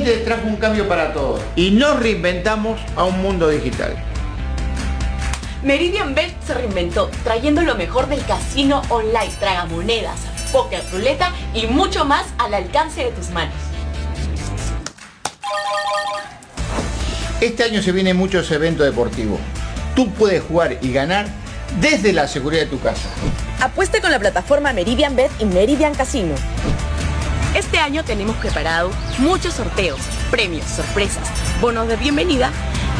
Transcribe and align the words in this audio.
El 0.00 0.06
2020 0.06 0.24
trajo 0.24 0.48
un 0.48 0.56
cambio 0.56 0.88
para 0.88 1.12
todos 1.12 1.42
y 1.56 1.72
nos 1.72 2.00
reinventamos 2.00 2.80
a 2.96 3.04
un 3.04 3.20
mundo 3.20 3.50
digital. 3.50 3.94
Meridian 5.62 6.14
Bet 6.14 6.32
se 6.42 6.54
reinventó 6.54 7.10
trayendo 7.22 7.60
lo 7.60 7.74
mejor 7.74 8.08
del 8.08 8.24
casino 8.24 8.80
online, 8.88 9.30
tragamonedas, 9.38 10.20
poker, 10.52 10.82
ruleta 10.90 11.32
y 11.52 11.66
mucho 11.66 12.06
más 12.06 12.24
al 12.38 12.54
alcance 12.54 13.04
de 13.04 13.10
tus 13.10 13.28
manos. 13.28 13.54
Este 17.42 17.64
año 17.64 17.82
se 17.82 17.92
vienen 17.92 18.16
muchos 18.16 18.50
eventos 18.52 18.86
deportivos. 18.86 19.38
Tú 19.94 20.10
puedes 20.12 20.42
jugar 20.42 20.78
y 20.80 20.92
ganar 20.92 21.26
desde 21.78 22.14
la 22.14 22.26
seguridad 22.26 22.62
de 22.62 22.68
tu 22.68 22.80
casa. 22.80 23.08
Apueste 23.60 24.00
con 24.00 24.10
la 24.10 24.18
plataforma 24.18 24.72
Meridian 24.72 25.14
Bet 25.14 25.30
y 25.40 25.44
Meridian 25.44 25.94
Casino. 25.94 26.34
Este 27.60 27.78
año 27.78 28.02
tenemos 28.02 28.36
preparado 28.36 28.90
muchos 29.18 29.52
sorteos, 29.52 30.00
premios, 30.30 30.64
sorpresas, 30.64 31.28
bonos 31.60 31.88
de 31.88 31.96
bienvenida 31.96 32.50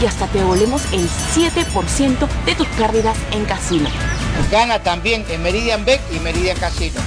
y 0.03 0.05
hasta 0.05 0.27
te 0.27 0.37
devolvemos 0.37 0.85
el 0.93 1.09
7% 1.09 2.29
de 2.45 2.55
tus 2.55 2.67
pérdidas 2.69 3.17
en 3.33 3.47
casino. 3.47 3.89
Gana 4.51 4.83
también 4.83 5.25
en 5.31 5.43
Meridian 5.43 5.87
Bet 5.87 6.03
y 6.15 6.21
Meridian 6.21 6.59
Casino. 6.59 7.01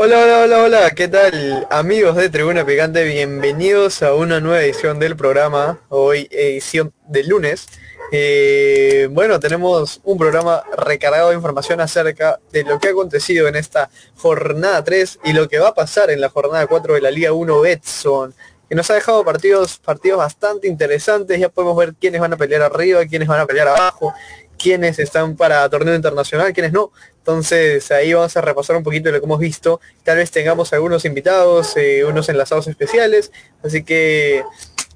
Hola, 0.00 0.22
hola, 0.22 0.42
hola, 0.44 0.62
hola, 0.62 0.90
¿qué 0.92 1.08
tal 1.08 1.66
amigos 1.70 2.14
de 2.14 2.30
Tribuna 2.30 2.64
Picante? 2.64 3.02
Bienvenidos 3.02 4.00
a 4.04 4.14
una 4.14 4.38
nueva 4.38 4.62
edición 4.62 5.00
del 5.00 5.16
programa, 5.16 5.80
hoy 5.88 6.28
edición 6.30 6.92
del 7.08 7.28
lunes. 7.28 7.66
Eh, 8.12 9.08
bueno, 9.10 9.40
tenemos 9.40 10.00
un 10.04 10.16
programa 10.16 10.62
recargado 10.76 11.30
de 11.30 11.34
información 11.34 11.80
acerca 11.80 12.38
de 12.52 12.62
lo 12.62 12.78
que 12.78 12.86
ha 12.86 12.90
acontecido 12.92 13.48
en 13.48 13.56
esta 13.56 13.90
jornada 14.14 14.84
3 14.84 15.18
y 15.24 15.32
lo 15.32 15.48
que 15.48 15.58
va 15.58 15.70
a 15.70 15.74
pasar 15.74 16.12
en 16.12 16.20
la 16.20 16.28
jornada 16.28 16.68
4 16.68 16.94
de 16.94 17.00
la 17.00 17.10
Liga 17.10 17.32
1 17.32 17.60
Betson, 17.60 18.32
que 18.68 18.76
nos 18.76 18.88
ha 18.92 18.94
dejado 18.94 19.24
partidos, 19.24 19.78
partidos 19.78 20.18
bastante 20.18 20.68
interesantes, 20.68 21.40
ya 21.40 21.48
podemos 21.48 21.76
ver 21.76 21.94
quiénes 21.94 22.20
van 22.20 22.34
a 22.34 22.36
pelear 22.36 22.62
arriba, 22.62 23.04
quiénes 23.04 23.26
van 23.26 23.40
a 23.40 23.46
pelear 23.46 23.66
abajo, 23.66 24.14
quiénes 24.58 24.98
están 24.98 25.36
para 25.36 25.68
torneo 25.68 25.94
internacional, 25.94 26.52
quiénes 26.52 26.72
no. 26.72 26.92
Entonces 27.28 27.90
ahí 27.90 28.14
vamos 28.14 28.34
a 28.38 28.40
repasar 28.40 28.74
un 28.76 28.82
poquito 28.82 29.10
de 29.10 29.12
lo 29.12 29.20
que 29.20 29.26
hemos 29.26 29.38
visto. 29.38 29.82
Tal 30.02 30.16
vez 30.16 30.30
tengamos 30.30 30.72
algunos 30.72 31.04
invitados, 31.04 31.76
eh, 31.76 32.02
unos 32.06 32.26
enlazados 32.30 32.66
especiales. 32.68 33.32
Así 33.62 33.84
que, 33.84 34.42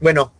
bueno, 0.01 0.33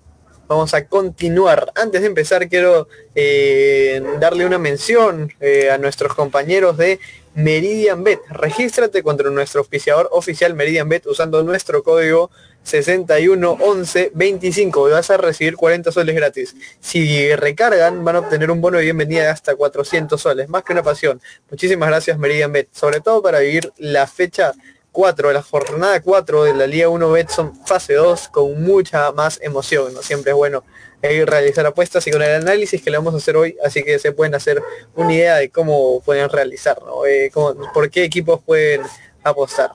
vamos 0.49 0.73
a 0.73 0.87
continuar. 0.87 1.71
Antes 1.75 2.01
de 2.01 2.07
empezar 2.07 2.49
quiero 2.49 2.89
eh, 3.15 4.03
darle 4.19 4.47
una 4.47 4.57
mención 4.57 5.35
eh, 5.39 5.71
a 5.71 5.77
nuestros 5.77 6.15
compañeros 6.15 6.79
de 6.79 6.99
Meridian 7.35 8.03
Bet. 8.03 8.21
Regístrate 8.31 9.03
contra 9.03 9.29
nuestro 9.29 9.61
auspiciador 9.61 10.09
oficial 10.13 10.55
Meridian 10.55 10.89
Bet 10.89 11.07
usando 11.07 11.43
nuestro 11.43 11.83
código 11.83 12.31
61 12.63 13.59
11 13.61 14.13
25 14.15 14.89
y 14.89 14.93
vas 14.93 15.11
a 15.11 15.17
recibir 15.17 15.57
40 15.57 15.93
soles 15.93 16.15
gratis. 16.15 16.55
Si 16.81 17.35
recargan 17.37 18.05
van 18.05 18.17
a 18.17 18.19
obtener 18.21 18.51
un 18.51 18.61
bono 18.61 18.79
de 18.79 18.85
bienvenida 18.85 19.23
de 19.23 19.29
hasta 19.29 19.55
400 19.55 20.21
soles, 20.21 20.49
más 20.49 20.63
que 20.63 20.73
una 20.73 20.83
pasión. 20.83 21.21
Muchísimas 21.51 21.89
gracias 21.89 22.19
Meridian 22.19 22.53
Bet, 22.53 22.69
sobre 22.73 23.01
todo 23.01 23.23
para 23.23 23.41
vivir 23.41 23.73
la 23.79 24.07
fecha 24.07 24.53
4, 24.93 25.33
la 25.33 25.43
jornada 25.43 26.01
4 26.01 26.45
de 26.45 26.55
la 26.55 26.67
Liga 26.67 26.89
1 26.89 27.11
Betson 27.11 27.67
fase 27.67 27.95
2 27.95 28.29
con 28.29 28.63
mucha 28.63 29.11
más 29.13 29.41
emoción. 29.43 29.95
¿no? 29.95 30.03
Siempre 30.03 30.33
es 30.33 30.37
bueno 30.37 30.65
eh, 31.01 31.25
realizar 31.27 31.67
apuestas 31.67 32.07
y 32.07 32.11
con 32.11 32.23
el 32.23 32.31
análisis 32.31 32.81
que 32.81 32.91
le 32.91 32.99
vamos 32.99 33.15
a 33.15 33.17
hacer 33.17 33.37
hoy, 33.37 33.57
así 33.65 33.83
que 33.83 33.99
se 33.99 34.13
pueden 34.13 34.35
hacer 34.35 34.63
una 34.95 35.13
idea 35.13 35.37
de 35.37 35.51
cómo 35.51 36.01
pueden 36.03 36.29
realizar, 36.29 36.79
eh, 37.09 37.31
por 37.75 37.91
qué 37.91 38.05
equipos 38.05 38.41
pueden 38.45 38.83
apostar. 39.25 39.73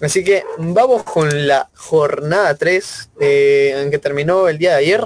Así 0.00 0.24
que 0.24 0.44
vamos 0.58 1.04
con 1.04 1.46
la 1.46 1.70
jornada 1.74 2.54
3, 2.56 3.10
eh, 3.20 3.82
en 3.82 3.90
que 3.90 3.98
terminó 3.98 4.48
el 4.48 4.58
día 4.58 4.70
de 4.70 4.76
ayer, 4.76 5.04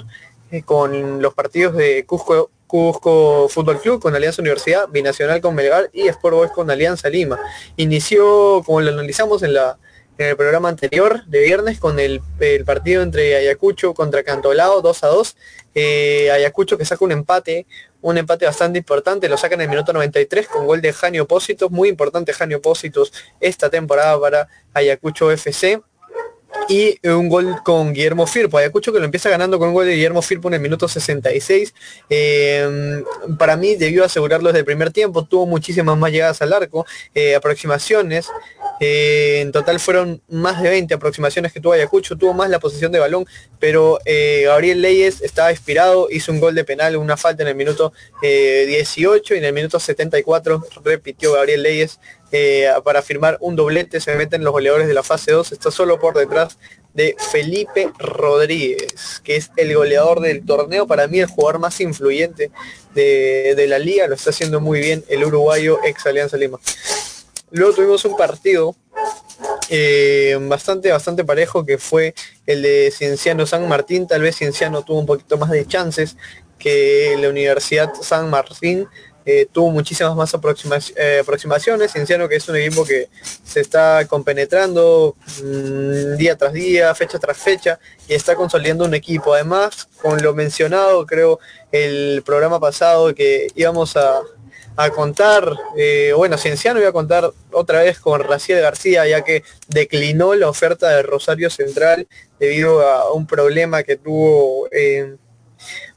eh, 0.51 0.63
con 0.63 1.21
los 1.21 1.35
partidos 1.35 1.75
de 1.77 2.05
Cusco, 2.07 2.51
Cusco 2.67 3.49
Fútbol 3.49 3.81
Club 3.81 4.01
con 4.01 4.15
Alianza 4.15 4.43
Universidad, 4.43 4.89
Binacional 4.89 5.41
con 5.41 5.55
Melgar 5.55 5.91
y 5.93 6.09
Sport 6.09 6.35
Boys 6.35 6.51
con 6.53 6.71
Alianza 6.71 7.09
Lima. 7.09 7.39
Inició, 7.77 8.63
como 8.65 8.81
lo 8.81 8.91
analizamos 8.91 9.43
en, 9.43 9.55
la, 9.55 9.79
en 10.19 10.27
el 10.27 10.37
programa 10.37 10.69
anterior 10.69 11.25
de 11.27 11.41
viernes, 11.41 11.79
con 11.79 11.99
el, 11.99 12.21
partido 12.67 13.03
entre 13.03 13.37
Ayacucho 13.37 13.95
contra 13.95 14.23
Cantolao 14.23 14.83
2 14.83 15.05
a 15.05 15.07
2. 15.07 15.37
Eh, 15.75 16.31
Ayacucho 16.33 16.77
que 16.77 16.85
saca 16.85 17.05
un 17.05 17.13
empate 17.13 17.67
un 18.01 18.17
empate 18.17 18.45
bastante 18.45 18.79
importante, 18.79 19.29
lo 19.29 19.37
sacan 19.37 19.61
en 19.61 19.65
el 19.65 19.71
minuto 19.71 19.93
93 19.93 20.47
con 20.49 20.67
gol 20.67 20.81
de 20.81 20.93
Janio 20.93 21.27
Pósitos, 21.27 21.71
muy 21.71 21.89
importante 21.89 22.33
Janio 22.33 22.63
Pósitos 22.63 23.13
esta 23.41 23.71
temporada 23.71 24.19
para 24.21 24.49
Ayacucho 24.73 25.31
FC. 25.33 25.83
Y 26.69 26.99
un 27.09 27.29
gol 27.29 27.57
con 27.65 27.95
Guillermo 27.95 28.27
Firpo. 28.27 28.59
Ayacucho 28.59 28.93
que 28.93 28.99
lo 28.99 29.05
empieza 29.05 29.31
ganando 29.31 29.59
con 29.59 29.69
un 29.69 29.75
gol 29.75 29.87
de 29.87 29.95
Guillermo 29.95 30.21
Firpo 30.21 30.49
en 30.49 30.55
el 30.55 30.61
minuto 30.61 30.87
66. 30.87 31.75
Eh, 32.11 33.03
para 33.39 33.57
mí 33.57 33.75
debió 33.75 34.05
asegurarlo 34.05 34.49
desde 34.49 34.61
el 34.61 34.65
primer 34.65 34.93
tiempo. 34.93 35.25
Tuvo 35.25 35.47
muchísimas 35.47 35.97
más 35.97 36.13
llegadas 36.13 36.43
al 36.43 36.53
arco, 36.53 36.87
eh, 37.15 37.35
aproximaciones. 37.35 38.29
Eh, 38.81 39.41
en 39.41 39.51
total 39.51 39.81
fueron 39.81 40.23
más 40.29 40.63
de 40.63 40.69
20 40.71 40.95
aproximaciones 40.95 41.53
que 41.53 41.61
tuvo 41.61 41.73
Ayacucho, 41.73 42.17
tuvo 42.17 42.33
más 42.33 42.49
la 42.49 42.61
posición 42.61 42.93
de 42.93 43.01
balón, 43.01 43.27
pero 43.59 43.99
Gabriel 44.05 44.83
Leyes 44.83 45.21
estaba 45.21 45.51
inspirado, 45.51 46.09
hizo 46.11 46.31
un 46.31 46.39
gol 46.39 46.55
de 46.55 46.65
penal, 46.65 46.97
una 46.97 47.17
falta 47.17 47.43
en 47.43 47.49
el 47.49 47.55
minuto 47.57 47.93
18 48.23 49.35
eh, 49.35 49.37
y 49.37 49.39
en 49.39 49.45
el 49.45 49.53
minuto 49.53 49.81
74 49.81 50.65
repitió 50.85 51.33
Gabriel 51.33 51.63
Leyes 51.63 51.99
para 52.85 53.03
firmar 53.03 53.39
un 53.41 53.57
doblete, 53.57 54.01
se 54.01 54.15
meten 54.17 54.45
los 54.45 54.53
goleadores 54.53 54.87
de 54.87 54.95
la 54.95 55.03
fase 55.03 55.33
2, 55.33 55.53
está 55.53 55.71
solo 55.71 55.99
por 55.99 56.17
detrás 56.17 56.59
de 56.95 57.17
Felipe 57.31 57.91
Rodríguez, 57.99 59.21
que 59.25 59.37
es 59.37 59.51
el 59.57 59.75
goleador 59.75 60.21
del 60.21 60.45
torneo, 60.45 60.87
para 60.87 61.07
mí 61.07 61.21
el 61.21 61.27
jugador 61.27 61.61
más 61.61 61.81
influyente 61.81 62.51
de, 62.95 63.55
de 63.57 63.67
la 63.67 63.79
liga, 63.79 64.07
lo 64.07 64.15
está 64.15 64.31
haciendo 64.31 64.61
muy 64.61 64.81
bien 64.81 65.05
el 65.09 65.25
uruguayo 65.25 65.79
ex 65.85 66.07
Alianza 66.07 66.37
Lima. 66.37 66.59
Luego 67.51 67.73
tuvimos 67.75 68.05
un 68.05 68.17
partido 68.17 68.77
eh, 69.71 70.39
bastante, 70.43 70.91
bastante 70.91 71.25
parejo 71.25 71.65
que 71.65 71.79
fue 71.79 72.15
el 72.47 72.63
de 72.63 72.93
Cienciano 72.95 73.47
San 73.47 73.69
Martín. 73.69 74.07
Tal 74.07 74.23
vez 74.23 74.37
Cienciano 74.37 74.83
tuvo 74.83 74.99
un 74.99 75.07
poquito 75.07 75.37
más 75.37 75.51
de 75.51 75.67
chances 75.67 76.17
que 76.59 77.17
la 77.19 77.29
Universidad 77.29 77.93
San 78.01 78.31
Martín. 78.31 78.89
Eh, 79.31 79.47
tuvo 79.53 79.71
muchísimas 79.71 80.17
más 80.17 80.33
eh, 80.97 81.19
aproximaciones. 81.21 81.93
Cienciano 81.93 82.31
que 82.31 82.37
es 82.37 82.49
un 82.49 82.57
equipo 82.57 82.83
que 82.87 83.11
se 83.45 83.61
está 83.61 84.07
compenetrando 84.09 85.17
mm, 85.45 86.17
día 86.17 86.35
tras 86.35 86.55
día, 86.55 86.95
fecha 86.95 87.19
tras 87.19 87.37
fecha, 87.37 87.79
y 88.09 88.15
está 88.15 88.35
consolidando 88.35 88.87
un 88.87 88.95
equipo. 88.95 89.35
Además, 89.35 89.87
con 90.01 90.23
lo 90.23 90.33
mencionado, 90.33 91.05
creo, 91.05 91.41
el 91.73 92.23
programa 92.25 92.59
pasado 92.59 93.15
que 93.15 93.49
íbamos 93.55 93.99
a, 93.99 94.23
a 94.79 94.89
contar, 94.91 95.45
eh, 95.77 96.15
bueno, 96.17 96.39
Cienciano 96.39 96.81
iba 96.81 96.89
a 96.89 96.93
contar 96.93 97.31
otra 97.53 97.83
vez 97.83 97.99
con 97.99 98.23
Raciel 98.23 98.63
García, 98.63 99.07
ya 99.07 99.25
que 99.25 99.43
declinó 99.67 100.35
la 100.37 100.49
oferta 100.49 100.89
de 100.89 101.03
Rosario 101.03 101.51
Central 101.51 102.09
debido 102.41 102.81
a 102.81 103.13
un 103.13 103.27
problema 103.27 103.83
que 103.83 103.97
tuvo, 103.97 104.69
eh, 104.73 105.17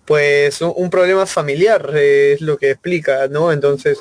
pues 0.06 0.62
un, 0.62 0.90
problema 0.90 1.26
familiar, 1.26 1.92
eh, 1.96 2.34
es 2.34 2.42
lo 2.42 2.58
que 2.58 2.72
explica, 2.72 3.28
¿no? 3.28 3.52
Entonces, 3.52 4.00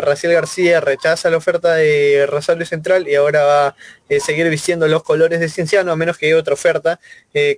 Raciel 0.00 0.32
García 0.32 0.80
rechaza 0.80 1.30
la 1.30 1.36
oferta 1.36 1.74
de 1.74 2.26
Rosario 2.28 2.66
Central 2.66 3.08
y 3.08 3.14
ahora 3.14 3.44
va 3.44 3.76
a 4.10 4.20
seguir 4.20 4.48
vistiendo 4.48 4.88
los 4.88 5.02
colores 5.02 5.40
de 5.40 5.48
Cienciano 5.48 5.92
a 5.92 5.96
menos 5.96 6.18
que 6.18 6.26
haya 6.26 6.36
otra 6.36 6.54
oferta, 6.54 6.98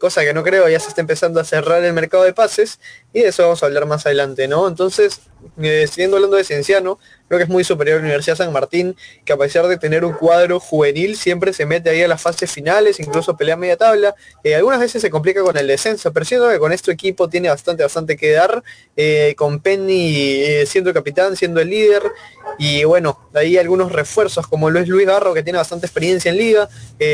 cosa 0.00 0.23
que 0.23 0.35
no 0.35 0.43
creo, 0.43 0.69
ya 0.69 0.81
se 0.81 0.88
está 0.88 1.00
empezando 1.00 1.41
a 1.41 1.44
cerrar 1.44 1.82
el 1.85 1.93
mercado 1.93 2.25
de 2.25 2.32
pases 2.32 2.79
y 3.12 3.20
de 3.20 3.29
eso 3.29 3.43
vamos 3.43 3.62
a 3.62 3.67
hablar 3.67 3.87
más 3.87 4.06
adelante, 4.06 4.47
¿no? 4.49 4.69
Entonces, 4.69 5.20
eh, 5.61 5.87
siguiendo 5.91 6.17
hablando 6.17 6.37
de 6.37 6.44
Cienciano, 6.44 6.99
creo 7.29 7.38
que 7.38 7.44
es 7.44 7.50
muy 7.50 7.64
superior 7.64 7.97
a 7.97 7.99
la 8.00 8.05
Universidad 8.05 8.37
San 8.37 8.52
Martín, 8.52 8.97
que 9.25 9.32
a 9.32 9.37
pesar 9.37 9.67
de 9.69 9.79
tener 9.79 10.05
un 10.05 10.12
cuadro 10.12 10.61
juvenil, 10.61 11.17
siempre 11.17 11.52
se 11.52 11.67
mete 11.67 11.91
ahí 11.91 12.02
a 12.02 12.08
las 12.08 12.20
fases 12.20 12.50
finales, 12.50 13.00
incluso 13.00 13.37
pelea 13.37 13.56
media 13.56 13.76
tabla. 13.76 14.14
Eh, 14.44 14.55
algunas 14.55 14.81
veces 14.81 15.00
se 15.02 15.11
complica 15.11 15.43
con 15.43 15.56
el 15.56 15.67
descenso, 15.67 16.12
pero 16.12 16.25
siento 16.25 16.49
que 16.50 16.58
con 16.58 16.73
este 16.73 16.93
equipo 16.93 17.29
tiene 17.29 17.49
bastante, 17.49 17.82
bastante 17.82 18.17
que 18.17 18.32
dar, 18.32 18.62
eh, 18.97 19.35
con 19.37 19.61
Penny 19.61 20.67
siendo 20.67 20.93
capitán, 20.93 21.37
siendo 21.37 21.61
el 21.61 21.70
líder, 21.70 22.02
y 22.58 22.85
bueno, 22.85 23.19
ahí 23.35 23.56
algunos 23.56 23.93
refuerzos 23.93 24.47
como 24.47 24.70
lo 24.70 24.81
es 24.81 24.88
Luis 24.88 25.06
Garro, 25.06 25.32
que 25.35 25.43
tiene 25.43 25.58
bastante 25.58 25.87
experiencia 25.87 26.31
en 26.31 26.37
liga, 26.41 26.69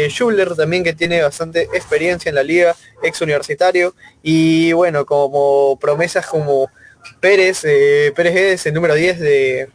Schuller 0.08 0.54
también 0.54 0.82
que 0.84 0.92
tiene 0.92 1.22
bastante 1.22 1.62
experiencia 1.74 2.28
en 2.28 2.34
la 2.34 2.42
liga, 2.42 2.74
ex 3.02 3.20
universitario, 3.20 3.94
y 4.22 4.72
bueno, 4.72 5.04
como 5.06 5.78
promesas 5.78 6.26
como 6.26 6.68
Pérez, 7.20 7.64
eh, 7.64 8.12
Pérez 8.14 8.36
es 8.36 8.66
el 8.66 8.74
número 8.74 8.94
10 8.94 9.20
de, 9.20 9.68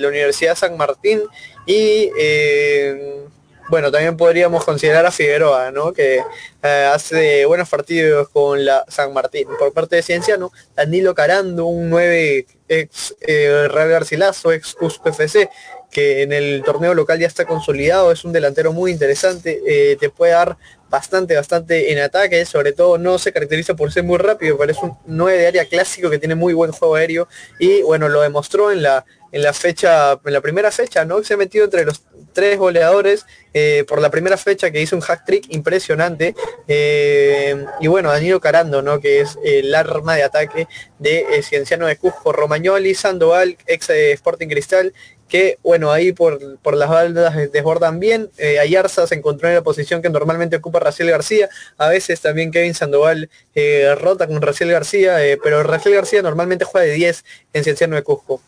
la 0.00 0.08
Universidad 0.08 0.56
San 0.56 0.76
Martín 0.76 1.20
y 1.66 2.10
eh, 2.18 3.22
bueno, 3.68 3.90
también 3.90 4.16
podríamos 4.16 4.64
considerar 4.64 5.06
a 5.06 5.10
Figueroa, 5.10 5.70
¿no? 5.70 5.92
Que 5.92 6.22
eh, 6.62 6.90
hace 6.92 7.46
buenos 7.46 7.68
partidos 7.68 8.28
con 8.28 8.64
la 8.64 8.84
San 8.88 9.12
Martín. 9.12 9.48
Por 9.58 9.72
parte 9.72 9.96
de 9.96 10.02
Cienciano, 10.02 10.52
Danilo 10.74 11.14
Carando, 11.14 11.66
un 11.66 11.88
9 11.88 12.46
ex 12.68 13.14
eh, 13.20 13.68
Real 13.70 13.88
Garcilaso, 13.88 14.52
ex 14.52 14.76
USPFC, 14.80 15.48
que 15.92 16.22
en 16.22 16.32
el 16.32 16.62
torneo 16.64 16.94
local 16.94 17.20
ya 17.20 17.26
está 17.26 17.44
consolidado, 17.44 18.10
es 18.10 18.24
un 18.24 18.32
delantero 18.32 18.72
muy 18.72 18.90
interesante, 18.90 19.60
eh, 19.66 19.96
te 20.00 20.08
puede 20.08 20.32
dar 20.32 20.56
bastante, 20.88 21.36
bastante 21.36 21.92
en 21.92 21.98
ataque, 22.00 22.44
sobre 22.46 22.72
todo 22.72 22.98
no 22.98 23.18
se 23.18 23.32
caracteriza 23.32 23.74
por 23.74 23.92
ser 23.92 24.02
muy 24.02 24.18
rápido, 24.18 24.56
pero 24.58 24.72
es 24.72 24.78
un 24.78 24.96
9 25.06 25.38
de 25.38 25.46
área 25.46 25.64
clásico 25.66 26.10
que 26.10 26.18
tiene 26.18 26.34
muy 26.34 26.54
buen 26.54 26.72
juego 26.72 26.94
aéreo 26.94 27.28
y 27.58 27.82
bueno, 27.82 28.08
lo 28.08 28.22
demostró 28.22 28.72
en 28.72 28.82
la, 28.82 29.04
en 29.32 29.42
la 29.42 29.52
fecha, 29.52 30.18
en 30.24 30.32
la 30.32 30.40
primera 30.40 30.70
fecha, 30.70 31.04
¿no? 31.04 31.22
Se 31.22 31.34
ha 31.34 31.36
metido 31.36 31.64
entre 31.66 31.84
los 31.84 32.02
tres 32.32 32.58
goleadores 32.58 33.26
eh, 33.52 33.84
por 33.86 34.00
la 34.00 34.10
primera 34.10 34.36
fecha 34.36 34.70
que 34.70 34.80
hizo 34.80 34.96
un 34.96 35.02
hack 35.02 35.24
trick 35.24 35.46
impresionante. 35.48 36.34
Eh, 36.68 37.64
y 37.80 37.86
bueno, 37.86 38.10
Danilo 38.10 38.40
Carando, 38.40 38.82
¿no? 38.82 39.00
Que 39.00 39.20
es 39.20 39.38
el 39.44 39.74
arma 39.74 40.16
de 40.16 40.22
ataque 40.22 40.68
de 40.98 41.42
Cienciano 41.42 41.86
de 41.86 41.96
Cusco, 41.96 42.32
Romagnoli, 42.32 42.94
Sandoval, 42.94 43.56
ex 43.66 43.88
Sporting 43.90 44.48
Cristal 44.48 44.92
que 45.32 45.58
bueno, 45.62 45.90
ahí 45.90 46.12
por, 46.12 46.38
las 46.76 46.90
baldas 46.90 47.34
desbordan 47.50 47.98
bien. 47.98 48.28
Eh, 48.36 48.58
Ayarza 48.58 49.06
se 49.06 49.14
encontró 49.14 49.48
en 49.48 49.54
la 49.54 49.62
posición 49.62 50.02
que 50.02 50.10
normalmente 50.10 50.56
ocupa 50.56 50.78
Raciel 50.78 51.08
García. 51.08 51.48
A 51.78 51.88
veces 51.88 52.20
también 52.20 52.50
Kevin 52.50 52.74
Sandoval 52.74 53.30
eh, 53.54 53.94
rota 53.98 54.26
con 54.26 54.42
Raciel 54.42 54.70
García, 54.70 55.26
eh, 55.26 55.38
pero 55.42 55.62
Raciel 55.62 55.94
García 55.94 56.20
normalmente 56.20 56.66
juega 56.66 56.86
de 56.86 56.92
10 56.92 57.24
en 57.54 57.64
Cienciano 57.64 57.96
de 57.96 58.02
Cusco. 58.02 58.42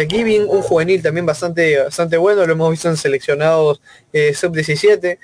aquí 0.00 0.22
bien 0.22 0.44
un 0.48 0.62
juvenil 0.62 1.02
también 1.02 1.26
bastante, 1.26 1.82
bastante 1.82 2.16
bueno, 2.18 2.46
lo 2.46 2.52
hemos 2.52 2.70
visto 2.70 2.88
en 2.88 2.96
seleccionados 2.96 3.80
sub-17. 4.12 5.18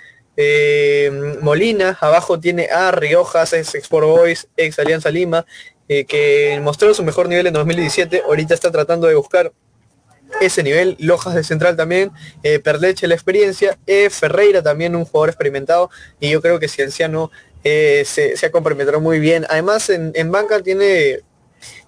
Molina, 1.42 1.96
abajo 2.00 2.40
tiene 2.40 2.70
a 2.72 2.90
Riojas, 2.90 3.52
ex 3.52 3.72
Export 3.76 4.08
Boys, 4.08 4.48
ex 4.56 4.80
Alianza 4.80 5.10
Lima, 5.12 5.46
que 5.86 6.58
mostró 6.60 6.92
su 6.92 7.04
mejor 7.04 7.28
nivel 7.28 7.46
en 7.46 7.52
2017, 7.52 8.22
ahorita 8.26 8.52
está 8.52 8.72
tratando 8.72 9.06
de 9.06 9.14
buscar 9.14 9.52
ese 10.40 10.62
nivel, 10.62 10.96
Lojas 10.98 11.34
de 11.34 11.44
Central 11.44 11.76
también, 11.76 12.10
eh, 12.42 12.58
Perleche 12.58 13.06
la 13.06 13.14
experiencia, 13.14 13.78
eh, 13.86 14.10
Ferreira 14.10 14.62
también 14.62 14.96
un 14.96 15.04
jugador 15.04 15.30
experimentado 15.30 15.90
y 16.20 16.30
yo 16.30 16.40
creo 16.40 16.58
que 16.58 16.68
Cienciano 16.68 17.30
eh, 17.64 18.04
se, 18.06 18.34
ha 18.44 18.50
comprometido 18.50 19.00
muy 19.00 19.18
bien. 19.18 19.46
Además 19.48 19.90
en, 19.90 20.30
banca 20.30 20.62
tiene, 20.62 21.20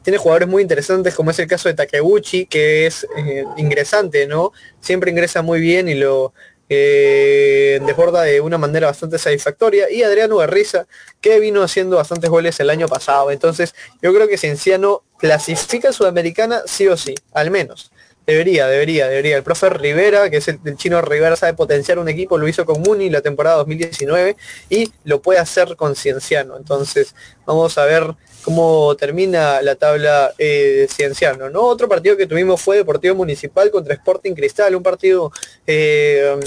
tiene 0.02 0.18
jugadores 0.18 0.48
muy 0.48 0.62
interesantes 0.62 1.14
como 1.14 1.30
es 1.30 1.38
el 1.38 1.46
caso 1.46 1.68
de 1.68 1.74
Takeuchi 1.74 2.46
que 2.46 2.86
es 2.86 3.06
eh, 3.16 3.44
ingresante, 3.56 4.26
¿no? 4.26 4.52
Siempre 4.80 5.10
ingresa 5.10 5.42
muy 5.42 5.60
bien 5.60 5.88
y 5.88 5.94
lo 5.94 6.32
desborda 6.70 8.24
de 8.24 8.42
una 8.42 8.58
manera 8.58 8.88
bastante 8.88 9.18
satisfactoria 9.18 9.90
y 9.90 10.02
Adriano 10.02 10.36
Garriza 10.36 10.86
que 11.18 11.40
vino 11.40 11.62
haciendo 11.62 11.96
bastantes 11.96 12.28
goles 12.28 12.60
el 12.60 12.68
año 12.68 12.86
pasado 12.88 13.30
entonces 13.30 13.74
yo 14.02 14.12
creo 14.12 14.28
que 14.28 14.36
Cienciano 14.36 15.02
clasifica 15.16 15.94
Sudamericana 15.94 16.60
sí 16.66 16.86
o 16.86 16.98
sí 16.98 17.14
al 17.32 17.50
menos 17.50 17.90
Debería, 18.28 18.66
debería, 18.66 19.08
debería. 19.08 19.38
El 19.38 19.42
profe 19.42 19.70
Rivera, 19.70 20.28
que 20.28 20.36
es 20.36 20.48
el, 20.48 20.60
chino 20.76 21.00
Rivera, 21.00 21.34
sabe 21.34 21.54
potenciar 21.54 21.98
un 21.98 22.10
equipo, 22.10 22.36
lo 22.36 22.46
hizo 22.46 22.66
con 22.66 22.82
Muni 22.82 23.08
la 23.08 23.22
temporada 23.22 23.56
2019 23.56 24.36
y 24.68 24.92
lo 25.04 25.22
puede 25.22 25.38
hacer 25.38 25.76
con 25.76 25.96
Cienciano. 25.96 26.58
Entonces, 26.58 27.14
vamos 27.46 27.78
a 27.78 27.86
ver 27.86 28.04
cómo 28.42 28.94
termina 28.96 29.62
la 29.62 29.76
tabla 29.76 30.34
eh, 30.36 30.86
Cienciano. 30.94 31.48
¿no? 31.48 31.62
Otro 31.62 31.88
partido 31.88 32.18
que 32.18 32.26
tuvimos 32.26 32.60
fue 32.60 32.76
Deportivo 32.76 33.14
Municipal 33.14 33.70
contra 33.70 33.94
Sporting 33.94 34.34
Cristal, 34.34 34.76
un 34.76 34.82
partido 34.82 35.32
eh, 35.66 36.38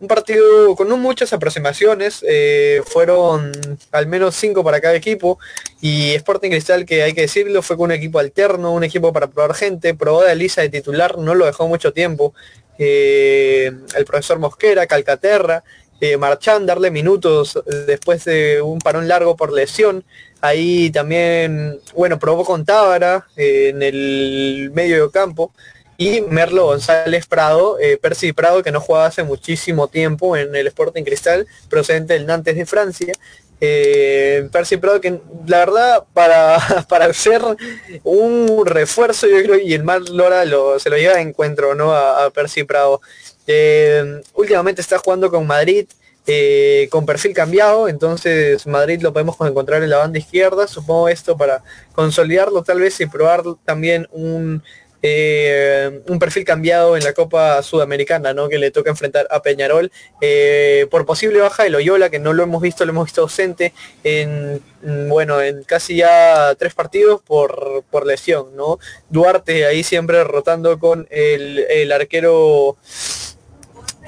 un 0.00 0.06
partido 0.06 0.76
con 0.76 0.88
muchas 1.00 1.32
aproximaciones, 1.32 2.24
eh, 2.26 2.82
fueron 2.86 3.50
al 3.90 4.06
menos 4.06 4.36
cinco 4.36 4.62
para 4.62 4.80
cada 4.80 4.94
equipo 4.94 5.38
y 5.80 6.14
Sporting 6.14 6.50
Cristal, 6.50 6.86
que 6.86 7.02
hay 7.02 7.14
que 7.14 7.22
decirlo, 7.22 7.62
fue 7.62 7.76
con 7.76 7.86
un 7.86 7.92
equipo 7.92 8.18
alterno, 8.18 8.72
un 8.72 8.84
equipo 8.84 9.12
para 9.12 9.26
probar 9.26 9.54
gente, 9.54 9.94
probó 9.94 10.22
de 10.22 10.32
Elisa 10.32 10.62
de 10.62 10.68
titular, 10.68 11.18
no 11.18 11.34
lo 11.34 11.46
dejó 11.46 11.66
mucho 11.66 11.92
tiempo, 11.92 12.32
eh, 12.78 13.72
el 13.96 14.04
profesor 14.04 14.38
Mosquera, 14.38 14.86
Calcaterra, 14.86 15.64
eh, 16.00 16.16
Marchán, 16.16 16.64
darle 16.64 16.92
minutos 16.92 17.58
después 17.88 18.24
de 18.24 18.62
un 18.62 18.78
parón 18.78 19.08
largo 19.08 19.36
por 19.36 19.52
lesión, 19.52 20.04
ahí 20.40 20.90
también, 20.90 21.80
bueno, 21.96 22.20
probó 22.20 22.44
con 22.44 22.64
Tábara 22.64 23.26
en 23.34 23.82
el 23.82 24.70
medio 24.72 25.06
de 25.06 25.10
campo, 25.10 25.52
y 26.00 26.20
Merlo 26.20 26.66
González 26.66 27.26
Prado, 27.26 27.76
eh, 27.80 27.98
Prado, 28.34 28.62
que 28.62 28.70
no 28.70 28.80
jugaba 28.80 29.06
hace 29.06 29.24
muchísimo 29.24 29.88
tiempo 29.88 30.36
en 30.36 30.54
el 30.54 30.68
Sporting 30.68 31.02
Cristal, 31.02 31.46
procedente 31.68 32.14
del 32.14 32.24
Nantes 32.24 32.54
de 32.54 32.64
Francia. 32.64 33.12
Eh, 33.60 34.48
Percy 34.52 34.76
Prado, 34.76 35.00
que 35.00 35.20
la 35.48 35.58
verdad, 35.58 36.04
para, 36.14 36.86
para 36.88 37.06
hacer 37.06 37.42
un 38.04 38.62
refuerzo, 38.64 39.26
yo 39.26 39.42
creo, 39.42 39.58
y 39.58 39.74
el 39.74 39.82
Mar 39.82 40.02
Lora 40.08 40.44
lo, 40.44 40.78
se 40.78 40.88
lo 40.88 40.96
lleva 40.96 41.14
de 41.14 41.22
encuentro, 41.22 41.74
¿no? 41.74 41.92
A, 41.92 42.30
Percy 42.30 42.62
Prado. 42.62 43.00
Eh, 43.48 44.22
últimamente 44.34 44.80
está 44.80 44.98
jugando 44.98 45.32
con 45.32 45.48
Madrid, 45.48 45.86
eh, 46.28 46.88
con 46.92 47.06
perfil 47.06 47.32
cambiado, 47.34 47.88
entonces 47.88 48.66
Madrid 48.68 49.00
lo 49.00 49.12
podemos 49.12 49.34
encontrar 49.40 49.82
en 49.82 49.90
la 49.90 49.96
banda 49.96 50.18
izquierda, 50.18 50.68
supongo 50.68 51.08
esto 51.08 51.36
para 51.36 51.64
consolidarlo 51.94 52.62
tal 52.62 52.80
vez 52.80 53.00
y 53.00 53.06
probar 53.06 53.42
también 53.64 54.06
un 54.12 54.62
eh, 55.02 56.02
un 56.08 56.18
perfil 56.18 56.44
cambiado 56.44 56.96
en 56.96 57.04
la 57.04 57.12
Copa 57.12 57.62
Sudamericana, 57.62 58.32
¿no? 58.34 58.48
Que 58.48 58.58
le 58.58 58.70
toca 58.70 58.90
enfrentar 58.90 59.26
a 59.30 59.42
Peñarol 59.42 59.92
eh, 60.20 60.86
por 60.90 61.06
posible 61.06 61.40
baja 61.40 61.62
de 61.62 61.70
Loyola, 61.70 62.10
que 62.10 62.18
no 62.18 62.32
lo 62.32 62.42
hemos 62.42 62.62
visto, 62.62 62.84
lo 62.84 62.90
hemos 62.90 63.06
visto 63.06 63.22
ausente 63.22 63.72
en 64.04 64.62
bueno, 65.08 65.42
en 65.42 65.64
casi 65.64 65.96
ya 65.96 66.54
tres 66.56 66.74
partidos 66.74 67.20
por, 67.22 67.84
por 67.90 68.06
lesión, 68.06 68.56
¿no? 68.56 68.78
Duarte 69.08 69.66
ahí 69.66 69.82
siempre 69.82 70.22
rotando 70.24 70.78
con 70.78 71.06
el, 71.10 71.58
el 71.68 71.90
arquero 71.92 72.76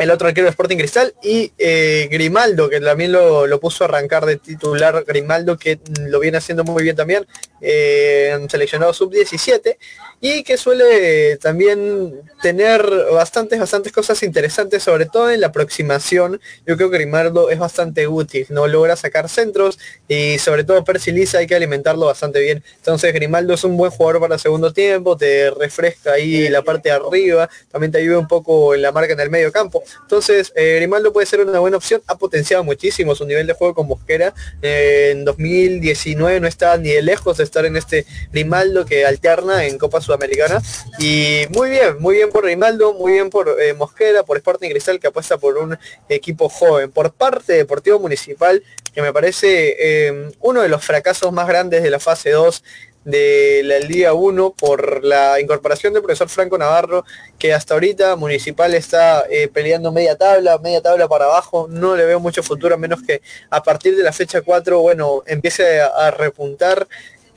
el 0.00 0.11
otro 0.11 0.28
arquero 0.28 0.47
de 0.47 0.50
Sporting 0.50 0.78
Cristal, 0.78 1.14
y 1.23 1.52
eh, 1.59 2.09
Grimaldo, 2.11 2.70
que 2.70 2.80
también 2.80 3.12
lo, 3.12 3.61
puso 3.61 3.85
a 3.85 3.88
arrancar 3.88 4.25
de 4.25 4.38
titular 4.38 5.04
Grimaldo, 5.06 5.59
que 5.59 5.78
lo 6.00 6.20
viene 6.20 6.38
haciendo 6.38 6.64
muy 6.64 6.82
bien 6.82 6.97
también, 6.97 7.26
eh, 7.61 8.38
seleccionado 8.49 8.93
sub-17, 8.93 9.76
y 10.21 10.43
que 10.43 10.57
suele 10.57 11.37
también 11.38 12.21
tener 12.43 12.85
bastantes, 13.12 13.59
bastantes 13.59 13.93
cosas 13.93 14.23
interesantes, 14.23 14.83
sobre 14.83 15.07
todo 15.07 15.31
en 15.31 15.40
la 15.40 15.49
aproximación. 15.49 16.40
Yo 16.67 16.76
creo 16.76 16.90
que 16.90 16.99
Grimaldo 16.99 17.50
es 17.50 17.59
bastante 17.59 18.07
útil, 18.07 18.47
no 18.50 18.67
logra 18.67 18.97
sacar 18.97 19.29
centros, 19.29 19.79
y 20.09 20.38
sobre 20.38 20.64
todo 20.64 20.85
Percy 20.85 21.12
Lisa 21.12 21.38
hay 21.38 21.47
que 21.47 21.55
alimentarlo 21.55 22.07
bastante 22.07 22.40
bien. 22.40 22.62
Entonces 22.76 23.12
Grimaldo 23.14 23.55
es 23.55 23.64
un 23.64 23.76
buen 23.76 23.90
jugador 23.90 24.21
para 24.21 24.38
segundo 24.38 24.73
tiempo, 24.73 25.17
te 25.17 25.50
refresca 25.50 26.12
ahí 26.12 26.49
la 26.49 26.62
parte 26.62 26.90
de 26.90 26.97
arriba, 26.97 27.49
también 27.71 27.93
te 27.93 27.99
ayuda 27.99 28.19
un 28.19 28.29
poco 28.29 28.75
en 28.75 28.83
la 28.83 28.93
marca 28.93 29.12
en 29.12 29.21
el 29.21 29.31
medio 29.31 29.52
campo. 29.52 29.83
Entonces, 30.02 30.52
eh, 30.55 30.76
Grimaldo 30.76 31.12
puede 31.12 31.26
ser 31.26 31.40
una 31.40 31.59
buena 31.59 31.76
opción. 31.76 32.02
Ha 32.07 32.17
potenciado 32.17 32.64
muchísimo 32.64 33.14
su 33.14 33.25
nivel 33.25 33.47
de 33.47 33.55
juego 33.55 33.75
con 33.75 33.87
Mosquera. 33.87 34.35
Eh, 34.62 35.11
en 35.12 35.25
2019 35.25 36.40
no 36.40 36.47
estaba 36.47 36.76
ni 36.76 36.90
de 36.90 37.02
lejos 37.02 37.38
estar 37.50 37.66
en 37.66 37.76
este 37.76 38.07
Grimaldo 38.33 38.85
que 38.87 39.04
alterna 39.04 39.64
en 39.66 39.78
Copa 39.78 40.00
Sudamericana. 40.00 40.62
Y 40.99 41.42
muy 41.50 41.71
bien, 41.71 42.00
muy 42.00 42.16
bien 42.16 42.30
por 42.30 42.45
Grimaldo, 42.45 42.95
muy 42.95 43.12
bien 43.12 43.30
por 43.30 43.61
eh, 43.61 43.75
Mosquera, 43.75 44.23
por 44.23 44.37
Sporting 44.37 44.71
Cristal 44.71 45.00
que 45.00 45.09
apuesta 45.09 45.38
por 45.38 45.59
un 45.59 45.78
equipo 46.09 46.49
joven. 46.49 46.90
Por 46.90 47.12
parte 47.12 47.52
de 47.52 47.59
Deportivo 47.59 47.99
Municipal, 47.99 48.62
que 48.95 49.02
me 49.02 49.12
parece 49.12 50.33
uno 50.40 50.62
de 50.62 50.69
los 50.69 50.85
fracasos 50.85 51.33
más 51.33 51.47
grandes 51.47 51.83
de 51.83 51.90
la 51.90 52.00
fase 52.00 52.30
2 52.30 52.62
de 53.04 53.62
la 53.64 53.78
día 53.78 54.12
1 54.12 54.54
por 54.59 55.04
la 55.04 55.40
incorporación 55.40 55.92
del 55.92 56.02
profesor 56.02 56.28
Franco 56.28 56.59
Navarro, 56.59 57.04
que 57.38 57.54
hasta 57.54 57.75
ahorita 57.75 58.16
Municipal 58.16 58.75
está 58.75 59.25
eh, 59.30 59.49
peleando 59.49 59.90
media 59.90 60.16
tabla, 60.16 60.59
media 60.59 60.83
tabla 60.83 61.09
para 61.09 61.25
abajo, 61.25 61.66
no 61.69 61.97
le 61.97 62.04
veo 62.04 62.21
mucho 62.21 62.42
futuro, 62.42 62.75
a 62.75 62.78
menos 62.78 63.02
que 63.02 63.23
a 63.49 63.62
partir 63.62 63.97
de 63.97 64.02
la 64.02 64.12
fecha 64.12 64.42
4, 64.42 64.80
bueno, 64.80 65.23
empiece 65.26 65.80
a, 65.80 66.11
repuntar. 66.11 66.87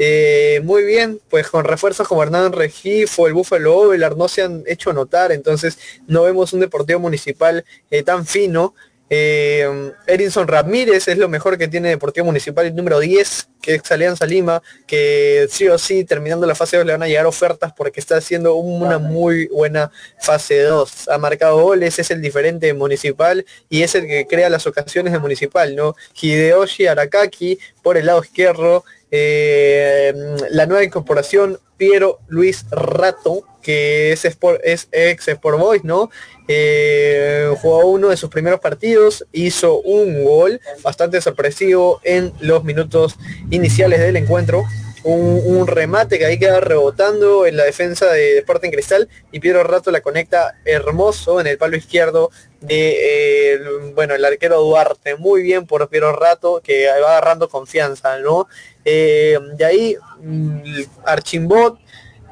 Eh, 0.06 0.60
muy 0.66 0.84
bien, 0.84 1.22
pues 1.30 1.48
con 1.48 1.64
refuerzos 1.64 2.06
como 2.06 2.22
Hernán 2.22 2.52
Regifo, 2.52 3.26
el 3.26 3.32
Buffalo 3.32 3.94
el 3.94 4.02
no 4.18 4.28
se 4.28 4.42
han 4.42 4.62
hecho 4.68 4.92
notar, 4.92 5.32
entonces 5.32 5.80
no 6.08 6.24
vemos 6.24 6.52
un 6.52 6.60
deportivo 6.60 7.00
municipal 7.00 7.64
eh, 7.90 8.04
tan 8.04 8.26
fino 8.26 8.74
eh, 9.16 9.92
Erinson 10.08 10.48
Ramírez 10.48 11.08
es 11.08 11.20
lo 11.20 11.30
mejor 11.30 11.56
que 11.60 11.68
tiene 11.68 11.90
Deportivo 11.90 12.26
Municipal, 12.26 12.66
el 12.66 12.76
número 12.76 13.00
10, 13.00 13.50
que 13.62 13.76
es 13.76 13.92
Alianza 13.92 14.26
Lima, 14.26 14.64
que 14.88 15.46
sí 15.52 15.68
o 15.68 15.78
sí, 15.78 16.04
terminando 16.04 16.48
la 16.48 16.56
fase 16.56 16.78
2 16.78 16.86
le 16.88 16.94
van 16.94 17.04
a 17.04 17.08
llegar 17.08 17.28
ofertas 17.28 17.74
porque 17.74 18.00
está 18.00 18.18
haciendo 18.18 18.56
una 18.56 18.98
muy 18.98 19.48
buena 19.50 19.92
fase 20.20 20.62
2. 20.62 21.10
Ha 21.10 21.20
marcado 21.20 21.62
goles, 21.62 22.00
es 22.00 22.10
el 22.10 22.22
diferente 22.22 22.74
municipal 22.74 23.46
y 23.70 23.84
es 23.84 23.94
el 23.94 24.08
que 24.08 24.26
crea 24.26 24.50
las 24.50 24.66
ocasiones 24.66 25.14
de 25.14 25.20
municipal, 25.20 25.76
¿no? 25.76 25.96
Hideyoshi 26.20 26.88
Arakaki 26.88 27.60
por 27.84 27.98
el 27.98 28.08
lado 28.08 28.24
izquierdo, 28.24 28.84
eh, 29.16 30.12
la 30.50 30.66
nueva 30.66 30.84
incorporación 30.84 31.60
Piero 31.78 32.18
Luis 32.30 32.66
Rato, 32.72 33.44
que 33.62 34.12
es, 34.12 34.26
es 34.26 34.88
ex 34.92 35.28
Sport 35.28 35.60
Boys, 35.60 35.84
¿no? 35.84 36.10
Eh, 36.48 37.48
jugó 37.62 37.86
uno 37.86 38.10
de 38.10 38.18
sus 38.18 38.32
primeros 38.32 38.60
partidos, 38.60 39.24
hizo 39.32 39.80
un 39.82 40.24
gol 40.24 40.60
bastante 40.82 41.22
sorpresivo 41.22 42.02
en 42.04 42.34
los 42.40 42.64
minutos 42.64 43.16
iniciales 43.52 44.00
del 44.00 44.16
encuentro. 44.16 44.64
Un, 45.06 45.68
remate 45.68 46.18
que 46.18 46.26
ahí 46.26 46.40
queda 46.40 46.60
rebotando 46.60 47.46
en 47.46 47.58
la 47.58 47.64
defensa 47.66 48.08
de 48.12 48.38
Sporting 48.40 48.72
Cristal 48.72 49.10
y 49.32 49.40
Piero 49.40 49.64
Rato 49.64 49.92
la 49.92 50.02
conecta 50.02 50.56
hermoso 50.64 51.42
en 51.42 51.48
el 51.48 51.58
palo 51.58 51.76
izquierdo 51.76 52.32
de 52.62 53.54
eh, 53.56 53.60
bueno 53.96 54.16
el 54.16 54.24
arquero 54.24 54.62
Duarte 54.62 55.16
muy 55.16 55.42
bien 55.42 55.66
por 55.66 55.90
Piero 55.90 56.14
Rato 56.14 56.62
que 56.64 56.88
va 56.88 57.18
agarrando 57.18 57.50
confianza 57.50 58.18
no 58.20 58.48
eh, 58.86 59.38
de 59.58 59.66
ahí 59.66 59.98
mm, 60.22 60.62
Archimbot 61.06 61.80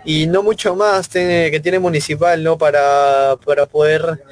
y 0.04 0.28
no 0.28 0.44
mucho 0.44 0.76
más 0.76 1.08
que 1.08 1.60
tiene 1.62 1.80
Municipal, 1.80 2.44
¿no? 2.44 2.58
Para, 2.58 3.38
para 3.46 3.66
poder 3.66 4.24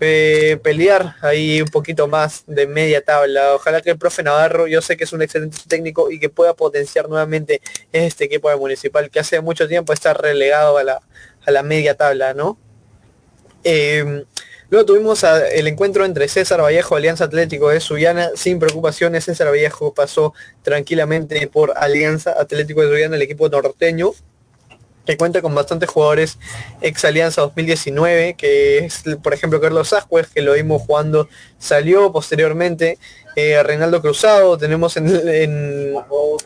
pelear 0.00 1.16
ahí 1.20 1.60
un 1.60 1.68
poquito 1.68 2.08
más 2.08 2.44
de 2.46 2.66
media 2.66 3.02
tabla. 3.02 3.54
Ojalá 3.54 3.82
que 3.82 3.90
el 3.90 3.98
profe 3.98 4.22
Navarro, 4.22 4.66
yo 4.66 4.80
sé 4.80 4.96
que 4.96 5.04
es 5.04 5.12
un 5.12 5.20
excelente 5.20 5.58
técnico 5.68 6.10
y 6.10 6.18
que 6.18 6.30
pueda 6.30 6.54
potenciar 6.54 7.08
nuevamente 7.08 7.60
este 7.92 8.24
equipo 8.24 8.48
de 8.48 8.56
Municipal, 8.56 9.10
que 9.10 9.20
hace 9.20 9.40
mucho 9.42 9.68
tiempo 9.68 9.92
está 9.92 10.14
relegado 10.14 10.78
a 10.78 10.84
la, 10.84 11.00
a 11.44 11.50
la 11.50 11.62
media 11.62 11.94
tabla, 11.94 12.32
¿no? 12.32 12.58
Em, 13.62 14.24
luego 14.70 14.86
tuvimos 14.86 15.22
el 15.22 15.66
encuentro 15.66 16.06
entre 16.06 16.28
César 16.28 16.62
Vallejo, 16.62 16.96
Alianza 16.96 17.24
Atlético 17.24 17.68
de 17.68 17.80
Subiana, 17.80 18.30
sin 18.36 18.58
preocupaciones. 18.58 19.24
César 19.24 19.48
Vallejo 19.48 19.92
pasó 19.92 20.32
tranquilamente 20.62 21.46
por 21.48 21.74
Alianza 21.76 22.34
Atlético 22.40 22.80
de 22.80 22.88
Subiana, 22.88 23.16
el 23.16 23.22
equipo 23.22 23.50
norteño, 23.50 24.12
que 25.06 25.16
cuenta 25.16 25.42
con 25.42 25.54
bastantes 25.54 25.88
jugadores 25.88 26.38
ex 26.80 27.04
Alianza 27.04 27.42
2019, 27.42 28.34
que 28.34 28.78
es 28.78 29.02
por 29.22 29.34
ejemplo 29.34 29.60
Carlos 29.60 29.92
Ascuez, 29.92 30.28
que 30.28 30.42
lo 30.42 30.52
vimos 30.54 30.82
jugando, 30.82 31.28
salió 31.58 32.12
posteriormente, 32.12 32.98
eh, 33.36 33.62
Reinaldo 33.62 34.02
Cruzado, 34.02 34.58
tenemos 34.58 34.96
en, 34.96 35.94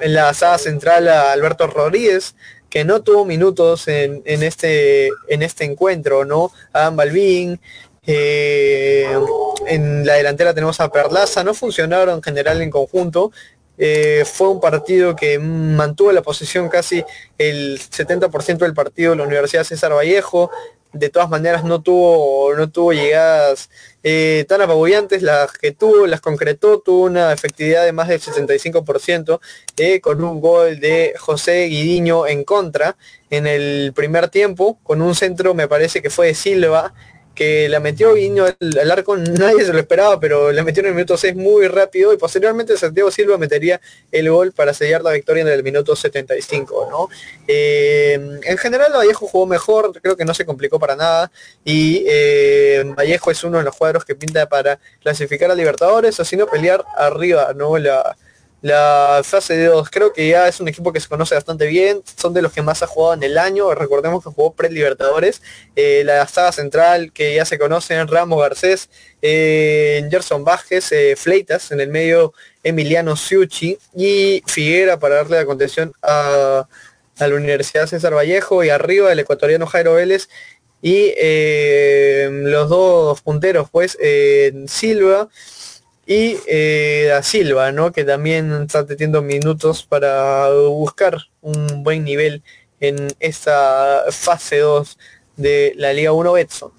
la 0.01 0.29
asada 0.29 0.59
central 0.59 1.09
a 1.09 1.33
Alberto 1.33 1.67
Rodríguez, 1.67 2.35
que 2.69 2.85
no 2.85 3.03
tuvo 3.03 3.25
minutos 3.25 3.89
en, 3.89 4.23
este, 4.25 5.09
en 5.29 5.43
este 5.43 5.65
encuentro, 5.65 6.25
¿no? 6.25 6.51
Adam 6.73 6.97
Balbín, 6.97 7.61
eh, 8.07 9.07
en 9.67 10.05
la 10.05 10.15
delantera 10.15 10.53
tenemos 10.53 10.81
a 10.81 10.91
Perlaza, 10.91 11.43
no 11.43 11.55
funcionaron 11.55 12.17
en 12.17 12.23
general 12.23 12.61
en 12.61 12.71
conjunto, 12.71 13.33
eh, 13.79 14.25
fue 14.25 14.49
un 14.49 14.61
partido 14.61 15.17
que 15.17 15.39
mantuvo 15.39 16.13
la 16.13 16.23
posición 16.23 16.69
casi 16.69 17.05
el 17.39 17.79
70% 17.79 18.59
del 18.59 18.75
partido 18.75 19.11
de 19.11 19.17
la 19.17 19.25
Universidad 19.25 19.65
César 19.65 19.93
Vallejo. 19.93 20.51
De 20.93 21.09
todas 21.09 21.29
maneras 21.29 21.65
no 21.65 21.83
tuvo, 21.83 22.55
no 22.55 22.71
tuvo 22.71 22.93
llegadas 22.93 23.69
eh, 24.05 24.45
tan 24.49 24.63
apabullantes, 24.63 25.23
las 25.23 25.51
que 25.51 25.73
tuvo, 25.73 26.07
las 26.07 26.21
concretó, 26.21 26.79
tuvo 26.79 27.07
una 27.07 27.33
efectividad 27.33 27.85
de 27.85 27.91
más 27.91 28.07
del 28.07 28.21
75% 28.21 29.41
eh, 29.77 30.01
con 30.01 30.23
un 30.23 30.41
gol 30.41 30.79
de 30.79 31.15
José 31.19 31.65
Guidiño 31.65 32.29
en 32.29 32.45
contra 32.45 32.97
en 33.31 33.49
el 33.49 33.93
primer 33.93 34.29
tiempo, 34.29 34.79
con 34.85 35.03
un 35.03 35.17
centro 35.17 35.53
me 35.53 35.67
parece 35.67 36.01
que 36.01 36.11
fue 36.11 36.29
de 36.29 36.35
Silva, 36.35 36.95
que 37.35 37.69
la 37.69 37.81
metió 37.81 38.17
y 38.17 38.33
al, 38.39 38.91
arco, 38.91 39.17
nadie 39.17 39.65
se 39.65 39.73
lo 39.73 39.79
esperaba, 39.79 40.21
pero 40.21 40.53
la 40.53 40.63
metió 40.63 40.81
en 40.81 40.89
el 40.89 40.95
minuto 40.95 41.17
6 41.17 41.35
muy 41.35 41.67
rápido 41.69 42.13
y 42.13 42.17
posteriormente 42.17 42.77
Santiago 42.77 43.11
Silva 43.11 43.37
metería 43.39 43.81
el 44.13 44.31
gol 44.31 44.53
para 44.53 44.73
sellar 44.73 45.03
la 45.03 45.13
victoria 45.13 45.43
en 45.43 45.49
el 45.49 45.63
minuto 45.63 45.97
75, 45.97 46.89
¿no? 46.91 47.09
Eh, 47.49 48.41
en 48.43 48.59
general 48.59 48.93
Vallejo 48.93 49.27
jugó 49.27 49.47
mejor, 49.47 50.01
creo 50.01 50.17
que 50.17 50.25
no 50.25 50.35
se 50.35 50.47
complicó 50.47 50.79
para 50.79 50.97
nada 50.97 51.31
y 51.65 52.05
eh, 52.07 52.85
Vallejo 52.97 53.31
es 53.31 53.43
uno 53.45 53.59
de 53.59 53.65
los 53.65 53.77
cuadros 53.77 54.05
que 54.05 54.15
pinta 54.15 54.47
para 54.47 54.79
clasificar 55.03 55.51
a 55.51 55.55
Libertadores, 55.55 56.19
o 56.21 56.25
si 56.25 56.37
no 56.37 56.47
pelear 56.47 56.85
arriba, 56.97 57.53
¿no? 57.55 57.77
La, 57.79 58.17
la 58.65 59.21
fase 59.25 59.55
de 59.59 59.67
2 59.67 59.91
creo 59.91 60.15
que 60.15 60.27
ya 60.27 60.49
es 60.49 60.59
un 60.59 60.69
equipo 60.69 60.91
que 60.91 60.99
se 60.99 61.07
conoce 61.07 61.35
bastante 61.35 61.67
bien, 61.67 62.03
son 62.17 62.33
de 62.33 62.41
los 62.41 62.51
que 62.51 62.63
más 62.63 62.83
ha 62.83 62.87
jugado 62.87 63.13
en 63.13 63.23
el 63.23 63.37
año, 63.37 63.75
recordemos 63.75 64.25
que 64.25 64.31
jugó 64.31 64.55
pre-Libertadores, 64.55 65.43
eh, 65.77 66.03
la 66.03 66.27
saga 66.27 66.51
central 66.51 67.13
que 67.13 67.35
ya 67.35 67.45
se 67.45 67.59
conocen, 67.59 68.09
Ramos 68.09 68.41
Garcés, 68.41 68.89
eh, 69.21 70.09
Gerson 70.11 70.45
Vázquez, 70.45 70.93
eh, 70.93 71.15
Fleitas, 71.15 71.73
en 71.73 71.81
el 71.81 71.91
medio 71.91 72.33
Emiliano 72.63 73.17
Ciucci 73.17 73.77
y 73.95 74.43
Figuera 74.47 74.99
para 74.99 75.17
darle 75.17 75.37
la 75.37 75.45
contención 75.45 75.93
a, 76.01 76.67
a 77.19 77.29
la 77.29 77.35
Universidad 77.35 77.87
César 77.87 78.15
Vallejo 78.15 78.65
y 78.65 78.71
arriba 78.71 79.13
el 79.13 79.19
ecuatoriano 79.19 79.67
Jairo 79.67 79.93
Vélez 79.93 80.31
y 80.81 81.13
los 82.29 82.71
dos 82.71 83.21
punteros 83.21 83.69
pues 83.71 83.99
Silva 84.69 85.29
y 86.07 86.37
eh, 86.47 87.13
a 87.17 87.23
Silva, 87.23 87.73
¿no? 87.73 87.93
que 87.93 88.05
también 88.05 88.53
está 88.63 88.87
teniendo 88.87 89.23
minutos 89.23 89.85
para 89.85 90.51
buscar 90.51 91.19
un 91.41 91.83
buen 91.83 92.05
nivel 92.05 92.43
en 92.81 93.09
esta 93.21 94.05
fase 94.11 94.59
2 94.59 94.99
de 95.37 95.73
la 95.77 95.93
Liga 95.93 96.13
1 96.13 96.33
Betson. 96.33 96.73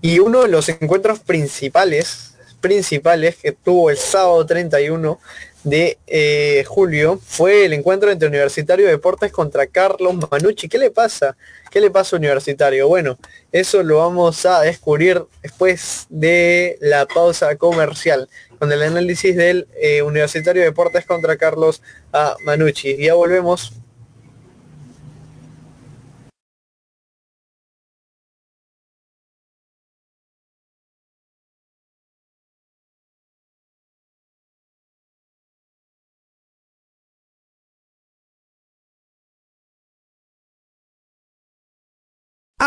Y 0.00 0.18
uno 0.18 0.42
de 0.42 0.48
los 0.48 0.68
encuentros 0.68 1.20
principales, 1.20 2.36
principales 2.60 3.36
que 3.36 3.52
tuvo 3.52 3.90
el 3.90 3.96
sábado 3.96 4.44
31 4.44 5.18
de 5.64 5.98
eh, 6.06 6.64
julio 6.66 7.20
fue 7.24 7.64
el 7.64 7.72
encuentro 7.72 8.10
entre 8.10 8.28
Universitario 8.28 8.86
de 8.86 8.92
Deportes 8.92 9.32
contra 9.32 9.66
Carlos 9.66 10.14
Manucci. 10.30 10.68
¿Qué 10.68 10.78
le 10.78 10.90
pasa? 10.90 11.36
¿Qué 11.70 11.80
le 11.80 11.90
pasa 11.90 12.16
a 12.16 12.18
Universitario? 12.18 12.88
Bueno, 12.88 13.18
eso 13.52 13.82
lo 13.82 13.98
vamos 13.98 14.46
a 14.46 14.60
descubrir 14.62 15.24
después 15.42 16.06
de 16.08 16.78
la 16.80 17.06
pausa 17.06 17.56
comercial, 17.56 18.28
con 18.58 18.72
el 18.72 18.82
análisis 18.82 19.36
del 19.36 19.66
eh, 19.80 20.02
Universitario 20.02 20.62
de 20.62 20.68
Deportes 20.68 21.04
contra 21.06 21.36
Carlos 21.36 21.82
a 22.12 22.36
Manucci. 22.44 22.96
Ya 22.96 23.14
volvemos 23.14 23.72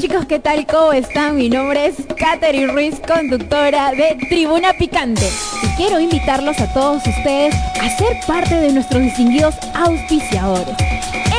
Chicos, 0.00 0.24
¿qué 0.24 0.38
tal? 0.38 0.66
¿Cómo 0.66 0.94
están? 0.94 1.36
Mi 1.36 1.50
nombre 1.50 1.84
es 1.84 1.96
Katherine 2.16 2.72
Ruiz, 2.72 2.98
conductora 3.06 3.92
de 3.92 4.16
Tribuna 4.30 4.72
Picante. 4.72 5.28
Y 5.62 5.76
quiero 5.76 6.00
invitarlos 6.00 6.58
a 6.58 6.72
todos 6.72 7.06
ustedes 7.06 7.54
a 7.54 7.98
ser 7.98 8.16
parte 8.26 8.54
de 8.54 8.72
nuestros 8.72 9.02
distinguidos 9.02 9.54
auspiciadores. 9.74 10.74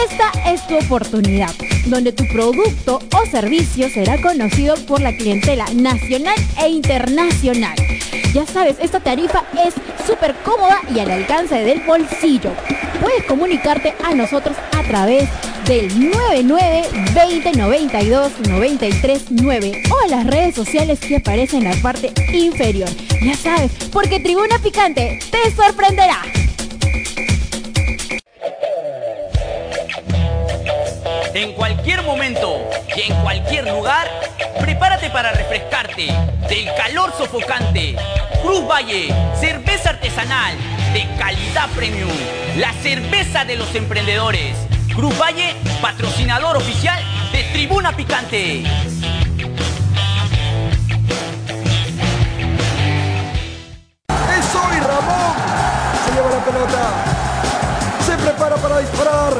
Esta 0.08 0.32
es 0.48 0.62
tu 0.68 0.77
oportunidad, 0.77 1.50
donde 1.88 2.12
tu 2.12 2.24
producto 2.27 3.00
o 3.20 3.25
servicio 3.32 3.89
será 3.89 4.22
conocido 4.22 4.75
por 4.86 5.01
la 5.01 5.18
clientela 5.18 5.65
nacional 5.74 6.36
e 6.62 6.70
internacional. 6.70 7.75
Ya 8.32 8.46
sabes, 8.46 8.75
esta 8.80 9.00
tarifa 9.00 9.44
es 9.65 9.74
súper 10.06 10.36
cómoda 10.44 10.82
y 10.94 11.00
al 11.00 11.10
alcance 11.10 11.56
del 11.56 11.80
bolsillo. 11.80 12.51
Puedes 13.01 13.24
comunicarte 13.24 13.96
a 14.03 14.13
nosotros 14.13 14.56
a 14.77 14.84
través 14.84 15.27
del 15.65 16.12
99 16.12 16.84
20 17.13 17.51
92 17.53 18.32
93 18.48 19.25
9 19.30 19.84
o 19.91 20.06
a 20.06 20.08
las 20.08 20.27
redes 20.27 20.56
sociales 20.56 21.00
que 21.00 21.18
aparecen 21.18 21.65
en 21.65 21.75
la 21.75 21.82
parte 21.82 22.12
inferior. 22.34 22.89
Ya 23.22 23.36
sabes, 23.36 23.72
porque 23.91 24.20
Tribuna 24.20 24.60
Picante 24.60 25.20
te 25.30 25.51
sorprenderá. 25.51 26.22
En 31.34 31.53
cualquier 31.53 32.03
momento 32.03 32.60
y 32.96 33.12
en 33.12 33.22
cualquier 33.22 33.68
lugar, 33.68 34.08
prepárate 34.60 35.10
para 35.10 35.32
refrescarte 35.32 36.08
del 36.50 36.65
calor 36.75 37.13
sofocante. 37.18 37.96
Cruz 38.41 38.68
Valle, 38.68 39.13
cerveza 39.39 39.91
artesanal 39.91 40.56
de 40.94 41.08
calidad 41.18 41.70
premium, 41.70 42.12
la 42.58 42.74
cerveza 42.74 43.46
de 43.46 43.56
los 43.56 43.74
emprendedores. 43.75 44.58
Cruz 44.96 45.18
Valle, 45.18 45.56
patrocinador 45.82 46.58
oficial 46.58 47.02
de 47.32 47.44
Tribuna 47.52 47.96
Picante. 47.96 48.62
¡Es 48.62 48.68
hoy, 54.56 54.80
Ramón! 54.80 55.36
Se 56.06 56.12
lleva 56.14 56.30
la 56.30 56.46
pelota. 56.46 57.06
Se 58.06 58.18
prepara 58.18 58.56
para 58.58 58.80
disparar. 58.80 59.34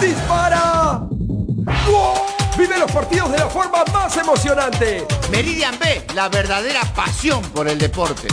¡Dispara! 0.00 1.00
Vive 2.56 2.78
los 2.78 2.92
partidos 2.92 3.32
de 3.32 3.38
la 3.38 3.48
forma 3.48 3.84
más 3.92 4.16
emocionante. 4.16 5.06
Meridian 5.30 5.78
B, 5.78 6.06
la 6.14 6.28
verdadera 6.28 6.82
pasión 6.94 7.42
por 7.50 7.66
el 7.68 7.78
deporte. 7.78 8.28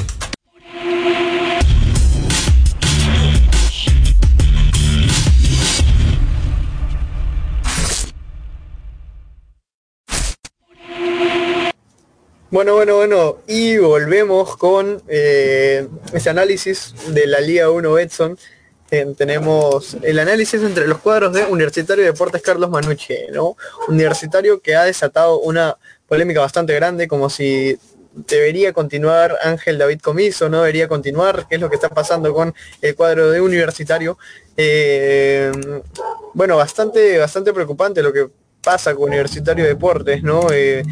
Bueno, 12.52 12.74
bueno, 12.74 12.96
bueno, 12.96 13.38
y 13.46 13.78
volvemos 13.78 14.58
con 14.58 15.04
eh, 15.08 15.88
ese 16.14 16.32
análisis 16.32 16.96
de 17.10 17.28
la 17.28 17.40
Liga 17.42 17.70
1 17.70 17.94
Betson. 17.94 18.40
Eh, 18.90 19.14
tenemos 19.16 19.96
el 20.02 20.18
análisis 20.18 20.60
entre 20.64 20.88
los 20.88 20.98
cuadros 20.98 21.32
de 21.32 21.46
Universitario 21.46 22.04
de 22.04 22.12
Deportes 22.12 22.42
Carlos 22.42 22.72
Manucci, 22.72 23.14
¿no? 23.32 23.56
Universitario 23.88 24.62
que 24.62 24.76
ha 24.76 24.86
desatado 24.86 25.40
una 25.42 25.78
polémica 26.08 26.40
bastante 26.40 26.74
grande, 26.74 27.08
como 27.08 27.30
si 27.30 27.78
debería 28.28 28.74
continuar 28.74 29.38
Ángel 29.44 29.78
David 29.78 30.00
Comiso, 30.02 30.50
no 30.50 30.62
debería 30.62 30.88
continuar, 30.88 31.46
qué 31.48 31.56
es 31.56 31.62
lo 31.62 31.70
que 31.70 31.76
está 31.76 31.90
pasando 31.90 32.34
con 32.34 32.56
el 32.82 32.96
cuadro 32.96 33.30
de 33.30 33.42
Universitario. 33.42 34.18
Eh, 34.58 35.52
bueno, 36.34 36.58
bastante, 36.58 37.20
bastante 37.20 37.54
preocupante 37.54 38.02
lo 38.02 38.12
que 38.12 38.28
pasa 38.64 38.96
con 38.96 39.10
Universitario 39.10 39.64
de 39.64 39.70
Deportes, 39.70 40.24
¿no? 40.24 40.48
Eh, 40.52 40.84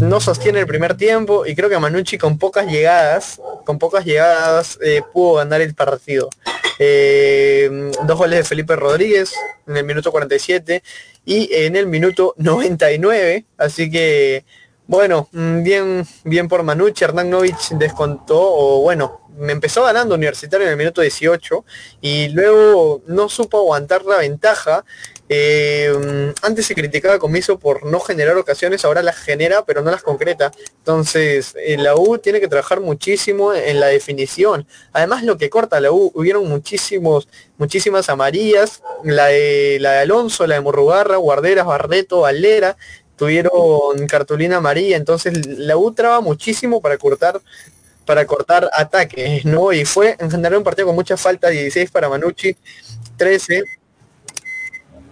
no 0.00 0.20
sostiene 0.20 0.60
el 0.60 0.66
primer 0.66 0.96
tiempo 0.96 1.46
y 1.46 1.54
creo 1.54 1.68
que 1.68 1.78
Manucci 1.78 2.18
con 2.18 2.38
pocas 2.38 2.66
llegadas, 2.66 3.40
con 3.64 3.78
pocas 3.78 4.04
llegadas 4.04 4.78
eh, 4.82 5.02
pudo 5.12 5.34
ganar 5.34 5.60
el 5.60 5.74
partido. 5.74 6.28
Eh, 6.78 7.90
dos 8.04 8.18
goles 8.18 8.38
de 8.40 8.44
Felipe 8.44 8.76
Rodríguez 8.76 9.32
en 9.66 9.76
el 9.76 9.84
minuto 9.84 10.10
47 10.10 10.82
y 11.24 11.48
en 11.52 11.76
el 11.76 11.86
minuto 11.86 12.34
99, 12.36 13.44
así 13.58 13.90
que 13.90 14.44
bueno, 14.86 15.28
mm, 15.32 15.62
bien, 15.62 16.06
bien 16.24 16.48
por 16.48 16.62
Manucci, 16.62 17.04
Hernán 17.04 17.30
Novich 17.30 17.70
descontó, 17.70 18.38
o 18.38 18.82
bueno, 18.82 19.22
me 19.38 19.52
empezó 19.52 19.84
ganando 19.84 20.14
Universitario 20.14 20.66
en 20.66 20.72
el 20.72 20.76
minuto 20.76 21.00
18 21.00 21.64
y 22.00 22.28
luego 22.28 23.02
no 23.06 23.28
supo 23.28 23.58
aguantar 23.58 24.04
la 24.04 24.18
ventaja. 24.18 24.84
Eh, 25.34 26.34
antes 26.42 26.66
se 26.66 26.74
criticaba 26.74 27.14
a 27.14 27.18
Comiso 27.18 27.58
por 27.58 27.86
no 27.86 28.00
generar 28.00 28.36
ocasiones, 28.36 28.84
ahora 28.84 29.02
las 29.02 29.16
genera, 29.16 29.64
pero 29.64 29.80
no 29.80 29.90
las 29.90 30.02
concreta. 30.02 30.52
Entonces, 30.76 31.54
eh, 31.56 31.78
la 31.78 31.96
U 31.96 32.18
tiene 32.18 32.38
que 32.38 32.48
trabajar 32.48 32.82
muchísimo 32.82 33.54
en 33.54 33.80
la 33.80 33.86
definición. 33.86 34.66
Además, 34.92 35.22
lo 35.22 35.38
que 35.38 35.48
corta 35.48 35.80
la 35.80 35.90
U, 35.90 36.12
hubieron 36.14 36.46
muchísimos, 36.46 37.28
muchísimas 37.56 38.10
amarillas, 38.10 38.82
la 39.04 39.28
de, 39.28 39.78
la 39.80 39.92
de 39.92 39.98
Alonso, 40.00 40.46
la 40.46 40.56
de 40.56 40.60
Morrugarra, 40.60 41.16
Guarderas, 41.16 41.64
Barreto, 41.64 42.20
Valera, 42.20 42.76
tuvieron 43.16 44.06
cartulina 44.08 44.58
amarilla, 44.58 44.98
entonces 44.98 45.46
la 45.46 45.78
U 45.78 45.94
traba 45.94 46.20
muchísimo 46.20 46.82
para 46.82 46.98
cortar 46.98 47.40
para 48.04 48.26
cortar 48.26 48.68
ataques, 48.74 49.44
¿no? 49.44 49.72
Y 49.72 49.84
fue 49.84 50.16
en 50.18 50.30
general 50.30 50.58
un 50.58 50.64
partido 50.64 50.88
con 50.88 50.96
mucha 50.96 51.16
falta, 51.16 51.48
16 51.48 51.90
para 51.90 52.08
Manucci, 52.08 52.56
13, 53.16 53.62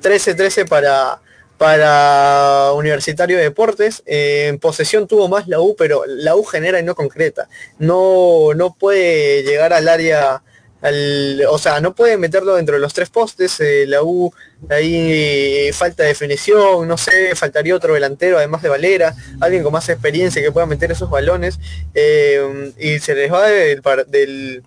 13, 0.01 0.35
13 0.35 0.65
para, 0.67 1.21
para 1.59 2.73
Universitario 2.75 3.37
de 3.37 3.45
Deportes. 3.45 4.03
En 4.07 4.59
posesión 4.59 5.07
tuvo 5.07 5.29
más 5.29 5.47
la 5.49 5.61
U, 5.61 5.75
pero 5.77 6.05
la 6.07 6.35
U 6.37 6.45
genera 6.45 6.81
y 6.81 6.83
no 6.83 6.95
concreta. 6.95 7.49
No, 7.79 8.55
no 8.55 8.75
puede 8.75 9.43
llegar 9.43 9.73
al 9.73 9.89
área, 9.89 10.43
al, 10.83 11.43
o 11.51 11.59
sea, 11.59 11.81
no 11.81 11.95
puede 11.95 12.17
meterlo 12.17 12.55
dentro 12.57 12.77
de 12.77 12.81
los 12.81 12.95
tres 12.95 13.11
postes. 13.11 13.61
eh, 13.61 13.85
la 13.87 14.03
U 14.03 14.33
ahí 14.71 15.71
falta 15.73 16.03
definición, 16.05 16.89
no 16.89 16.97
sé, 16.97 17.35
faltaría 17.35 17.77
otro 17.77 17.95
delantero 17.95 18.39
además 18.39 18.63
de 18.63 18.69
Valera, 18.71 19.15
alguien 19.41 19.63
con 19.63 19.73
más 19.73 19.89
experiencia 19.89 20.41
que 20.43 20.53
pueda 20.53 20.67
meter 20.67 20.91
esos 20.93 21.11
balones. 21.11 21.59
eh, 21.95 22.73
y 22.79 22.99
se 23.01 23.15
les 23.15 23.31
va 23.33 23.47
del- 23.49 24.63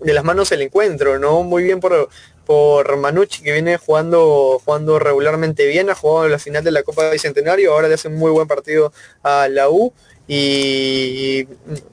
de 0.00 0.12
las 0.12 0.24
manos 0.24 0.50
el 0.50 0.62
encuentro, 0.62 1.18
¿no? 1.20 1.44
Muy 1.44 1.62
bien 1.62 1.78
por, 1.78 2.08
por 2.52 2.98
Manucci 2.98 3.42
que 3.42 3.50
viene 3.50 3.78
jugando, 3.78 4.60
jugando 4.62 4.98
regularmente 4.98 5.66
bien, 5.66 5.88
ha 5.88 5.94
jugado 5.94 6.28
la 6.28 6.38
final 6.38 6.62
de 6.62 6.70
la 6.70 6.82
Copa 6.82 7.08
Bicentenario, 7.08 7.72
ahora 7.72 7.88
le 7.88 7.94
hace 7.94 8.08
un 8.08 8.16
muy 8.16 8.30
buen 8.30 8.46
partido 8.46 8.92
a 9.22 9.48
la 9.48 9.70
U 9.70 9.94
y 10.28 11.48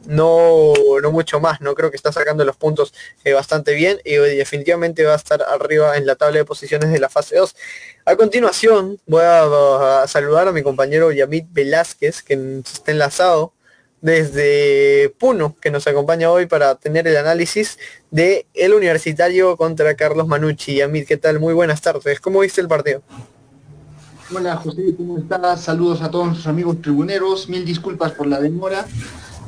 no, 0.05 0.73
no 1.01 1.11
mucho 1.13 1.39
más, 1.39 1.61
no 1.61 1.75
creo 1.75 1.91
que 1.91 1.95
está 1.95 2.11
sacando 2.11 2.43
los 2.43 2.57
puntos 2.57 2.93
eh, 3.23 3.31
bastante 3.31 3.73
bien 3.73 4.01
y 4.03 4.15
definitivamente 4.15 5.05
va 5.05 5.13
a 5.13 5.15
estar 5.15 5.41
arriba 5.43 5.95
en 5.95 6.05
la 6.05 6.17
tabla 6.17 6.39
de 6.39 6.45
posiciones 6.45 6.91
de 6.91 6.99
la 6.99 7.07
fase 7.07 7.37
2. 7.37 7.55
A 8.03 8.17
continuación 8.17 8.99
voy 9.07 9.23
a, 9.23 10.01
a 10.01 10.07
saludar 10.09 10.49
a 10.49 10.51
mi 10.51 10.61
compañero 10.61 11.13
Yamit 11.13 11.45
Velázquez 11.53 12.21
que 12.21 12.33
está 12.65 12.91
enlazado 12.91 13.53
desde 14.01 15.13
Puno, 15.17 15.55
que 15.59 15.71
nos 15.71 15.87
acompaña 15.87 16.31
hoy 16.31 16.45
para 16.45 16.75
tener 16.75 17.07
el 17.07 17.17
análisis 17.17 17.77
de 18.11 18.45
el 18.53 18.73
universitario 18.73 19.57
contra 19.57 19.95
Carlos 19.95 20.27
Manucci. 20.27 20.75
Yamit, 20.75 21.07
¿qué 21.07 21.17
tal? 21.17 21.39
Muy 21.39 21.53
buenas 21.53 21.81
tardes. 21.81 22.19
¿Cómo 22.19 22.39
viste 22.39 22.61
el 22.61 22.67
partido? 22.67 23.01
Hola 24.33 24.57
José, 24.57 24.93
¿cómo 24.95 25.17
estás? 25.17 25.61
Saludos 25.61 26.01
a 26.01 26.11
todos 26.11 26.27
nuestros 26.27 26.47
amigos 26.47 26.81
tribuneros. 26.81 27.49
Mil 27.49 27.65
disculpas 27.65 28.11
por 28.11 28.27
la 28.27 28.39
demora. 28.39 28.85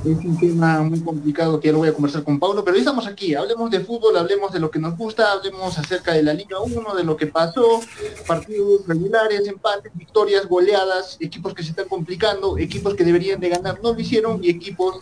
Es 0.04 0.18
un 0.26 0.36
tema 0.36 0.82
muy 0.82 1.00
complicado 1.02 1.60
que 1.60 1.68
ya 1.68 1.74
lo 1.74 1.78
voy 1.78 1.90
a 1.90 1.94
conversar 1.94 2.24
con 2.24 2.40
Pablo, 2.40 2.66
pero 2.66 2.76
estamos 2.76 3.06
aquí. 3.06 3.36
Hablemos 3.36 3.70
de 3.70 3.82
fútbol, 3.82 4.18
hablemos 4.18 4.52
de 4.52 4.60
lo 4.60 4.72
que 4.72 4.80
nos 4.80 4.98
gusta, 4.98 5.32
hablemos 5.32 5.78
acerca 5.78 6.14
de 6.14 6.24
la 6.24 6.34
Liga 6.34 6.60
1, 6.60 6.96
de 6.96 7.04
lo 7.04 7.16
que 7.16 7.28
pasó, 7.28 7.82
partidos 8.26 8.88
regulares, 8.88 9.48
empates, 9.48 9.92
victorias, 9.94 10.48
goleadas, 10.48 11.18
equipos 11.20 11.54
que 11.54 11.62
se 11.62 11.70
están 11.70 11.88
complicando, 11.88 12.58
equipos 12.58 12.96
que 12.96 13.04
deberían 13.04 13.40
de 13.40 13.50
ganar 13.50 13.80
no 13.84 13.94
lo 13.94 14.00
hicieron 14.00 14.44
y 14.44 14.50
equipos 14.50 15.02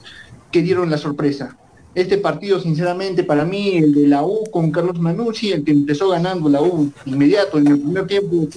que 0.52 0.62
dieron 0.62 0.90
la 0.90 0.98
sorpresa. 0.98 1.58
Este 2.00 2.18
partido, 2.18 2.62
sinceramente, 2.62 3.26
para 3.26 3.44
mí, 3.44 3.76
el 3.76 3.94
de 3.94 4.08
la 4.08 4.24
U 4.24 4.46
con 4.50 4.72
Carlos 4.72 4.98
Manucci, 4.98 5.52
el 5.52 5.66
que 5.66 5.72
empezó 5.72 6.08
ganando 6.08 6.48
la 6.48 6.62
U 6.62 6.90
inmediato 7.06 7.58
en 7.58 7.68
el 7.68 7.82
primer 7.82 8.08
tiempo, 8.08 8.48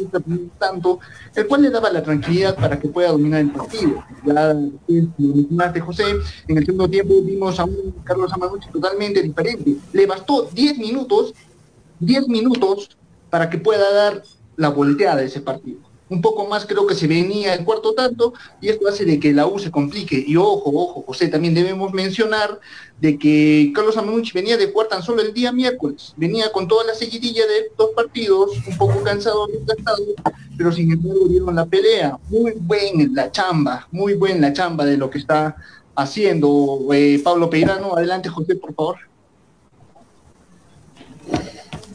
tanto, 0.61 1.01
el 1.35 1.49
cual 1.49 1.63
le 1.63 1.71
daba 1.71 1.91
la 1.91 2.05
tranquilidad 2.05 2.55
para 2.55 2.79
que 2.79 2.87
pueda 2.87 3.11
dominar 3.11 3.41
el 3.41 3.51
partido. 3.51 4.05
Ya 4.25 4.55
lo 4.55 4.71
mencionaste, 5.19 5.81
José, 5.81 6.05
en 6.47 6.57
el 6.57 6.65
segundo 6.65 6.89
tiempo 6.89 7.21
vimos 7.21 7.59
a 7.59 7.65
un 7.65 7.93
Carlos 8.05 8.31
Manucci 8.39 8.71
totalmente 8.71 9.21
diferente. 9.21 9.75
Le 9.93 10.07
bastó 10.07 10.49
10 10.53 10.79
minutos, 10.79 11.35
10 11.99 12.29
minutos 12.29 12.97
para 13.29 13.51
que 13.51 13.59
pueda 13.59 13.93
dar 13.93 14.23
la 14.55 14.69
volteada 14.69 15.17
de 15.17 15.25
ese 15.25 15.41
partido. 15.41 15.81
Un 16.13 16.21
poco 16.21 16.47
más 16.47 16.67
creo 16.67 16.87
que 16.87 16.95
se 16.95 17.07
venía 17.07 17.55
el 17.55 17.65
cuarto 17.65 17.95
tanto 17.95 18.35
y 18.61 18.69
esto 18.69 18.87
hace 18.87 19.07
de 19.07 19.19
que 19.19 19.33
la 19.33 19.47
U 19.47 19.59
se 19.59 19.71
complique. 19.71 20.23
Y 20.27 20.37
ojo, 20.37 20.71
ojo, 20.75 21.03
José, 21.07 21.29
también 21.29 21.55
debemos 21.55 21.93
mencionar 21.95 22.61
de 23.01 23.19
que 23.19 23.73
Carlos 23.75 23.97
Amanucci 23.97 24.33
venía 24.33 24.59
de 24.59 24.71
jugar 24.71 24.89
tan 24.89 25.03
solo 25.03 25.23
el 25.23 25.33
día 25.33 25.53
miércoles, 25.53 26.13
venía 26.17 26.53
con 26.53 26.69
toda 26.69 26.85
la 26.85 26.95
seguidilla 26.95 27.47
de 27.47 27.73
dos 27.79 27.91
partidos, 27.97 28.51
un 28.67 28.77
poco 28.77 29.03
cansado, 29.03 29.49
pero 30.57 30.71
sin 30.71 30.93
embargo 30.93 31.27
dieron 31.29 31.55
la 31.57 31.65
pelea. 31.65 32.19
Muy 32.29 32.53
buen 32.53 33.15
la 33.15 33.33
chamba, 33.33 33.89
muy 33.91 34.13
buen 34.13 34.41
la 34.41 34.53
chamba 34.53 34.85
de 34.85 34.99
lo 34.99 35.09
que 35.09 35.19
está 35.19 35.57
haciendo 35.95 36.87
eh, 36.93 37.21
Pablo 37.25 37.49
Peirano. 37.49 37.97
Adelante, 37.97 38.29
José, 38.29 38.55
por 38.57 38.75
favor. 38.75 38.97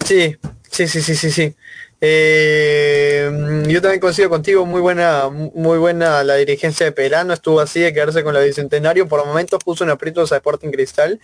Sí, 0.03 0.36
sí, 0.71 0.88
sí, 0.88 1.01
sí, 1.01 1.15
sí, 1.15 1.30
sí. 1.30 1.56
Eh, 1.99 3.63
yo 3.67 3.81
también 3.81 3.99
coincido 3.99 4.29
contigo, 4.29 4.65
muy 4.65 4.81
buena, 4.81 5.29
muy 5.29 5.79
buena 5.79 6.23
la 6.23 6.36
dirigencia 6.36 6.86
de 6.86 6.91
Perano, 6.91 7.33
estuvo 7.33 7.60
así 7.60 7.79
de 7.79 7.93
quedarse 7.93 8.23
con 8.23 8.33
la 8.36 8.41
Bicentenario, 8.41 9.07
por 9.07 9.25
momentos 9.25 9.63
puso 9.63 9.83
en 9.83 9.89
aprietos 9.89 10.31
a 10.31 10.38
Sporting 10.38 10.69
Cristal. 10.69 11.19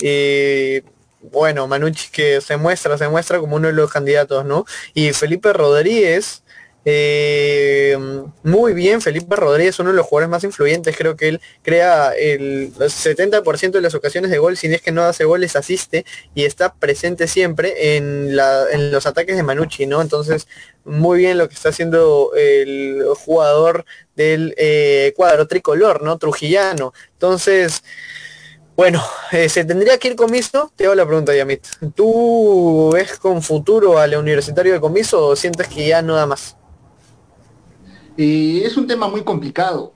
Y 0.00 0.82
bueno, 1.22 1.66
Manucci 1.66 2.10
que 2.10 2.40
se 2.40 2.56
muestra, 2.56 2.98
se 2.98 3.08
muestra 3.08 3.38
como 3.38 3.56
uno 3.56 3.68
de 3.68 3.74
los 3.74 3.90
candidatos, 3.90 4.44
¿no? 4.44 4.64
Y 4.94 5.12
Felipe 5.12 5.52
Rodríguez, 5.52 6.42
eh, 6.84 7.96
muy 8.42 8.72
bien, 8.72 9.00
Felipe 9.00 9.36
Rodríguez, 9.36 9.78
uno 9.78 9.90
de 9.90 9.96
los 9.96 10.06
jugadores 10.06 10.30
más 10.30 10.44
influyentes, 10.44 10.96
creo 10.96 11.16
que 11.16 11.28
él 11.28 11.40
crea 11.62 12.12
el 12.12 12.74
70% 12.74 13.70
de 13.70 13.80
las 13.80 13.94
ocasiones 13.94 14.30
de 14.30 14.38
gol, 14.38 14.56
si 14.56 14.66
es 14.66 14.82
que 14.82 14.90
no 14.90 15.02
hace 15.02 15.24
goles, 15.24 15.54
asiste 15.54 16.04
y 16.34 16.44
está 16.44 16.74
presente 16.74 17.28
siempre 17.28 17.96
en, 17.96 18.34
los 18.36 19.06
ataques 19.06 19.36
de 19.36 19.42
Manucci, 19.44 19.86
¿no? 19.86 20.02
Entonces, 20.02 20.48
muy 20.84 21.18
bien 21.18 21.38
lo 21.38 21.48
que 21.48 21.54
está 21.54 21.68
haciendo 21.68 22.32
el 22.36 23.04
jugador 23.16 23.84
del 24.16 24.54
eh, 24.56 25.12
cuadro 25.16 25.46
tricolor, 25.46 26.02
¿no? 26.02 26.18
Trujillano. 26.18 26.92
Entonces, 27.12 27.84
bueno, 28.74 29.04
eh, 29.30 29.48
¿se 29.48 29.64
tendría 29.64 29.98
que 29.98 30.08
ir 30.08 30.16
comiso? 30.16 30.72
Te 30.74 30.86
hago 30.86 30.96
la 30.96 31.06
pregunta, 31.06 31.34
Yamit. 31.34 31.64
¿Tú 31.94 32.90
ves 32.92 33.18
con 33.18 33.40
futuro 33.42 33.98
al 33.98 34.16
universitario 34.16 34.72
de 34.72 34.80
comiso 34.80 35.28
o 35.28 35.36
sientes 35.36 35.68
que 35.68 35.86
ya 35.86 36.02
no 36.02 36.16
da 36.16 36.26
más? 36.26 36.56
Es 38.16 38.76
un 38.76 38.86
tema 38.86 39.08
muy 39.08 39.22
complicado. 39.22 39.94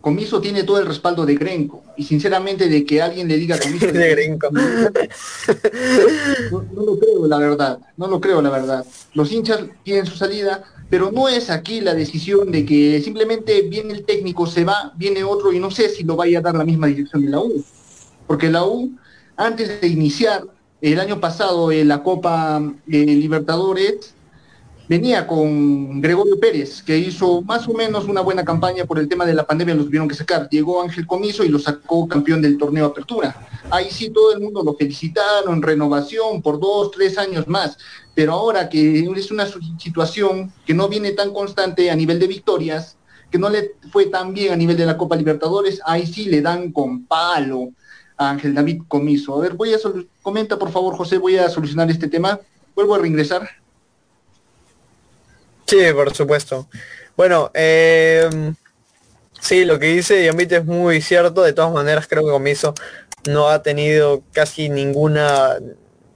Comiso 0.00 0.40
tiene 0.40 0.64
todo 0.64 0.78
el 0.78 0.86
respaldo 0.86 1.24
de 1.24 1.34
Grenco. 1.34 1.82
Y 1.96 2.04
sinceramente 2.04 2.68
de 2.68 2.84
que 2.84 3.00
alguien 3.00 3.26
le 3.26 3.36
diga 3.36 3.58
Comiso 3.58 3.86
de 3.92 4.10
Grenco. 4.10 4.48
No, 4.50 4.60
lo 6.82 6.98
creo, 6.98 7.26
la 7.26 7.38
verdad. 7.38 7.78
No 7.96 8.08
lo 8.08 8.20
creo, 8.20 8.42
la 8.42 8.50
verdad. 8.50 8.84
Los 9.14 9.32
hinchas 9.32 9.60
tienen 9.82 10.04
su 10.04 10.16
salida, 10.16 10.62
pero 10.90 11.10
no 11.10 11.28
es 11.28 11.48
aquí 11.48 11.80
la 11.80 11.94
decisión 11.94 12.52
de 12.52 12.66
que 12.66 13.00
simplemente 13.02 13.62
viene 13.62 13.94
el 13.94 14.04
técnico, 14.04 14.46
se 14.46 14.64
va, 14.64 14.92
viene 14.96 15.24
otro 15.24 15.52
y 15.52 15.58
no 15.58 15.70
sé 15.70 15.88
si 15.88 16.04
lo 16.04 16.16
vaya 16.16 16.40
a 16.40 16.42
dar 16.42 16.54
la 16.54 16.64
misma 16.64 16.88
dirección 16.88 17.24
de 17.24 17.30
la 17.30 17.40
U. 17.40 17.64
Porque 18.26 18.50
la 18.50 18.66
U, 18.66 18.92
antes 19.36 19.80
de 19.80 19.88
iniciar 19.88 20.44
el 20.82 21.00
año 21.00 21.18
pasado 21.18 21.72
en 21.72 21.88
la 21.88 22.02
Copa 22.02 22.62
eh, 22.88 23.06
Libertadores, 23.06 24.13
venía 24.88 25.26
con 25.26 26.00
Gregorio 26.00 26.38
Pérez, 26.38 26.82
que 26.82 26.98
hizo 26.98 27.42
más 27.42 27.66
o 27.68 27.72
menos 27.72 28.06
una 28.06 28.20
buena 28.20 28.44
campaña 28.44 28.84
por 28.84 28.98
el 28.98 29.08
tema 29.08 29.24
de 29.24 29.34
la 29.34 29.46
pandemia, 29.46 29.74
los 29.74 29.86
tuvieron 29.86 30.08
que 30.08 30.14
sacar. 30.14 30.48
Llegó 30.50 30.82
Ángel 30.82 31.06
Comiso 31.06 31.44
y 31.44 31.48
lo 31.48 31.58
sacó 31.58 32.06
campeón 32.06 32.42
del 32.42 32.58
torneo 32.58 32.86
Apertura. 32.86 33.34
Ahí 33.70 33.90
sí 33.90 34.10
todo 34.10 34.34
el 34.34 34.40
mundo 34.40 34.62
lo 34.62 34.74
felicitaron, 34.74 35.62
renovación 35.62 36.42
por 36.42 36.60
dos, 36.60 36.90
tres 36.90 37.16
años 37.18 37.48
más. 37.48 37.78
Pero 38.14 38.32
ahora 38.32 38.68
que 38.68 39.00
es 39.00 39.30
una 39.30 39.46
situación 39.78 40.52
que 40.66 40.74
no 40.74 40.88
viene 40.88 41.12
tan 41.12 41.32
constante 41.32 41.90
a 41.90 41.96
nivel 41.96 42.18
de 42.18 42.26
victorias, 42.26 42.96
que 43.30 43.38
no 43.38 43.48
le 43.48 43.72
fue 43.90 44.06
tan 44.06 44.32
bien 44.32 44.52
a 44.52 44.56
nivel 44.56 44.76
de 44.76 44.86
la 44.86 44.96
Copa 44.96 45.16
Libertadores, 45.16 45.80
ahí 45.84 46.06
sí 46.06 46.26
le 46.26 46.40
dan 46.40 46.70
con 46.72 47.04
palo 47.06 47.70
a 48.16 48.30
Ángel 48.30 48.54
David 48.54 48.82
Comiso. 48.86 49.34
A 49.34 49.40
ver, 49.40 49.54
voy 49.54 49.74
a 49.74 49.78
comenta 50.22 50.58
por 50.58 50.70
favor, 50.70 50.94
José, 50.94 51.18
voy 51.18 51.36
a 51.36 51.48
solucionar 51.48 51.90
este 51.90 52.06
tema. 52.06 52.38
Vuelvo 52.76 52.94
a 52.94 52.98
reingresar. 52.98 53.63
Sí, 55.66 55.78
por 55.94 56.14
supuesto. 56.14 56.68
Bueno, 57.16 57.50
eh, 57.54 58.28
sí, 59.40 59.64
lo 59.64 59.78
que 59.78 59.86
dice 59.86 60.24
Yamit 60.24 60.52
es 60.52 60.64
muy 60.64 61.00
cierto. 61.00 61.42
De 61.42 61.52
todas 61.52 61.72
maneras, 61.72 62.06
creo 62.08 62.24
que 62.24 62.30
Comiso 62.30 62.74
no 63.28 63.48
ha 63.48 63.62
tenido 63.62 64.22
casi 64.32 64.68
ninguna 64.68 65.58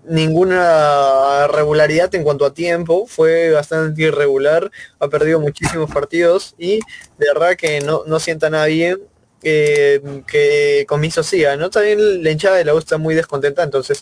ninguna 0.09 1.47
regularidad 1.49 2.15
en 2.15 2.25
cuanto 2.25 2.47
a 2.47 2.55
tiempo, 2.55 3.07
fue 3.07 3.51
bastante 3.51 4.03
irregular, 4.03 4.71
ha 4.99 5.09
perdido 5.09 5.39
muchísimos 5.39 5.91
partidos 5.91 6.55
y 6.59 6.77
de 7.19 7.27
verdad 7.35 7.57
que 7.57 7.81
no, 7.83 8.05
no 8.07 8.19
sienta 8.19 8.49
nada 8.49 8.67
bien 8.67 8.99
que, 9.43 10.23
que 10.27 10.87
Comiso 10.89 11.23
siga, 11.23 11.57
¿no? 11.57 11.71
También 11.71 12.23
la 12.25 12.31
hinchada 12.31 12.57
de 12.57 12.65
la 12.65 12.75
U 12.75 12.79
está 12.79 12.97
muy 12.99 13.15
descontenta, 13.15 13.63
entonces 13.63 14.01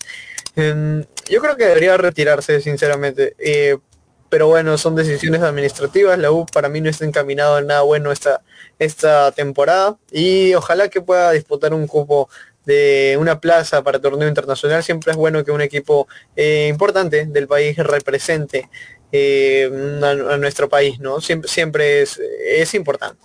em, 0.55 1.05
yo 1.29 1.41
creo 1.41 1.57
que 1.57 1.67
debería 1.67 1.97
retirarse, 1.97 2.61
sinceramente. 2.61 3.35
Eh, 3.39 3.77
pero 4.29 4.49
bueno, 4.49 4.77
son 4.79 4.95
decisiones 4.95 5.43
administrativas. 5.43 6.19
La 6.19 6.31
U 6.31 6.47
para 6.47 6.69
mí 6.69 6.81
no 6.81 6.91
está 6.91 7.05
encaminado 7.05 7.59
en 7.59 7.67
nada 7.67 7.83
bueno 7.83 8.13
esta, 8.13 8.43
esta 8.79 9.33
temporada 9.33 9.97
y 10.11 10.55
ojalá 10.55 10.89
que 10.89 11.01
pueda 11.01 11.33
disputar 11.33 11.75
un 11.75 11.87
cupo 11.87 12.29
de 12.65 13.17
una 13.19 13.41
plaza 13.41 13.83
para 13.83 14.01
torneo 14.01 14.29
internacional. 14.29 14.83
Siempre 14.83 15.13
es 15.13 15.17
bueno 15.17 15.45
que 15.45 15.53
un 15.53 15.61
equipo 15.61 16.09
eh, 16.35 16.69
importante 16.69 17.27
del 17.27 17.47
país 17.47 17.77
represente 17.79 18.69
eh, 19.13 19.71
a, 20.03 20.37
nuestro 20.37 20.69
país, 20.69 20.99
¿no? 20.99 21.21
Siempre, 21.21 21.49
siempre 21.49 22.03
es, 22.03 22.21
es 22.45 22.75
importante. 22.75 23.25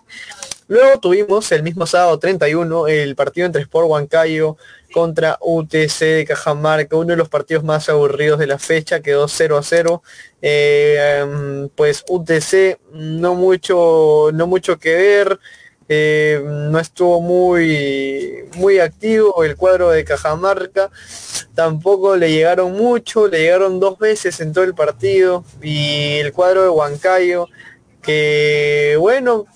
Luego 0.67 0.99
tuvimos 1.01 1.51
el 1.51 1.63
mismo 1.63 1.85
sábado 1.85 2.17
31 2.17 2.87
el 2.87 3.15
partido 3.15 3.45
entre 3.45 3.61
Sport 3.63 3.89
Huancayo 3.89 4.55
contra 4.91 5.37
UTC 5.41 5.99
de 5.99 6.25
Cajamarca, 6.27 6.95
uno 6.95 7.09
de 7.09 7.17
los 7.17 7.29
partidos 7.29 7.63
más 7.63 7.89
aburridos 7.89 8.39
de 8.39 8.47
la 8.47 8.59
fecha, 8.59 9.01
quedó 9.01 9.27
0 9.27 9.57
a 9.57 9.63
0. 9.63 10.03
Eh, 10.41 11.19
em, 11.21 11.69
pues 11.69 12.03
UTC 12.09 12.79
no 12.93 13.35
mucho, 13.35 14.29
no 14.33 14.47
mucho 14.47 14.77
que 14.77 14.95
ver, 14.95 15.39
eh, 15.93 16.41
no 16.45 16.79
estuvo 16.79 17.19
muy, 17.19 18.45
muy 18.55 18.79
activo 18.79 19.43
el 19.43 19.57
cuadro 19.57 19.89
de 19.89 20.05
Cajamarca, 20.05 20.89
tampoco 21.53 22.15
le 22.15 22.31
llegaron 22.31 22.71
mucho, 22.73 23.27
le 23.27 23.39
llegaron 23.39 23.79
dos 23.81 23.99
veces 23.99 24.39
en 24.39 24.53
todo 24.53 24.63
el 24.63 24.73
partido 24.73 25.43
y 25.61 26.19
el 26.19 26.31
cuadro 26.31 26.63
de 26.63 26.69
Huancayo, 26.69 27.47
que 28.01 28.95
bueno, 28.99 29.47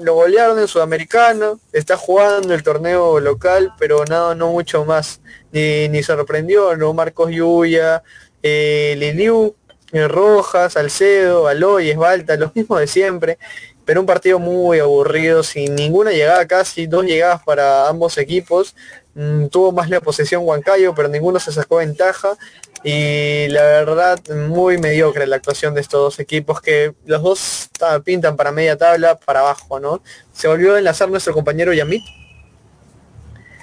lo 0.00 0.14
golearon 0.14 0.58
en 0.58 0.68
Sudamericana, 0.68 1.54
está 1.72 1.96
jugando 1.96 2.54
el 2.54 2.62
torneo 2.62 3.20
local, 3.20 3.72
pero 3.78 4.04
nada, 4.04 4.34
no 4.34 4.50
mucho 4.50 4.84
más, 4.84 5.20
ni, 5.52 5.88
ni 5.88 6.02
sorprendió, 6.02 6.76
¿no? 6.76 6.92
Marcos 6.94 7.30
Yuya, 7.30 8.02
eh, 8.42 8.94
Liliu, 8.98 9.54
eh, 9.92 10.06
Rojas, 10.06 10.74
Salcedo, 10.74 11.48
Aloy, 11.48 11.90
Esbalta, 11.90 12.36
los 12.36 12.54
mismos 12.54 12.80
de 12.80 12.86
siempre, 12.86 13.38
pero 13.84 14.00
un 14.00 14.06
partido 14.06 14.38
muy 14.38 14.80
aburrido, 14.80 15.42
sin 15.42 15.74
ninguna 15.74 16.10
llegada 16.10 16.46
casi, 16.46 16.86
dos 16.86 17.04
llegadas 17.04 17.42
para 17.42 17.88
ambos 17.88 18.18
equipos, 18.18 18.74
mm, 19.14 19.46
tuvo 19.46 19.72
más 19.72 19.88
la 19.88 20.00
posesión 20.00 20.42
Huancayo, 20.44 20.94
pero 20.94 21.08
ninguno 21.08 21.40
se 21.40 21.52
sacó 21.52 21.76
ventaja, 21.76 22.36
y 22.84 23.48
la 23.48 23.62
verdad 23.62 24.20
muy 24.48 24.78
mediocre 24.78 25.26
la 25.26 25.36
actuación 25.36 25.74
de 25.74 25.80
estos 25.80 26.00
dos 26.00 26.18
equipos 26.20 26.60
que 26.60 26.94
los 27.06 27.22
dos 27.22 27.68
pintan 28.04 28.36
para 28.36 28.52
media 28.52 28.76
tabla 28.76 29.18
para 29.18 29.40
abajo, 29.40 29.80
¿no? 29.80 30.02
Se 30.32 30.48
volvió 30.48 30.74
a 30.74 30.78
enlazar 30.78 31.10
nuestro 31.10 31.34
compañero 31.34 31.72
Yamit. 31.72 32.04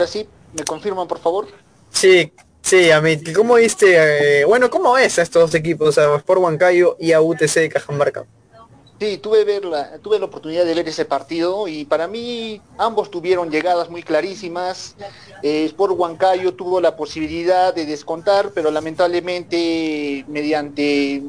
Sí, 0.06 0.28
me 0.54 0.64
confirman 0.64 1.08
por 1.08 1.20
favor. 1.20 1.48
Sí, 1.90 2.34
sí, 2.62 2.88
Yamit. 2.88 3.34
¿Cómo 3.34 3.56
viste? 3.56 4.42
Eh, 4.42 4.46
bueno, 4.46 4.70
¿cómo 4.70 4.94
ves 4.94 5.18
a 5.20 5.22
estos 5.22 5.44
dos 5.44 5.56
equipos, 5.56 5.98
a 5.98 6.16
Sport 6.18 6.42
Huancayo 6.42 6.98
y 7.00 7.14
a 7.14 7.22
UTC 7.22 7.54
de 7.56 7.70
Cajamarca? 7.70 8.26
Sí, 8.98 9.18
tuve, 9.18 9.44
ver 9.44 9.66
la, 9.66 9.98
tuve 9.98 10.20
la 10.20 10.26
oportunidad 10.26 10.64
de 10.64 10.74
ver 10.74 10.88
ese 10.88 11.04
partido 11.04 11.68
y 11.68 11.84
para 11.84 12.08
mí 12.08 12.62
ambos 12.78 13.12
tuvieron 13.12 13.52
llegadas 13.52 13.90
muy 13.90 14.02
clarísimas. 14.02 14.96
Eh, 15.44 15.66
Sport 15.66 15.96
Huancayo 15.98 16.54
tuvo 16.54 16.80
la 16.80 16.96
posibilidad 16.96 17.74
de 17.74 17.86
descontar, 17.86 18.52
pero 18.54 18.72
lamentablemente 18.72 20.24
mediante 20.30 21.24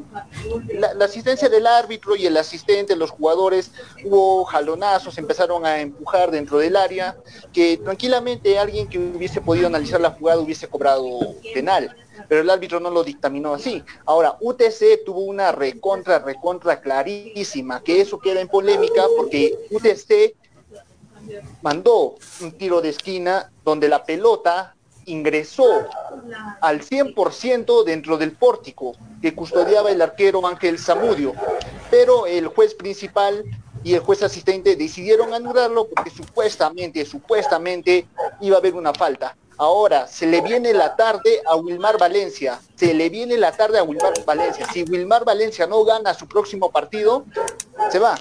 la, 0.73 1.03
asistencia 1.03 1.49
del 1.49 1.67
árbitro 1.67 2.15
y 2.15 2.25
el 2.25 2.37
asistente, 2.37 2.95
los 2.95 3.11
jugadores, 3.11 3.71
hubo 4.05 4.45
jalonazos, 4.45 5.17
empezaron 5.17 5.65
a 5.65 5.81
empujar 5.81 6.31
dentro 6.31 6.59
del 6.59 6.77
área, 6.77 7.17
que 7.51 7.75
tranquilamente 7.77 8.57
alguien 8.57 8.87
que 8.87 8.97
hubiese 8.97 9.41
podido 9.41 9.67
analizar 9.67 9.99
la 9.99 10.11
jugada 10.11 10.39
hubiese 10.39 10.69
cobrado 10.69 11.35
penal 11.53 11.93
pero 12.27 12.41
el 12.41 12.49
árbitro 12.49 12.79
no 12.79 12.89
lo 12.89 13.03
dictaminó 13.03 13.53
así. 13.53 13.83
Ahora, 14.05 14.37
UTC 14.39 15.03
tuvo 15.05 15.21
una 15.21 15.51
recontra, 15.51 16.19
recontra 16.19 16.81
clarísima, 16.81 17.81
que 17.81 18.01
eso 18.01 18.19
queda 18.19 18.41
en 18.41 18.47
polémica 18.47 19.03
porque 19.15 19.57
UTC 19.71 20.35
mandó 21.61 22.15
un 22.41 22.51
tiro 22.53 22.81
de 22.81 22.89
esquina 22.89 23.51
donde 23.63 23.89
la 23.89 24.03
pelota 24.03 24.75
ingresó 25.05 25.87
al 26.61 26.81
100% 26.81 27.83
dentro 27.85 28.17
del 28.17 28.33
pórtico 28.33 28.93
que 29.21 29.33
custodiaba 29.33 29.89
el 29.89 30.01
arquero 30.01 30.45
Ángel 30.45 30.77
Zamudio, 30.77 31.33
pero 31.89 32.27
el 32.27 32.47
juez 32.47 32.75
principal 32.75 33.43
y 33.83 33.93
el 33.93 34.01
juez 34.01 34.21
asistente 34.21 34.75
decidieron 34.75 35.33
anularlo 35.33 35.87
porque 35.87 36.09
supuestamente, 36.09 37.05
supuestamente 37.05 38.05
iba 38.41 38.57
a 38.57 38.59
haber 38.59 38.75
una 38.75 38.93
falta. 38.93 39.37
Ahora, 39.57 40.07
se 40.07 40.27
le 40.27 40.41
viene 40.41 40.73
la 40.73 40.95
tarde 40.95 41.41
a 41.45 41.55
Wilmar 41.55 41.97
Valencia. 41.97 42.59
Se 42.75 42.93
le 42.93 43.09
viene 43.09 43.37
la 43.37 43.51
tarde 43.51 43.79
a 43.79 43.83
Wilmar 43.83 44.13
Valencia. 44.25 44.67
Si 44.71 44.83
Wilmar 44.83 45.25
Valencia 45.25 45.65
no 45.65 45.83
gana 45.83 46.13
su 46.13 46.27
próximo 46.27 46.71
partido, 46.71 47.25
se 47.89 47.97
va. 47.97 48.19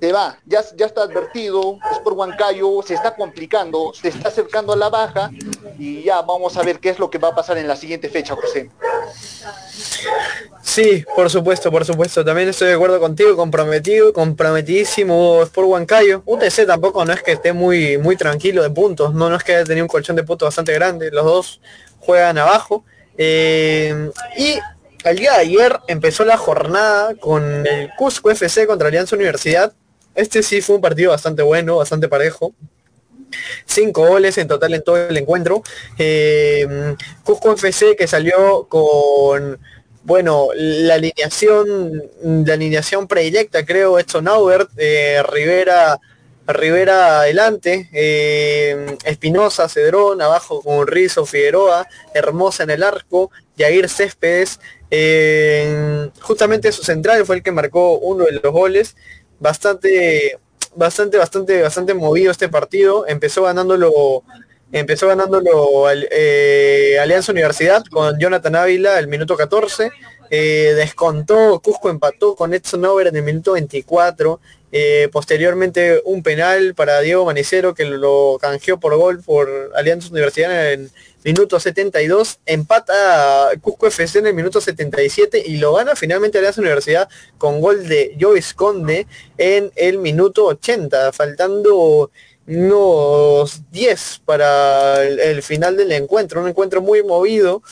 Se 0.00 0.12
va. 0.12 0.38
Ya, 0.46 0.64
ya 0.76 0.86
está 0.86 1.02
advertido. 1.02 1.78
Es 1.92 1.98
por 1.98 2.14
Huancayo. 2.14 2.82
Se 2.82 2.94
está 2.94 3.14
complicando. 3.14 3.92
Se 3.94 4.08
está 4.08 4.28
acercando 4.28 4.72
a 4.72 4.76
la 4.76 4.88
baja. 4.88 5.30
Y 5.78 6.02
ya 6.02 6.22
vamos 6.22 6.56
a 6.56 6.62
ver 6.62 6.78
qué 6.80 6.90
es 6.90 6.98
lo 6.98 7.10
que 7.10 7.18
va 7.18 7.28
a 7.28 7.34
pasar 7.34 7.58
en 7.58 7.68
la 7.68 7.76
siguiente 7.76 8.08
fecha, 8.08 8.34
José. 8.34 8.70
Sí, 10.62 11.04
por 11.16 11.28
supuesto, 11.30 11.70
por 11.70 11.84
supuesto. 11.84 12.24
También 12.24 12.48
estoy 12.48 12.68
de 12.68 12.74
acuerdo 12.74 13.00
contigo, 13.00 13.36
comprometido, 13.36 14.12
comprometidísimo 14.12 15.44
por 15.52 15.64
Huancayo. 15.64 16.22
UTC 16.26 16.66
tampoco 16.66 17.04
no 17.04 17.12
es 17.12 17.22
que 17.22 17.32
esté 17.32 17.52
muy, 17.52 17.98
muy 17.98 18.16
tranquilo 18.16 18.62
de 18.62 18.70
puntos, 18.70 19.14
no, 19.14 19.30
no 19.30 19.36
es 19.36 19.44
que 19.44 19.56
haya 19.56 19.64
tenido 19.64 19.84
un 19.84 19.88
colchón 19.88 20.16
de 20.16 20.22
puntos 20.22 20.46
bastante 20.46 20.72
grande. 20.72 21.10
Los 21.10 21.24
dos 21.24 21.60
juegan 21.98 22.38
abajo. 22.38 22.84
Eh, 23.18 24.10
y 24.36 24.58
al 25.04 25.16
día 25.16 25.32
de 25.32 25.38
ayer 25.38 25.80
empezó 25.88 26.24
la 26.24 26.36
jornada 26.36 27.14
con 27.16 27.66
el 27.66 27.90
Cusco 27.96 28.30
FC 28.30 28.66
contra 28.66 28.88
Alianza 28.88 29.16
Universidad. 29.16 29.72
Este 30.14 30.42
sí 30.42 30.60
fue 30.60 30.76
un 30.76 30.82
partido 30.82 31.10
bastante 31.10 31.42
bueno, 31.42 31.76
bastante 31.76 32.08
parejo. 32.08 32.52
Cinco 33.64 34.06
goles 34.06 34.36
en 34.38 34.48
total 34.48 34.74
en 34.74 34.82
todo 34.82 34.96
el 34.96 35.16
encuentro. 35.16 35.62
Eh, 35.98 36.96
Cusco 37.22 37.52
FC 37.52 37.96
que 37.96 38.06
salió 38.06 38.66
con 38.68 39.58
bueno, 40.02 40.48
la 40.54 40.94
alineación, 40.94 42.02
la 42.22 42.54
alineación 42.54 43.06
predilecta, 43.06 43.64
creo, 43.64 43.98
Edson 43.98 44.28
Aubert, 44.28 44.70
eh, 44.76 45.22
Rivera, 45.30 46.00
Rivera 46.46 47.20
adelante, 47.20 47.88
eh, 47.92 48.96
Espinosa, 49.04 49.68
Cedrón, 49.68 50.22
abajo 50.22 50.62
con 50.62 50.86
Rizo, 50.86 51.26
Figueroa, 51.26 51.86
Hermosa 52.14 52.62
en 52.62 52.70
el 52.70 52.82
arco, 52.82 53.30
Yair 53.56 53.88
Céspedes, 53.88 54.58
eh, 54.90 56.10
justamente 56.20 56.72
su 56.72 56.82
central 56.82 57.24
fue 57.24 57.36
el 57.36 57.42
que 57.42 57.52
marcó 57.52 57.98
uno 57.98 58.24
de 58.24 58.32
los 58.32 58.52
goles, 58.52 58.96
bastante, 59.40 60.38
bastante, 60.76 61.18
bastante, 61.18 61.62
bastante 61.62 61.94
movido 61.94 62.30
este 62.30 62.48
partido, 62.48 63.06
empezó 63.08 63.42
ganándolo 63.42 64.22
Empezó 64.72 65.08
ganándolo 65.08 65.90
eh, 65.90 66.96
Alianza 67.00 67.32
Universidad 67.32 67.82
con 67.90 68.20
Jonathan 68.20 68.54
Ávila 68.54 69.00
el 69.00 69.08
minuto 69.08 69.36
14. 69.36 69.90
Eh, 70.30 70.74
descontó, 70.76 71.60
Cusco 71.60 71.90
empató 71.90 72.36
con 72.36 72.54
Edson 72.54 72.84
Over 72.84 73.08
en 73.08 73.16
el 73.16 73.24
minuto 73.24 73.52
24. 73.52 74.38
Eh, 74.70 75.08
posteriormente 75.10 76.00
un 76.04 76.22
penal 76.22 76.74
para 76.76 77.00
Diego 77.00 77.24
Manicero 77.24 77.74
que 77.74 77.84
lo 77.84 78.38
canjeó 78.40 78.78
por 78.78 78.96
gol 78.96 79.20
por 79.20 79.72
Alianza 79.74 80.10
Universidad 80.12 80.72
en 80.72 80.88
minuto 81.24 81.60
72. 81.60 82.40
Empata 82.46 83.50
Cusco 83.60 83.86
FC 83.86 84.20
en 84.20 84.28
el 84.28 84.34
minuto 84.34 84.60
77 84.60 85.42
y 85.46 85.58
lo 85.58 85.74
gana 85.74 85.96
finalmente 85.96 86.38
Alianza 86.38 86.60
Universidad 86.60 87.08
con 87.38 87.60
gol 87.60 87.88
de 87.88 88.16
Joyce 88.18 88.54
Conde 88.54 89.06
en 89.38 89.72
el 89.76 89.98
minuto 89.98 90.46
80, 90.46 91.12
faltando 91.12 92.10
unos 92.46 93.62
10 93.70 94.22
para 94.24 95.04
el, 95.04 95.42
final 95.42 95.76
del 95.76 95.92
encuentro, 95.92 96.40
un 96.40 96.48
encuentro 96.48 96.80
muy 96.80 97.02
movido 97.02 97.62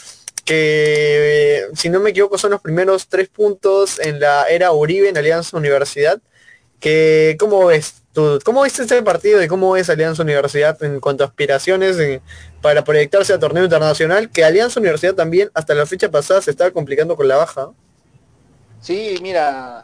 que 0.44 1.66
si 1.74 1.90
no 1.90 2.00
me 2.00 2.10
equivoco 2.10 2.38
son 2.38 2.52
los 2.52 2.62
primeros 2.62 3.08
tres 3.08 3.28
puntos 3.28 3.98
en 3.98 4.20
la 4.20 4.48
era 4.48 4.72
Uribe 4.72 5.08
en 5.08 5.18
Alianza 5.18 5.56
Universidad. 5.56 6.20
Que, 6.80 7.36
¿Cómo 7.38 7.66
ves 7.66 8.02
¿Cómo 8.44 8.62
viste 8.62 8.82
este 8.82 9.02
partido 9.02 9.42
y 9.42 9.48
cómo 9.48 9.72
ves 9.72 9.90
Alianza 9.90 10.22
Universidad 10.22 10.82
en 10.82 10.98
cuanto 10.98 11.24
a 11.24 11.28
aspiraciones 11.28 11.96
para 12.60 12.82
proyectarse 12.82 13.32
a 13.32 13.38
torneo 13.38 13.64
internacional? 13.64 14.30
Que 14.30 14.44
Alianza 14.44 14.80
Universidad 14.80 15.14
también 15.14 15.50
hasta 15.54 15.74
la 15.74 15.86
fecha 15.86 16.10
pasada 16.10 16.42
se 16.42 16.50
estaba 16.50 16.70
complicando 16.70 17.16
con 17.16 17.28
la 17.28 17.36
baja. 17.36 17.70
Sí, 18.80 19.16
mira, 19.20 19.82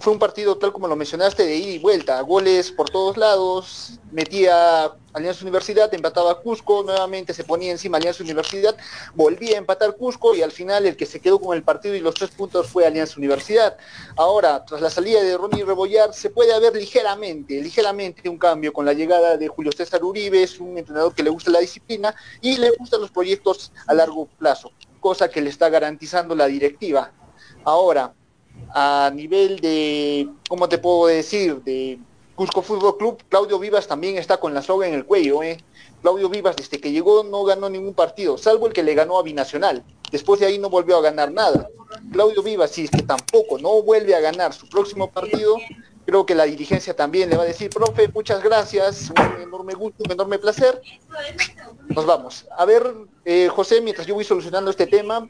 fue 0.00 0.12
un 0.12 0.18
partido 0.18 0.58
tal 0.58 0.70
como 0.70 0.86
lo 0.86 0.96
mencionaste 0.96 1.46
de 1.46 1.56
ida 1.56 1.70
y 1.70 1.78
vuelta, 1.78 2.20
goles 2.20 2.70
por 2.70 2.90
todos 2.90 3.16
lados, 3.16 3.98
metía 4.12 4.92
Alianza 5.14 5.42
Universidad, 5.42 5.92
empataba 5.94 6.42
Cusco, 6.42 6.82
nuevamente 6.82 7.32
se 7.32 7.42
ponía 7.42 7.72
encima 7.72 7.96
Alianza 7.96 8.22
Universidad, 8.22 8.76
volvía 9.14 9.54
a 9.54 9.58
empatar 9.60 9.96
Cusco 9.96 10.34
y 10.34 10.42
al 10.42 10.52
final 10.52 10.84
el 10.84 10.94
que 10.94 11.06
se 11.06 11.20
quedó 11.20 11.40
con 11.40 11.56
el 11.56 11.62
partido 11.62 11.94
y 11.94 12.00
los 12.00 12.14
tres 12.16 12.32
puntos 12.32 12.66
fue 12.66 12.86
Alianza 12.86 13.14
Universidad. 13.16 13.78
Ahora, 14.14 14.62
tras 14.66 14.82
la 14.82 14.90
salida 14.90 15.22
de 15.22 15.38
Ronnie 15.38 15.64
Rebollar, 15.64 16.12
se 16.12 16.28
puede 16.28 16.52
haber 16.52 16.76
ligeramente, 16.76 17.62
ligeramente 17.62 18.28
un 18.28 18.36
cambio 18.36 18.74
con 18.74 18.84
la 18.84 18.92
llegada 18.92 19.38
de 19.38 19.48
Julio 19.48 19.72
César 19.72 20.04
Uribe, 20.04 20.42
es 20.42 20.60
un 20.60 20.76
entrenador 20.76 21.14
que 21.14 21.22
le 21.22 21.30
gusta 21.30 21.50
la 21.50 21.60
disciplina 21.60 22.14
y 22.42 22.58
le 22.58 22.72
gustan 22.72 23.00
los 23.00 23.10
proyectos 23.10 23.72
a 23.86 23.94
largo 23.94 24.26
plazo, 24.26 24.70
cosa 25.00 25.30
que 25.30 25.40
le 25.40 25.48
está 25.48 25.70
garantizando 25.70 26.34
la 26.34 26.44
directiva. 26.44 27.10
Ahora, 27.64 28.12
a 28.74 29.10
nivel 29.14 29.60
de, 29.60 30.28
¿cómo 30.48 30.68
te 30.68 30.78
puedo 30.78 31.06
decir? 31.06 31.62
De 31.62 31.96
Cusco 32.34 32.60
Fútbol 32.60 32.98
Club, 32.98 33.22
Claudio 33.28 33.60
Vivas 33.60 33.86
también 33.86 34.18
está 34.18 34.38
con 34.38 34.52
la 34.52 34.62
soga 34.62 34.88
en 34.88 34.94
el 34.94 35.04
cuello. 35.04 35.44
¿eh? 35.44 35.58
Claudio 36.02 36.28
Vivas 36.28 36.56
desde 36.56 36.80
que 36.80 36.90
llegó 36.90 37.22
no 37.22 37.44
ganó 37.44 37.70
ningún 37.70 37.94
partido, 37.94 38.36
salvo 38.36 38.66
el 38.66 38.72
que 38.72 38.82
le 38.82 38.94
ganó 38.94 39.16
a 39.16 39.22
Binacional. 39.22 39.84
Después 40.10 40.40
de 40.40 40.46
ahí 40.46 40.58
no 40.58 40.70
volvió 40.70 40.96
a 40.96 41.02
ganar 41.02 41.30
nada. 41.30 41.68
Claudio 42.12 42.42
Vivas, 42.42 42.72
si 42.72 42.84
es 42.84 42.90
que 42.90 43.02
tampoco 43.02 43.58
no 43.58 43.80
vuelve 43.80 44.16
a 44.16 44.20
ganar 44.20 44.52
su 44.52 44.68
próximo 44.68 45.08
partido, 45.08 45.56
creo 46.04 46.26
que 46.26 46.34
la 46.34 46.44
dirigencia 46.44 46.94
también 46.94 47.30
le 47.30 47.36
va 47.36 47.44
a 47.44 47.46
decir, 47.46 47.70
profe, 47.70 48.08
muchas 48.08 48.42
gracias, 48.42 49.10
un 49.10 49.42
enorme 49.42 49.74
gusto, 49.74 50.02
un 50.04 50.10
enorme 50.10 50.40
placer. 50.40 50.82
Nos 51.86 52.04
vamos. 52.04 52.46
A 52.56 52.64
ver, 52.64 52.92
eh, 53.24 53.48
José, 53.48 53.80
mientras 53.80 54.06
yo 54.06 54.14
voy 54.14 54.24
solucionando 54.24 54.70
este 54.70 54.88
tema, 54.88 55.28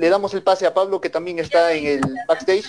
le 0.00 0.08
damos 0.08 0.32
el 0.32 0.42
pase 0.42 0.66
a 0.66 0.72
Pablo 0.72 0.98
que 0.98 1.10
también 1.10 1.38
está 1.38 1.74
en 1.74 1.86
el 1.86 2.00
backstage. 2.26 2.64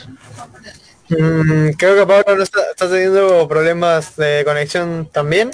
Mm, 1.08 1.70
creo 1.78 1.96
que 1.96 2.24
Pablo 2.24 2.44
está, 2.44 2.62
teniendo 2.78 3.48
problemas 3.48 4.18
de 4.18 4.44
conexión 4.44 5.10
también. 5.10 5.52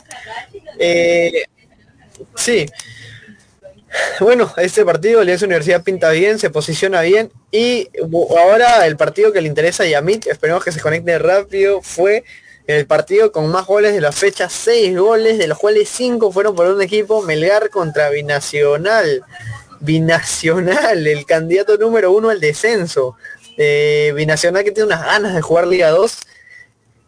Eh, 0.79 1.43
sí. 2.35 2.65
Bueno, 4.19 4.51
este 4.57 4.83
partido, 4.83 5.21
Alianza 5.21 5.45
Universidad 5.45 5.83
pinta 5.83 6.09
bien, 6.09 6.39
se 6.39 6.49
posiciona 6.49 7.01
bien 7.01 7.31
y 7.51 7.89
ahora 8.37 8.87
el 8.87 8.97
partido 8.97 9.31
que 9.31 9.41
le 9.41 9.47
interesa 9.47 9.83
a 9.83 9.87
Yamit, 9.87 10.27
esperemos 10.27 10.63
que 10.63 10.71
se 10.71 10.81
conecte 10.81 11.17
rápido, 11.19 11.81
fue 11.83 12.23
el 12.65 12.85
partido 12.87 13.31
con 13.31 13.47
más 13.49 13.65
goles 13.65 13.93
de 13.93 14.01
la 14.01 14.11
fecha, 14.11 14.49
seis 14.49 14.97
goles, 14.97 15.37
de 15.37 15.47
los 15.47 15.57
cuales 15.57 15.87
cinco 15.89 16.31
fueron 16.31 16.55
por 16.55 16.67
un 16.67 16.81
equipo, 16.81 17.21
Melgar 17.21 17.69
contra 17.69 18.09
Binacional 18.09 19.23
binacional, 19.79 21.07
el 21.07 21.25
candidato 21.25 21.77
número 21.77 22.11
uno 22.11 22.29
al 22.29 22.39
descenso. 22.39 23.15
Eh, 23.57 24.13
binacional 24.15 24.63
que 24.63 24.71
tiene 24.71 24.87
unas 24.87 25.03
ganas 25.03 25.33
de 25.33 25.41
jugar 25.41 25.67
Liga 25.67 25.89
2. 25.89 26.17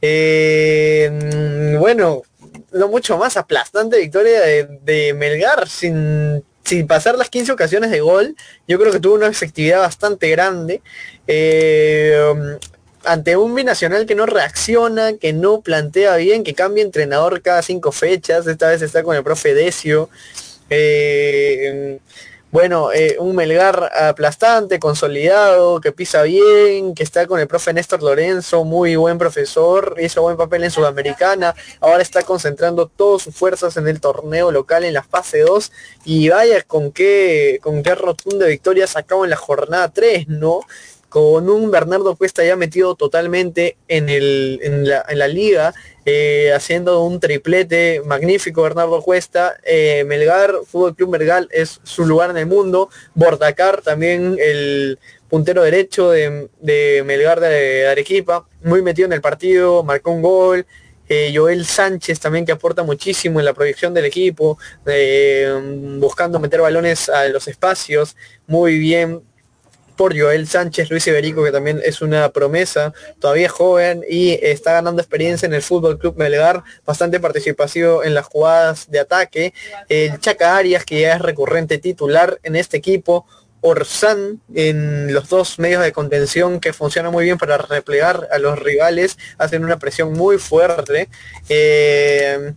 Eh, 0.02 1.76
bueno, 1.80 2.24
no 2.72 2.88
mucho 2.88 3.18
más, 3.18 3.38
aplastante 3.38 4.00
victoria 4.00 4.42
de, 4.42 5.14
Melgar 5.16 5.68
sin, 5.68 6.44
sin, 6.64 6.88
pasar 6.88 7.18
las 7.18 7.30
15 7.30 7.52
ocasiones 7.52 7.92
de 7.92 8.02
gol. 8.02 8.36
Yo 8.68 8.80
creo 8.80 8.92
que 8.92 9.00
tuvo 9.00 9.16
una 9.16 9.28
efectividad 9.28 9.80
bastante 9.80 10.30
grande. 10.30 10.82
Eh, 11.28 12.58
ante 13.06 13.38
un 13.38 13.56
binacional 13.56 14.06
que 14.06 14.16
no 14.16 14.26
reacciona, 14.26 15.14
que 15.14 15.34
no 15.34 15.62
plantea 15.62 16.16
bien, 16.18 16.44
que 16.44 16.54
cambia 16.54 16.84
entrenador 16.84 17.42
cada 17.42 17.62
cinco 17.62 17.92
fechas. 17.92 18.48
Esta 18.48 18.70
vez 18.70 18.82
está 18.82 19.04
con 19.04 19.16
el 19.16 19.24
profe 19.24 19.54
Decio. 19.54 20.10
Bueno, 22.52 22.92
eh, 22.92 23.16
un 23.20 23.36
Melgar 23.36 23.92
aplastante, 23.96 24.80
consolidado, 24.80 25.80
que 25.82 25.92
pisa 25.92 26.24
bien, 26.24 26.96
que 26.96 27.04
está 27.04 27.28
con 27.28 27.40
el 27.40 27.48
profe 27.48 27.74
Néstor 27.74 28.02
Lorenzo, 28.02 28.64
muy 28.64 28.96
buen 28.96 29.20
profesor, 29.20 29.96
hizo 30.00 30.24
buen 30.24 30.36
papel 30.36 30.64
en 30.64 30.72
Sudamericana, 30.72 31.54
ahora 31.80 32.02
está 32.02 32.24
concentrando 32.24 32.88
todas 32.88 33.22
sus 33.22 33.36
fuerzas 33.36 33.78
en 33.78 33.88
el 33.88 34.02
torneo 34.02 34.52
local 34.52 34.84
en 34.84 34.96
la 34.96 35.04
fase 35.04 35.42
2 35.42 35.72
y 36.06 36.30
vaya 36.30 36.64
con 36.64 36.92
qué, 36.92 37.60
con 37.62 37.84
qué 37.84 37.94
rotunda 37.94 38.48
victoria 38.48 38.88
sacamos 38.88 39.26
en 39.26 39.30
la 39.30 39.38
jornada 39.38 39.90
3, 39.90 40.28
¿no? 40.30 40.62
Con 41.08 41.50
un 41.50 41.70
Bernardo 41.70 42.16
Cuesta 42.16 42.44
ya 42.44 42.56
metido 42.56 42.96
totalmente 42.96 43.78
en, 43.88 44.10
el, 44.10 44.60
en, 44.64 44.90
la, 44.90 45.06
en 45.08 45.20
la 45.20 45.28
liga, 45.28 45.76
eh, 46.12 46.52
haciendo 46.56 47.04
un 47.04 47.20
triplete 47.20 48.02
magnífico 48.04 48.64
Bernardo 48.64 49.00
Cuesta, 49.04 49.58
eh, 49.64 50.04
Melgar, 50.08 50.56
Fútbol 50.66 50.96
Club 50.96 51.12
Melgar 51.12 51.48
es 51.52 51.80
su 51.84 52.04
lugar 52.04 52.32
en 52.32 52.38
el 52.38 52.48
mundo, 52.48 52.90
Bordacar 53.14 53.84
también 53.84 54.36
el 54.40 54.98
puntero 55.30 55.62
derecho 55.62 56.10
de, 56.10 56.50
Melgar 57.06 57.40
de 57.40 57.88
Arequipa, 57.88 58.48
muy 58.64 58.82
metido 58.82 59.06
en 59.06 59.14
el 59.14 59.22
partido, 59.22 59.84
marcó 59.84 60.10
un 60.10 60.24
gol, 60.24 60.66
eh, 61.08 61.32
Joel 61.36 61.64
Sánchez 61.64 62.20
también 62.20 62.44
que 62.44 62.54
aporta 62.54 62.82
muchísimo 62.82 63.38
en 63.38 63.46
la 63.46 63.54
proyección 63.54 63.94
del 63.94 64.06
equipo, 64.06 64.58
buscando 66.00 66.40
meter 66.40 66.60
balones 66.60 67.08
a 67.10 67.28
los 67.28 67.48
espacios, 67.48 68.16
muy 68.48 68.80
bien 68.80 69.22
por 70.00 70.18
Joel 70.18 70.48
Sánchez, 70.48 70.90
Luis 70.90 71.06
Iberico, 71.08 71.44
que 71.44 71.52
también 71.52 71.82
es 71.84 72.02
una 72.02 72.30
promesa, 72.30 72.94
todavía 73.20 73.50
joven 73.50 74.02
y 74.10 74.40
está 74.42 74.72
ganando 74.72 75.02
experiencia 75.02 75.46
en 75.46 75.54
el 75.54 75.62
Fútbol 75.62 76.00
Club 76.00 76.16
Melgar, 76.16 76.64
bastante 76.86 77.20
participación 77.20 78.06
en 78.06 78.14
las 78.14 78.26
jugadas 78.26 78.90
de 78.90 79.02
ataque. 79.02 79.54
El 79.90 80.18
Chaca 80.22 80.56
Arias, 80.56 80.86
que 80.86 81.02
ya 81.02 81.16
es 81.16 81.22
recurrente 81.22 81.80
titular 81.80 82.40
en 82.44 82.56
este 82.56 82.78
equipo. 82.78 83.26
Orsán 83.60 84.40
en 84.56 85.14
los 85.14 85.28
dos 85.28 85.60
medios 85.60 85.84
de 85.84 85.92
contención 85.92 86.62
que 86.62 86.72
funcionan 86.72 87.12
muy 87.12 87.26
bien 87.26 87.38
para 87.38 87.58
replegar 87.58 88.30
a 88.32 88.38
los 88.38 88.58
rivales, 88.58 89.18
hacen 89.38 89.66
una 89.66 89.80
presión 89.80 90.14
muy 90.14 90.38
fuerte. 90.38 91.10
Eh, 91.50 92.54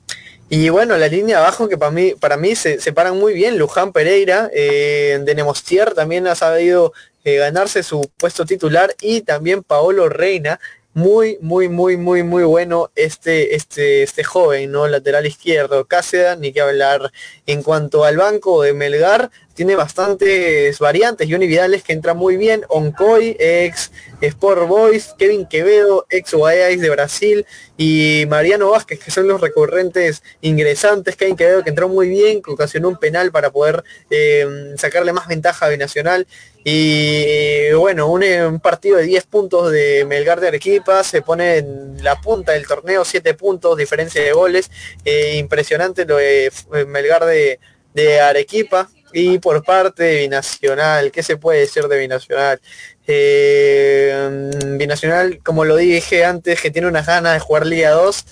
y 0.54 0.68
bueno, 0.68 0.98
la 0.98 1.08
línea 1.08 1.38
abajo 1.38 1.66
que 1.66 1.78
para 1.78 1.90
mí, 1.90 2.12
para 2.20 2.36
mí 2.36 2.54
se, 2.54 2.76
paran 2.92 3.18
muy 3.18 3.32
bien. 3.32 3.56
Luján 3.56 3.90
Pereira, 3.90 4.50
eh, 4.52 5.18
de 5.24 5.34
Nemostier 5.34 5.94
también 5.94 6.26
ha 6.26 6.34
sabido 6.34 6.92
eh, 7.24 7.36
ganarse 7.36 7.82
su 7.82 8.10
puesto 8.16 8.44
titular 8.44 8.94
y 9.00 9.22
también 9.22 9.62
Paolo 9.62 10.08
Reina, 10.08 10.60
muy, 10.94 11.38
muy, 11.40 11.68
muy, 11.68 11.96
muy, 11.96 12.22
muy 12.22 12.44
bueno 12.44 12.90
este, 12.94 13.54
este, 13.54 14.02
este 14.02 14.24
joven, 14.24 14.70
¿no? 14.70 14.86
Lateral 14.88 15.26
izquierdo, 15.26 15.86
Cáceres, 15.86 16.38
ni 16.38 16.52
que 16.52 16.60
hablar. 16.60 17.10
En 17.46 17.62
cuanto 17.62 18.04
al 18.04 18.18
banco 18.18 18.62
de 18.62 18.74
Melgar, 18.74 19.30
tiene 19.54 19.76
bastantes 19.76 20.78
variantes. 20.78 21.28
Johnny 21.30 21.46
Vidales 21.46 21.82
que 21.82 21.92
entra 21.92 22.14
muy 22.14 22.36
bien, 22.36 22.64
Oncoy, 22.68 23.36
ex 23.38 23.90
Sport 24.20 24.68
Boys, 24.68 25.14
Kevin 25.18 25.46
Quevedo, 25.46 26.06
ex 26.10 26.32
Guayas 26.32 26.80
de 26.80 26.90
Brasil, 26.90 27.46
y 27.76 28.24
Mariano 28.28 28.70
Vázquez, 28.70 29.00
que 29.00 29.10
son 29.10 29.26
los 29.26 29.40
recurrentes 29.40 30.22
ingresantes. 30.40 31.16
Kevin 31.16 31.36
Quevedo 31.36 31.64
que 31.64 31.70
entró 31.70 31.88
muy 31.88 32.08
bien, 32.08 32.42
que 32.42 32.52
ocasionó 32.52 32.88
un 32.88 32.96
penal 32.96 33.32
para 33.32 33.50
poder 33.50 33.82
eh, 34.10 34.74
sacarle 34.76 35.12
más 35.12 35.28
ventaja 35.28 35.66
a 35.66 35.68
Binacional. 35.68 36.26
Y 36.64 37.72
bueno, 37.72 38.08
un, 38.08 38.60
partido 38.60 38.98
de 38.98 39.04
10 39.04 39.24
puntos 39.26 39.72
de 39.72 40.04
Melgar 40.06 40.40
de 40.40 40.48
Arequipa, 40.48 41.02
se 41.02 41.22
pone 41.22 41.58
en 41.58 42.04
la 42.04 42.20
punta 42.20 42.52
del 42.52 42.66
torneo, 42.66 43.04
7 43.04 43.34
puntos, 43.34 43.76
diferencia 43.76 44.22
de 44.22 44.32
goles. 44.32 44.70
Eh, 45.04 45.36
impresionante 45.38 46.04
lo 46.04 46.16
de 46.16 46.46
eh, 46.46 46.84
Melgar 46.86 47.24
de 47.24 48.20
Arequipa, 48.20 48.88
y 49.12 49.38
por 49.38 49.62
parte 49.64 50.02
de 50.02 50.20
Binacional, 50.20 51.10
¿qué 51.12 51.22
se 51.22 51.36
puede 51.36 51.60
decir 51.60 51.84
de 51.88 51.98
Binacional? 51.98 52.60
Eh, 53.06 54.50
Binacional, 54.76 55.40
como 55.42 55.64
lo 55.64 55.76
dije 55.76 56.24
antes, 56.24 56.60
que 56.60 56.70
tiene 56.70 56.88
unas 56.88 57.06
ganas 57.06 57.34
de 57.34 57.40
jugar 57.40 57.66
Liga 57.66 57.90
2. 57.90 58.24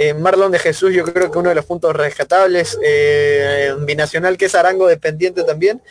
Eh, 0.00 0.14
Marlon 0.14 0.52
de 0.52 0.60
Jesús, 0.60 0.94
yo 0.94 1.04
creo 1.04 1.30
que 1.30 1.38
uno 1.38 1.48
de 1.48 1.56
los 1.56 1.64
puntos 1.64 1.94
rescatables. 1.94 2.78
Eh, 2.84 3.74
Binacional, 3.80 4.36
que 4.36 4.44
es 4.44 4.54
Arango 4.54 4.86
dependiente 4.86 5.42
también 5.42 5.82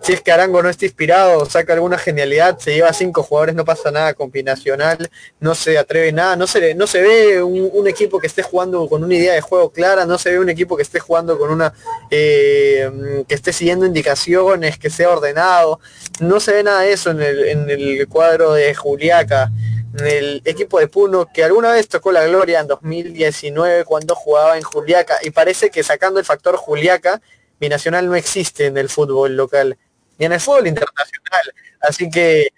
si 0.00 0.12
es 0.12 0.20
que 0.20 0.30
Arango 0.30 0.62
no 0.62 0.68
está 0.68 0.84
inspirado, 0.84 1.44
saca 1.46 1.72
alguna 1.72 1.98
genialidad, 1.98 2.58
se 2.58 2.74
lleva 2.74 2.92
cinco 2.92 3.22
jugadores, 3.22 3.54
no 3.54 3.64
pasa 3.64 3.90
nada 3.90 4.14
combinacional, 4.14 5.10
no 5.40 5.54
se 5.54 5.78
atreve 5.78 6.12
nada, 6.12 6.36
no 6.36 6.46
se, 6.46 6.74
no 6.74 6.86
se 6.86 7.02
ve 7.02 7.42
un, 7.42 7.86
equipo 7.88 8.18
que 8.18 8.26
esté 8.26 8.42
jugando 8.42 8.88
con 8.88 9.04
una 9.04 9.14
idea 9.14 9.34
de 9.34 9.40
juego 9.40 9.70
clara, 9.70 10.06
no 10.06 10.18
se 10.18 10.30
ve 10.30 10.38
un 10.38 10.48
equipo 10.48 10.76
que 10.76 10.82
esté 10.82 11.00
jugando 11.00 11.38
con 11.38 11.50
una, 11.50 11.72
eh, 12.10 13.24
que 13.28 13.34
esté 13.34 13.52
siguiendo 13.52 13.86
indicaciones, 13.86 14.78
que 14.78 14.90
sea 14.90 15.10
ordenado, 15.10 15.80
no 16.20 16.40
se 16.40 16.52
ve 16.52 16.62
nada 16.62 16.80
de 16.80 16.92
eso 16.92 17.10
en 17.10 17.22
el, 17.22 17.44
en 17.44 17.70
el 17.70 18.06
cuadro 18.08 18.52
de 18.52 18.74
Juliaca, 18.74 19.50
en 19.98 20.06
el 20.06 20.42
equipo 20.44 20.78
de 20.78 20.88
Puno, 20.88 21.26
que 21.32 21.42
alguna 21.44 21.72
vez 21.72 21.88
tocó 21.88 22.12
la 22.12 22.24
gloria 22.26 22.60
en 22.60 22.66
2019 22.66 23.84
cuando 23.84 24.14
jugaba 24.14 24.56
en 24.56 24.62
Juliaca, 24.62 25.16
y 25.22 25.30
parece 25.30 25.70
que 25.70 25.82
sacando 25.82 26.20
el 26.20 26.26
factor 26.26 26.56
Juliaca, 26.56 27.20
Binacional 27.58 28.06
no 28.06 28.14
existe 28.14 28.66
en 28.66 28.76
el 28.76 28.90
fútbol 28.90 29.34
local 29.34 29.78
ni 30.18 30.26
en 30.26 30.32
el 30.32 30.40
fútbol 30.40 30.66
internacional. 30.66 31.54
Así 31.80 32.10
que, 32.10 32.48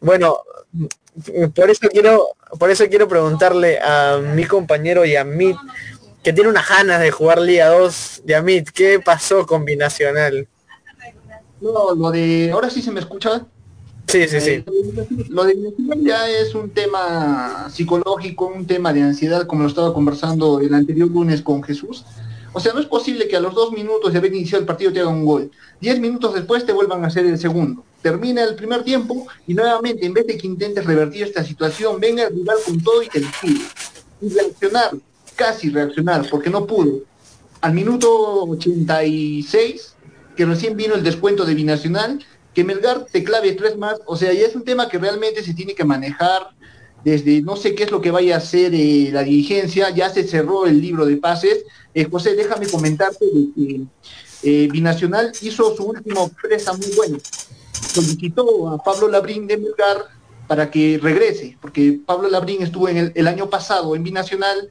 bueno, 0.00 0.38
por 1.54 1.70
eso 1.70 1.88
quiero, 1.88 2.28
por 2.58 2.70
eso 2.70 2.88
quiero 2.88 3.08
preguntarle 3.08 3.78
a 3.80 4.18
mi 4.18 4.44
compañero 4.44 5.04
Yamit, 5.04 5.56
que 6.22 6.32
tiene 6.32 6.50
unas 6.50 6.68
ganas 6.68 7.00
de 7.00 7.10
jugar 7.10 7.40
Liga 7.40 7.68
2, 7.68 8.22
Yamit, 8.26 8.70
¿qué 8.70 9.00
pasó 9.00 9.46
con 9.46 9.64
Binacional? 9.64 10.48
No, 11.60 11.94
lo 11.94 12.10
de. 12.10 12.50
Ahora 12.52 12.70
sí 12.70 12.82
se 12.82 12.90
me 12.90 13.00
escucha. 13.00 13.46
Sí, 14.08 14.26
sí, 14.26 14.40
sí. 14.40 14.50
Eh, 14.50 14.64
lo 15.28 15.44
de 15.44 15.54
Binacional 15.54 16.00
ya 16.02 16.28
es 16.28 16.54
un 16.54 16.70
tema 16.70 17.68
psicológico, 17.70 18.46
un 18.46 18.66
tema 18.66 18.92
de 18.92 19.02
ansiedad, 19.02 19.46
como 19.46 19.62
lo 19.62 19.68
estaba 19.68 19.94
conversando 19.94 20.60
el 20.60 20.74
anterior 20.74 21.08
lunes 21.08 21.42
con 21.42 21.62
Jesús. 21.62 22.04
O 22.52 22.60
sea, 22.60 22.72
no 22.72 22.80
es 22.80 22.86
posible 22.86 23.28
que 23.28 23.36
a 23.36 23.40
los 23.40 23.54
dos 23.54 23.72
minutos 23.72 24.12
de 24.12 24.18
haber 24.18 24.34
iniciado 24.34 24.60
el 24.60 24.66
partido 24.66 24.92
te 24.92 25.00
haga 25.00 25.08
un 25.08 25.24
gol. 25.24 25.50
Diez 25.80 25.98
minutos 25.98 26.34
después 26.34 26.66
te 26.66 26.72
vuelvan 26.72 27.02
a 27.04 27.06
hacer 27.06 27.24
el 27.24 27.38
segundo. 27.38 27.84
Termina 28.02 28.44
el 28.44 28.56
primer 28.56 28.82
tiempo 28.84 29.26
y 29.46 29.54
nuevamente, 29.54 30.04
en 30.04 30.12
vez 30.12 30.26
de 30.26 30.36
que 30.36 30.46
intentes 30.46 30.84
revertir 30.84 31.22
esta 31.22 31.44
situación, 31.44 31.98
venga 31.98 32.24
el 32.24 32.34
rival 32.34 32.56
con 32.66 32.80
todo 32.82 33.02
y 33.02 33.08
te 33.08 33.20
liquide. 33.20 33.64
Y 34.20 34.28
reaccionar, 34.28 34.90
casi 35.34 35.70
reaccionar, 35.70 36.28
porque 36.28 36.50
no 36.50 36.66
pudo. 36.66 37.00
Al 37.60 37.72
minuto 37.72 38.44
86, 38.44 39.94
que 40.36 40.44
recién 40.44 40.76
vino 40.76 40.94
el 40.94 41.02
descuento 41.02 41.44
de 41.44 41.54
Binacional, 41.54 42.24
que 42.54 42.64
Melgar 42.64 43.06
te 43.10 43.24
clave 43.24 43.52
tres 43.52 43.78
más. 43.78 44.00
O 44.06 44.16
sea, 44.16 44.32
ya 44.32 44.46
es 44.46 44.54
un 44.54 44.64
tema 44.64 44.88
que 44.88 44.98
realmente 44.98 45.42
se 45.42 45.54
tiene 45.54 45.74
que 45.74 45.84
manejar 45.84 46.50
desde 47.04 47.42
no 47.42 47.56
sé 47.56 47.74
qué 47.74 47.84
es 47.84 47.90
lo 47.90 48.00
que 48.00 48.10
vaya 48.10 48.34
a 48.34 48.38
hacer 48.38 48.74
eh, 48.74 49.10
la 49.12 49.22
dirigencia, 49.22 49.90
ya 49.90 50.08
se 50.10 50.24
cerró 50.24 50.66
el 50.66 50.80
libro 50.80 51.04
de 51.04 51.16
pases. 51.16 51.64
Eh, 51.94 52.08
José, 52.10 52.34
déjame 52.34 52.68
comentarte 52.68 53.26
que 53.54 53.82
eh, 54.42 54.68
Binacional 54.70 55.32
hizo 55.42 55.74
su 55.74 55.84
último 55.84 56.30
presa 56.40 56.72
muy 56.74 56.88
bueno. 56.96 57.18
Solicitó 57.72 58.68
a 58.68 58.78
Pablo 58.78 59.08
Labrín 59.08 59.46
de 59.46 59.56
Melgar 59.56 60.04
para 60.46 60.70
que 60.70 60.98
regrese, 61.02 61.56
porque 61.60 62.00
Pablo 62.04 62.28
Labrín 62.28 62.62
estuvo 62.62 62.88
en 62.88 63.12
el, 63.14 63.26
año 63.26 63.48
pasado 63.48 63.96
en 63.96 64.02
Binacional 64.02 64.70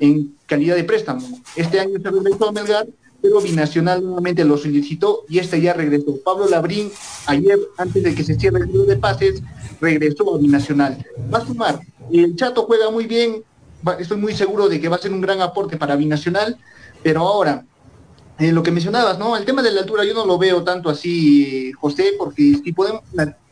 en 0.00 0.36
calidad 0.46 0.76
de 0.76 0.84
préstamo. 0.84 1.40
Este 1.54 1.80
año 1.80 1.98
se 2.02 2.10
regresó 2.10 2.48
a 2.48 2.52
Melgar, 2.52 2.86
pero 3.20 3.40
Binacional 3.40 4.02
nuevamente 4.02 4.44
lo 4.44 4.56
solicitó 4.56 5.24
y 5.28 5.38
este 5.38 5.60
ya 5.60 5.72
regresó. 5.72 6.16
Pablo 6.24 6.48
Labrín, 6.48 6.90
ayer, 7.26 7.58
antes 7.76 8.02
de 8.02 8.14
que 8.14 8.24
se 8.24 8.38
cierre 8.38 8.60
el 8.60 8.66
libro 8.66 8.84
de 8.84 8.96
pases, 8.96 9.42
regresó 9.80 10.34
a 10.34 10.38
Binacional. 10.38 11.04
Va 11.32 11.38
a 11.38 11.46
sumar. 11.46 11.80
El 12.10 12.36
Chato 12.36 12.64
juega 12.64 12.90
muy 12.90 13.06
bien, 13.06 13.42
estoy 13.98 14.16
muy 14.16 14.34
seguro 14.34 14.68
de 14.68 14.80
que 14.80 14.88
va 14.88 14.96
a 14.96 15.00
ser 15.00 15.12
un 15.12 15.20
gran 15.20 15.40
aporte 15.40 15.76
para 15.76 15.96
Binacional, 15.96 16.56
pero 17.02 17.20
ahora, 17.20 17.64
en 18.38 18.54
lo 18.54 18.62
que 18.62 18.70
mencionabas, 18.70 19.18
¿no? 19.18 19.36
El 19.36 19.44
tema 19.44 19.62
de 19.62 19.72
la 19.72 19.80
altura 19.80 20.04
yo 20.04 20.14
no 20.14 20.24
lo 20.24 20.38
veo 20.38 20.62
tanto 20.62 20.88
así, 20.88 21.72
José, 21.72 22.14
porque 22.16 22.60
si 22.62 22.72
podemos, 22.72 23.02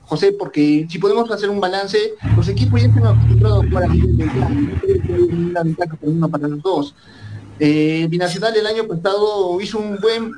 José, 0.02 0.33
porque 0.33 0.87
si 0.88 0.98
podemos 0.98 1.29
hacer 1.31 1.50
un 1.50 1.61
balance, 1.61 2.14
los 2.37 2.48
equipos 2.48 2.81
ya 2.81 2.87
están 2.87 3.07
acostumbrados 3.07 3.64
a 3.64 3.68
jugar 3.68 3.85
a 3.85 3.88
nivel 3.88 4.16
de 4.16 4.24
una 5.35 5.62
ventaja 5.64 5.96
por 5.96 6.09
uno 6.09 6.29
para 6.29 6.46
los 6.46 6.62
dos. 6.62 6.94
Eh, 7.59 8.07
Binacional 8.09 8.57
el 8.57 8.66
año 8.66 8.87
pasado 8.87 9.61
hizo 9.61 9.79
un 9.79 9.99
buen 9.99 10.33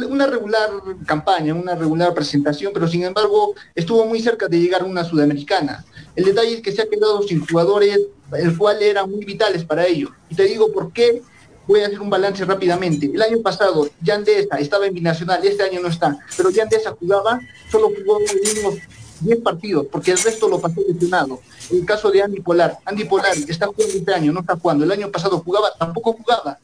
una 0.00 0.26
regular 0.26 0.70
campaña, 1.04 1.52
una 1.52 1.74
regular 1.74 2.14
presentación, 2.14 2.72
pero 2.72 2.88
sin 2.88 3.02
embargo 3.04 3.54
estuvo 3.74 4.06
muy 4.06 4.20
cerca 4.20 4.48
de 4.48 4.58
llegar 4.58 4.82
a 4.82 4.84
una 4.84 5.04
sudamericana. 5.04 5.84
El 6.14 6.24
detalle 6.24 6.54
es 6.54 6.62
que 6.62 6.72
se 6.72 6.82
ha 6.82 6.88
quedado 6.88 7.22
sin 7.22 7.44
jugadores, 7.44 8.00
el 8.32 8.56
cual 8.56 8.82
eran 8.82 9.10
muy 9.10 9.24
vitales 9.24 9.64
para 9.64 9.86
ello. 9.86 10.10
Y 10.30 10.34
te 10.34 10.44
digo 10.44 10.72
por 10.72 10.92
qué, 10.92 11.20
voy 11.66 11.80
a 11.80 11.86
hacer 11.86 12.00
un 12.00 12.10
balance 12.10 12.44
rápidamente. 12.44 13.10
El 13.12 13.20
año 13.20 13.40
pasado, 13.42 13.88
Yandesa 14.02 14.56
estaba 14.58 14.86
en 14.86 14.94
Binacional, 14.94 15.44
este 15.44 15.64
año 15.64 15.80
no 15.80 15.88
está, 15.88 16.16
pero 16.36 16.50
Yandesa 16.50 16.92
jugaba, 16.92 17.40
solo 17.70 17.90
jugó 17.96 18.18
unos 18.18 18.78
10 19.20 19.40
partidos, 19.40 19.86
porque 19.90 20.12
el 20.12 20.18
resto 20.18 20.48
lo 20.48 20.60
pasó 20.60 20.80
lesionado. 20.86 21.40
El 21.70 21.84
caso 21.84 22.10
de 22.10 22.22
Andy 22.22 22.40
Polar, 22.40 22.78
Andy 22.84 23.04
Polar 23.04 23.36
está 23.48 23.66
jugando 23.66 23.94
este 23.94 24.14
año, 24.14 24.32
no 24.32 24.40
está 24.40 24.56
jugando. 24.56 24.84
El 24.84 24.92
año 24.92 25.10
pasado 25.10 25.42
jugaba, 25.44 25.68
tampoco 25.78 26.12
jugaba. 26.12 26.58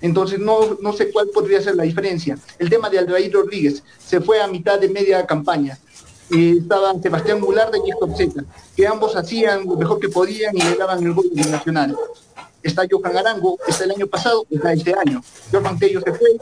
Entonces 0.00 0.38
no, 0.38 0.76
no 0.80 0.92
sé 0.92 1.10
cuál 1.10 1.28
podría 1.28 1.60
ser 1.60 1.74
la 1.74 1.82
diferencia. 1.82 2.38
El 2.58 2.70
tema 2.70 2.88
de 2.88 2.98
Aldair 2.98 3.32
Rodríguez 3.32 3.82
se 3.98 4.20
fue 4.20 4.40
a 4.40 4.46
mitad 4.46 4.78
de 4.78 4.88
media 4.88 5.26
campaña. 5.26 5.78
y 6.30 6.58
estaban 6.58 7.02
Sebastián 7.02 7.40
Goulart 7.40 7.74
y 7.84 7.90
Héctor 7.90 8.16
Zeta, 8.16 8.44
que 8.76 8.86
ambos 8.86 9.16
hacían 9.16 9.64
lo 9.64 9.76
mejor 9.76 9.98
que 9.98 10.08
podían 10.08 10.56
y 10.56 10.62
le 10.62 10.76
daban 10.76 11.02
el 11.04 11.14
gol 11.14 11.30
nacional. 11.32 11.96
Está 12.62 12.82
Johan 12.90 13.16
Arango, 13.16 13.56
está 13.66 13.84
el 13.84 13.92
año 13.92 14.06
pasado, 14.06 14.46
está 14.50 14.72
este 14.72 14.94
año. 14.94 15.22
Johan 15.50 15.78
Tello 15.78 16.00
se 16.00 16.12
fue, 16.12 16.36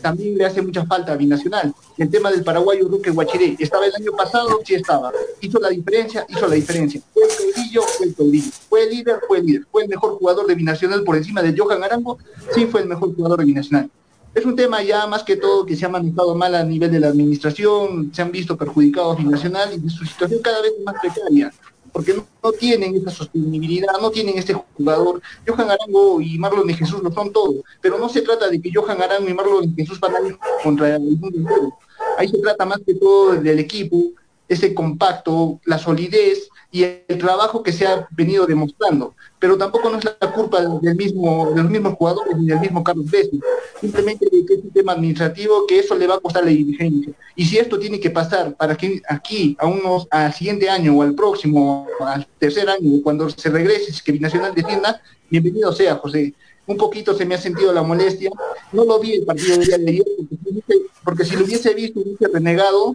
también 0.00 0.36
le 0.36 0.44
hace 0.44 0.62
mucha 0.62 0.84
falta 0.86 1.12
a 1.12 1.16
Binacional. 1.16 1.74
El 1.96 2.10
tema 2.10 2.30
del 2.30 2.44
paraguayo 2.44 2.86
Duque 2.86 3.10
Guachiré, 3.10 3.56
estaba 3.58 3.86
el 3.86 3.94
año 3.94 4.12
pasado, 4.12 4.60
sí 4.64 4.74
estaba. 4.74 5.12
Hizo 5.40 5.58
la 5.58 5.68
diferencia, 5.68 6.26
hizo 6.28 6.46
la 6.46 6.54
diferencia. 6.54 7.00
Fue 7.12 7.24
el 7.24 7.30
caudillo, 7.30 7.82
fue 7.82 8.06
el 8.06 8.14
caudillo. 8.14 8.50
Fue 8.68 8.82
el 8.84 8.90
líder, 8.90 9.20
fue 9.26 9.38
el 9.38 9.46
líder. 9.46 9.66
Fue 9.70 9.82
el 9.82 9.88
mejor 9.88 10.18
jugador 10.18 10.46
de 10.46 10.54
Binacional 10.54 11.02
por 11.04 11.16
encima 11.16 11.42
de 11.42 11.54
Johan 11.56 11.82
Arango, 11.82 12.18
sí 12.54 12.66
fue 12.66 12.82
el 12.82 12.88
mejor 12.88 13.14
jugador 13.14 13.40
de 13.40 13.44
Binacional. 13.46 13.90
Es 14.34 14.44
un 14.44 14.54
tema 14.54 14.82
ya 14.82 15.06
más 15.06 15.24
que 15.24 15.36
todo 15.36 15.66
que 15.66 15.74
se 15.74 15.86
ha 15.86 15.88
manejado 15.88 16.34
mal 16.34 16.54
a 16.54 16.62
nivel 16.62 16.90
de 16.90 17.00
la 17.00 17.08
administración, 17.08 18.12
se 18.14 18.22
han 18.22 18.30
visto 18.30 18.56
perjudicados 18.56 19.18
Binacional 19.18 19.70
y 19.74 19.90
su 19.90 20.04
situación 20.04 20.40
cada 20.42 20.62
vez 20.62 20.72
más 20.84 20.94
precaria 21.00 21.52
porque 21.98 22.14
no, 22.14 22.52
tienen 22.52 22.94
esa 22.94 23.10
sostenibilidad, 23.10 23.98
no 24.00 24.12
tienen 24.12 24.38
este 24.38 24.54
jugador. 24.54 25.20
Johan 25.44 25.68
Arango 25.68 26.20
y 26.20 26.38
Marlon 26.38 26.68
de 26.68 26.74
Jesús 26.74 27.02
lo 27.02 27.10
son 27.10 27.32
todo, 27.32 27.64
pero 27.80 27.98
no 27.98 28.08
se 28.08 28.22
trata 28.22 28.48
de 28.48 28.60
que 28.60 28.70
Johan 28.72 29.02
Arango 29.02 29.28
y 29.28 29.34
Marlon 29.34 29.74
de 29.74 29.82
Jesús 29.82 29.98
van 29.98 30.24
ir 30.24 30.38
contra 30.62 30.94
el 30.94 31.02
mundo 31.02 31.76
Ahí 32.16 32.28
se 32.28 32.38
trata 32.38 32.64
más 32.64 32.78
que 32.86 32.94
todo 32.94 33.32
del 33.32 33.58
equipo, 33.58 34.12
ese 34.48 34.74
compacto, 34.74 35.60
la 35.64 35.78
solidez 35.78 36.48
y 36.70 36.82
el 36.82 37.18
trabajo 37.18 37.62
que 37.62 37.72
se 37.72 37.86
ha 37.86 38.06
venido 38.10 38.46
demostrando. 38.46 39.14
Pero 39.38 39.56
tampoco 39.56 39.88
no 39.88 39.98
es 39.98 40.04
la 40.04 40.32
culpa 40.32 40.60
del 40.60 40.96
mismo, 40.96 41.52
de 41.54 41.62
los 41.62 41.70
mismos 41.70 41.94
jugadores 41.94 42.36
ni 42.36 42.46
del 42.46 42.60
mismo 42.60 42.84
Carlos 42.84 43.10
Bessi. 43.10 43.40
Simplemente 43.80 44.28
que 44.28 44.54
es 44.54 44.64
un 44.64 44.70
tema 44.70 44.92
administrativo 44.92 45.66
que 45.66 45.78
eso 45.78 45.94
le 45.94 46.06
va 46.06 46.16
a 46.16 46.20
costar 46.20 46.44
la 46.44 46.50
dirigencia. 46.50 47.12
Y 47.36 47.44
si 47.44 47.58
esto 47.58 47.78
tiene 47.78 48.00
que 48.00 48.10
pasar 48.10 48.54
para 48.54 48.76
que 48.76 49.00
aquí, 49.08 49.56
a 49.60 49.66
unos, 49.66 50.06
al 50.10 50.32
siguiente 50.34 50.68
año 50.68 50.96
o 50.96 51.02
al 51.02 51.14
próximo, 51.14 51.86
al 52.00 52.26
tercer 52.38 52.68
año, 52.68 53.00
cuando 53.02 53.30
se 53.30 53.48
regrese, 53.48 53.92
que 54.04 54.12
Binacional 54.12 54.54
defienda, 54.54 55.00
bienvenido 55.30 55.72
sea, 55.72 55.96
José. 55.96 56.34
Un 56.66 56.76
poquito 56.76 57.14
se 57.14 57.24
me 57.24 57.34
ha 57.34 57.38
sentido 57.38 57.72
la 57.72 57.82
molestia. 57.82 58.30
No 58.72 58.84
lo 58.84 58.98
vi 58.98 59.14
el 59.14 59.24
partido 59.24 59.56
de 59.56 59.64
día 59.64 59.78
de 59.78 59.90
ayer, 59.90 60.04
porque, 60.16 60.74
porque 61.02 61.24
si 61.24 61.34
lo 61.34 61.46
hubiese 61.46 61.72
visto, 61.72 62.00
hubiese 62.00 62.28
renegado 62.28 62.94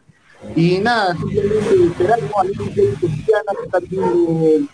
y 0.56 0.78
nada, 0.80 1.16
simplemente 1.18 1.86
esperar 1.86 2.20
a 3.72 3.82
que 3.82 4.66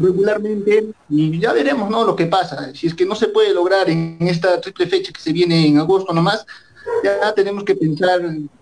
regularmente 0.00 0.88
y 1.08 1.38
ya 1.38 1.52
veremos 1.52 1.90
¿no? 1.90 2.04
lo 2.04 2.16
que 2.16 2.26
pasa. 2.26 2.74
Si 2.74 2.86
es 2.86 2.94
que 2.94 3.04
no 3.04 3.14
se 3.14 3.28
puede 3.28 3.54
lograr 3.54 3.88
en 3.90 4.16
esta 4.20 4.60
triple 4.60 4.86
fecha 4.86 5.12
que 5.12 5.20
se 5.20 5.32
viene 5.32 5.66
en 5.66 5.78
agosto 5.78 6.12
nomás, 6.12 6.46
ya 7.04 7.32
tenemos 7.34 7.64
que 7.64 7.74
pensar 7.74 8.20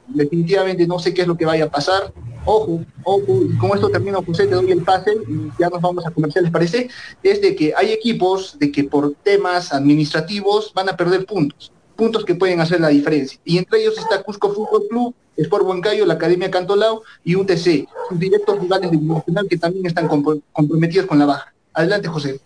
definitivamente, 0.08 0.86
no 0.86 0.98
sé 0.98 1.14
qué 1.14 1.22
es 1.22 1.28
lo 1.28 1.36
que 1.36 1.46
vaya 1.46 1.64
a 1.64 1.70
pasar. 1.70 2.12
Ojo, 2.44 2.80
ojo, 3.04 3.42
y 3.44 3.56
con 3.58 3.70
esto 3.72 3.90
termino, 3.90 4.22
José, 4.22 4.46
te 4.46 4.54
doy 4.54 4.70
el 4.72 4.82
pase 4.82 5.12
y 5.28 5.50
ya 5.58 5.68
nos 5.68 5.80
vamos 5.80 6.06
a 6.06 6.10
comercial, 6.10 6.44
¿les 6.44 6.52
parece? 6.52 6.88
Es 7.22 7.40
de 7.40 7.54
que 7.54 7.74
hay 7.76 7.92
equipos 7.92 8.58
de 8.58 8.72
que 8.72 8.84
por 8.84 9.14
temas 9.22 9.72
administrativos 9.72 10.72
van 10.74 10.88
a 10.88 10.96
perder 10.96 11.26
puntos 11.26 11.72
puntos 12.00 12.24
que 12.24 12.34
pueden 12.34 12.62
hacer 12.62 12.80
la 12.80 12.88
diferencia. 12.88 13.38
Y 13.44 13.58
entre 13.58 13.78
ellos 13.78 13.98
está 13.98 14.22
Cusco 14.22 14.54
Fútbol 14.54 14.88
Club, 14.88 15.14
Sport 15.36 15.66
Huancayo, 15.66 16.06
la 16.06 16.14
Academia 16.14 16.50
Cantolao 16.50 17.02
y 17.22 17.36
UTC, 17.36 17.86
sus 18.08 18.18
directos 18.18 18.58
rivales 18.58 18.90
de 18.90 18.96
Nacional 18.96 19.46
que 19.50 19.58
también 19.58 19.84
están 19.84 20.08
comprometidos 20.08 21.06
con 21.06 21.18
la 21.18 21.26
baja. 21.26 21.52
Adelante, 21.74 22.08
José. 22.08 22.40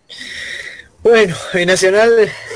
Bueno, 1.05 1.37
y 1.55 1.67
Nacional 1.67 2.11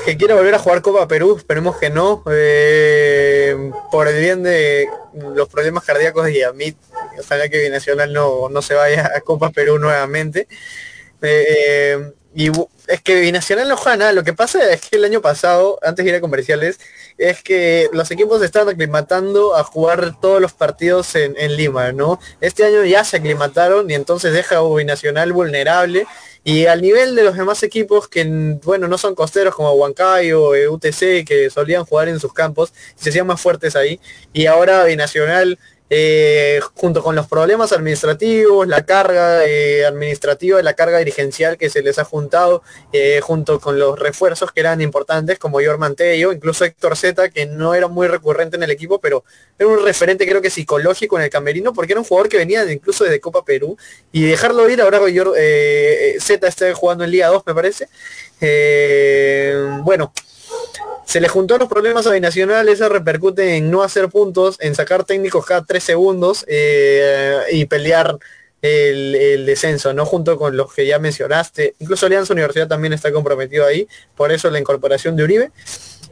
que 0.05 0.17
quiere 0.17 0.33
volver 0.33 0.55
a 0.55 0.59
jugar 0.59 0.81
Copa 0.81 1.07
Perú, 1.07 1.37
esperemos 1.37 1.77
que 1.77 1.89
no, 1.89 2.21
eh, 2.29 3.71
por 3.91 4.09
el 4.09 4.19
bien 4.19 4.43
de 4.43 4.89
los 5.35 5.47
problemas 5.47 5.85
cardíacos 5.85 6.29
y 6.29 6.41
a 6.41 6.51
mí, 6.51 6.75
ojalá 7.17 7.47
que 7.47 7.61
Binacional 7.61 8.11
no, 8.11 8.49
no 8.49 8.61
se 8.61 8.73
vaya 8.73 9.09
a 9.15 9.21
Copa 9.21 9.51
Perú 9.51 9.79
nuevamente. 9.79 10.49
Eh, 11.21 12.11
y 12.35 12.49
es 12.89 13.01
que 13.01 13.19
Binacional 13.19 13.69
no 13.69 13.77
juega. 13.77 14.11
Lo 14.11 14.23
que 14.23 14.33
pasa 14.33 14.71
es 14.73 14.81
que 14.81 14.97
el 14.97 15.05
año 15.05 15.21
pasado, 15.21 15.79
antes 15.83 16.03
de 16.03 16.11
ir 16.11 16.17
a 16.17 16.21
comerciales, 16.21 16.79
es 17.17 17.43
que 17.43 17.87
los 17.93 18.09
equipos 18.09 18.41
están 18.41 18.67
aclimatando 18.67 19.55
a 19.55 19.63
jugar 19.63 20.19
todos 20.19 20.41
los 20.41 20.53
partidos 20.53 21.15
en, 21.15 21.35
Lima, 21.55 21.91
¿no? 21.91 22.19
Este 22.41 22.65
año 22.65 22.83
ya 22.83 23.03
se 23.03 23.17
aclimataron 23.17 23.89
y 23.89 23.93
entonces 23.93 24.33
deja 24.33 24.57
a 24.57 24.75
Binacional 24.75 25.31
vulnerable. 25.33 26.07
Y 26.43 26.65
al 26.65 26.81
nivel 26.81 27.15
de 27.15 27.23
los 27.23 27.35
demás 27.35 27.61
equipos 27.63 28.07
que, 28.07 28.25
bueno, 28.63 28.87
no 28.87 28.97
son 28.97 29.13
costeros 29.13 29.53
como 29.53 29.73
Huancayo, 29.73 30.55
eh, 30.55 30.67
UTC, 30.67 31.25
que 31.25 31.49
solían 31.53 31.85
jugar 31.85 32.07
en 32.07 32.19
sus 32.19 32.33
campos, 32.33 32.73
se 32.95 33.09
hacían 33.09 33.27
más 33.27 33.39
fuertes 33.39 33.75
ahí. 33.75 33.99
Y 34.33 34.47
ahora 34.47 34.85
Binacional 34.85 35.59
eh, 35.91 36.59
junto 36.75 37.01
con 37.01 37.15
los 37.15 37.27
problemas 37.27 37.71
administrativos, 37.71 38.67
la 38.67 38.85
carga 38.85 39.43
eh, 39.45 39.85
administrativa, 39.85 40.61
la 40.61 40.73
carga 40.73 40.99
dirigencial 40.99 41.57
que 41.57 41.69
se 41.69 41.81
les 41.81 41.97
ha 41.97 42.03
juntado, 42.03 42.61
eh, 42.93 43.21
junto 43.23 43.59
con 43.59 43.79
los 43.79 43.97
refuerzos 43.97 44.51
que 44.51 44.59
eran 44.59 44.81
importantes, 44.81 45.39
como 45.39 45.59
Jorman 45.59 45.95
Tello, 45.95 46.31
incluso 46.31 46.63
Héctor 46.63 46.95
Zeta, 46.95 47.29
que 47.29 47.47
no 47.47 47.73
era 47.73 47.87
muy 47.87 48.07
recurrente 48.07 48.55
en 48.55 48.63
el 48.63 48.69
equipo, 48.69 48.99
pero 48.99 49.23
era 49.57 49.67
un 49.67 49.83
referente 49.83 50.27
creo 50.27 50.41
que 50.41 50.51
psicológico 50.51 51.17
en 51.17 51.23
el 51.23 51.29
camerino, 51.31 51.73
porque 51.73 51.93
era 51.93 52.01
un 52.01 52.05
jugador 52.05 52.29
que 52.29 52.37
venía 52.37 52.71
incluso 52.71 53.03
desde 53.03 53.19
Copa 53.19 53.43
Perú, 53.43 53.75
y 54.11 54.25
dejarlo 54.25 54.69
ir, 54.69 54.81
ahora 54.81 54.99
Zeta 56.19 56.47
está 56.47 56.71
jugando 56.75 57.03
en 57.03 57.11
Liga 57.11 57.27
2, 57.27 57.43
me 57.47 57.55
parece. 57.55 57.87
bueno, 59.83 60.13
se 61.05 61.19
le 61.19 61.27
juntó 61.27 61.57
los 61.57 61.67
problemas 61.67 62.05
a 62.05 62.11
Binacional, 62.11 62.69
eso 62.69 62.87
repercute 62.87 63.55
en 63.55 63.71
no 63.71 63.81
hacer 63.81 64.09
puntos, 64.09 64.57
en 64.59 64.75
sacar 64.75 65.03
técnicos 65.03 65.45
cada 65.45 65.63
tres 65.63 65.83
segundos 65.83 66.45
eh, 66.47 67.39
y 67.51 67.65
pelear 67.65 68.19
el, 68.61 69.45
descenso, 69.45 69.93
¿no? 69.93 70.05
Junto 70.05 70.37
con 70.37 70.55
los 70.55 70.73
que 70.73 70.85
ya 70.85 70.99
mencionaste. 70.99 71.75
Incluso 71.79 72.05
Alianza 72.05 72.33
Universidad 72.33 72.67
también 72.67 72.93
está 72.93 73.11
comprometido 73.11 73.65
ahí, 73.65 73.87
por 74.15 74.31
eso 74.31 74.49
la 74.49 74.59
incorporación 74.59 75.15
de 75.15 75.23
Uribe. 75.23 75.51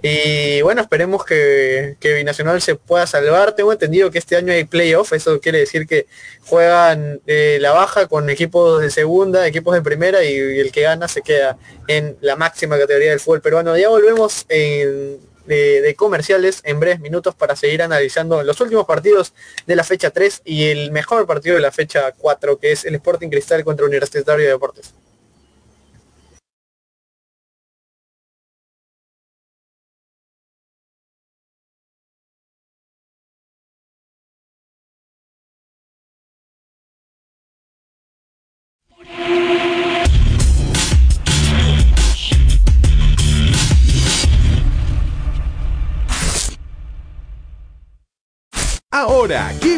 Y 0.01 0.61
bueno, 0.61 0.81
esperemos 0.81 1.25
que, 1.25 1.97
que, 1.99 2.13
Binacional 2.13 2.61
se 2.61 2.75
pueda 2.75 3.07
salvar. 3.07 3.53
Tengo 3.53 3.71
entendido 3.71 4.11
que 4.11 4.19
este 4.19 4.35
año 4.35 4.53
hay 4.53 4.63
playoff, 4.63 5.13
eso 5.13 5.39
quiere 5.41 5.59
decir 5.59 5.87
que 5.87 6.05
juegan 6.45 7.19
eh, 7.25 7.57
la 7.59 7.71
baja 7.71 8.07
con 8.07 8.29
equipos 8.29 8.81
de 8.81 8.91
segunda, 8.91 9.47
equipos 9.47 9.73
de 9.73 9.81
primera 9.81 10.23
y, 10.23 10.35
el 10.35 10.71
que 10.71 10.83
gana 10.83 11.07
se 11.07 11.21
queda 11.23 11.57
en 11.87 12.15
la 12.21 12.35
máxima 12.35 12.77
categoría 12.77 13.09
del 13.09 13.19
fútbol 13.19 13.41
peruano. 13.41 13.75
Ya 13.75 13.89
volvemos 13.89 14.45
de, 14.47 15.17
de, 15.47 15.95
comerciales 15.95 16.61
en 16.63 16.79
breves 16.79 16.99
minutos 16.99 17.33
para 17.33 17.55
seguir 17.55 17.81
analizando 17.81 18.43
los 18.43 18.61
últimos 18.61 18.85
partidos 18.85 19.33
de 19.65 19.75
la 19.75 19.83
fecha 19.83 20.11
3 20.11 20.43
y 20.45 20.65
el 20.65 20.91
mejor 20.91 21.25
partido 21.25 21.55
de 21.55 21.61
la 21.61 21.71
fecha 21.71 22.11
4, 22.11 22.59
que 22.59 22.71
es 22.71 22.85
el 22.85 22.95
Sporting 22.95 23.29
Cristal 23.29 23.63
contra 23.63 23.85
Universitario 23.85 24.45
de 24.45 24.51
Deportes. 24.51 24.93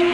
Hola 0.00 0.08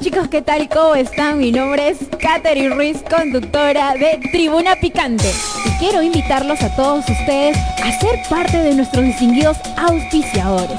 chicos, 0.00 0.28
¿qué 0.28 0.42
tal? 0.42 0.68
¿Cómo 0.68 0.94
están? 0.96 1.38
Mi 1.38 1.50
nombre 1.50 1.88
es 1.88 1.98
Katherine 2.20 2.74
Ruiz, 2.74 3.02
conductora 3.08 3.94
de 3.94 4.20
Tribuna 4.32 4.76
Picante. 4.76 5.32
Y 5.64 5.70
quiero 5.78 6.02
invitarlos 6.02 6.60
a 6.60 6.76
todos 6.76 7.08
ustedes 7.08 7.56
a 7.56 7.98
ser 7.98 8.20
parte 8.28 8.58
de 8.58 8.74
nuestros 8.74 9.02
distinguidos 9.02 9.56
auspiciadores. 9.78 10.78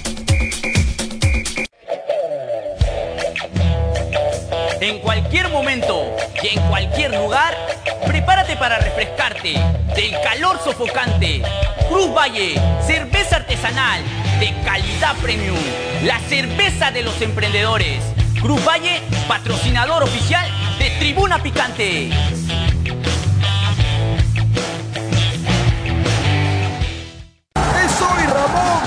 En 4.81 4.97
cualquier 4.97 5.47
momento 5.49 6.07
y 6.41 6.57
en 6.57 6.67
cualquier 6.67 7.11
lugar, 7.15 7.55
prepárate 8.07 8.55
para 8.55 8.79
refrescarte 8.79 9.53
del 9.95 10.19
calor 10.23 10.59
sofocante. 10.63 11.43
Cruz 11.87 12.11
Valle, 12.11 12.59
cerveza 12.81 13.35
artesanal 13.35 14.01
de 14.39 14.51
calidad 14.65 15.15
premium, 15.17 15.59
la 16.03 16.19
cerveza 16.21 16.89
de 16.89 17.03
los 17.03 17.21
emprendedores. 17.21 18.01
Cruz 18.41 18.59
Valle, 18.65 19.03
patrocinador 19.27 20.01
oficial 20.01 20.49
de 20.79 20.89
Tribuna 20.97 21.37
Picante. 21.43 22.07
¡Es 27.53 28.01
hoy 28.01 28.25
Ramón! 28.25 28.81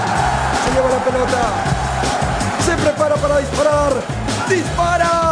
Se 0.64 0.74
lleva 0.74 0.88
la 0.90 1.04
pelota. 1.04 1.54
Se 2.66 2.76
prepara 2.78 3.14
para 3.14 3.38
disparar. 3.38 3.92
¡Dispara! 4.48 5.23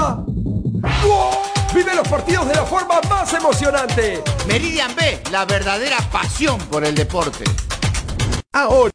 Partidos 2.12 2.46
de 2.46 2.54
la 2.54 2.66
forma 2.66 3.00
más 3.08 3.32
emocionante. 3.32 4.22
Meridian 4.46 4.94
B, 4.94 5.18
la 5.30 5.46
verdadera 5.46 5.96
pasión 6.12 6.58
por 6.68 6.84
el 6.84 6.94
deporte. 6.94 7.42
Ahora. 8.52 8.92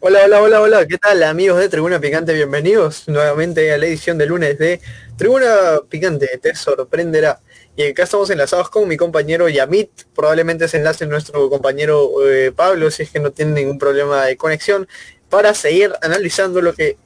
Hola, 0.00 0.24
hola, 0.24 0.42
hola, 0.42 0.60
hola, 0.60 0.86
¿qué 0.88 0.98
tal 0.98 1.22
amigos 1.22 1.60
de 1.60 1.68
Tribuna 1.68 2.00
Picante? 2.00 2.34
Bienvenidos 2.34 3.06
nuevamente 3.06 3.72
a 3.72 3.78
la 3.78 3.86
edición 3.86 4.18
de 4.18 4.26
lunes 4.26 4.58
de 4.58 4.80
Tribuna 5.16 5.78
Picante, 5.88 6.26
te 6.42 6.56
sorprenderá. 6.56 7.38
Y 7.74 7.84
acá 7.84 8.02
estamos 8.02 8.28
enlazados 8.28 8.68
con 8.68 8.86
mi 8.86 8.96
compañero 8.98 9.48
Yamit, 9.48 9.90
probablemente 10.14 10.68
se 10.68 10.76
enlace 10.76 11.06
nuestro 11.06 11.48
compañero 11.48 12.10
eh, 12.28 12.52
Pablo, 12.52 12.90
si 12.90 13.04
es 13.04 13.10
que 13.10 13.18
no 13.18 13.30
tiene 13.30 13.52
ningún 13.52 13.78
problema 13.78 14.26
de 14.26 14.36
conexión, 14.36 14.86
para 15.30 15.54
seguir 15.54 15.92
analizando 16.02 16.60
lo 16.60 16.74
que 16.74 16.98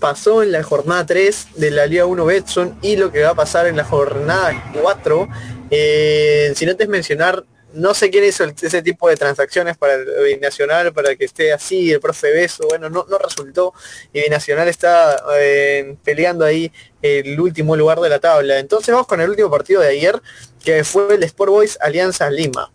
pasó 0.00 0.42
en 0.42 0.52
la 0.52 0.62
jornada 0.62 1.04
3 1.04 1.48
de 1.56 1.70
la 1.70 1.86
Liga 1.86 2.06
1 2.06 2.24
Betson 2.24 2.78
y 2.80 2.96
lo 2.96 3.12
que 3.12 3.22
va 3.22 3.30
a 3.30 3.34
pasar 3.34 3.66
en 3.66 3.76
la 3.76 3.84
jornada 3.84 4.72
4. 4.80 5.28
Eh, 5.70 6.52
sin 6.56 6.70
antes 6.70 6.88
mencionar 6.88 7.44
no 7.76 7.94
sé 7.94 8.10
quién 8.10 8.24
hizo 8.24 8.44
ese 8.44 8.82
tipo 8.82 9.08
de 9.08 9.16
transacciones 9.16 9.76
para 9.76 9.94
el 9.94 10.06
Binacional, 10.24 10.92
para 10.92 11.14
que 11.14 11.24
esté 11.24 11.52
así, 11.52 11.92
el 11.92 12.00
profe 12.00 12.32
Beso, 12.32 12.66
bueno, 12.68 12.90
no, 12.90 13.06
no 13.08 13.18
resultó, 13.18 13.74
y 14.12 14.22
Binacional 14.22 14.68
está 14.68 15.22
eh, 15.38 15.96
peleando 16.02 16.44
ahí 16.44 16.72
el 17.02 17.38
último 17.38 17.76
lugar 17.76 18.00
de 18.00 18.08
la 18.08 18.18
tabla. 18.18 18.58
Entonces 18.58 18.92
vamos 18.92 19.06
con 19.06 19.20
el 19.20 19.30
último 19.30 19.50
partido 19.50 19.80
de 19.80 19.88
ayer, 19.88 20.20
que 20.64 20.84
fue 20.84 21.14
el 21.14 21.22
Sport 21.22 21.50
Boys 21.50 21.78
Alianza 21.80 22.30
Lima. 22.30 22.70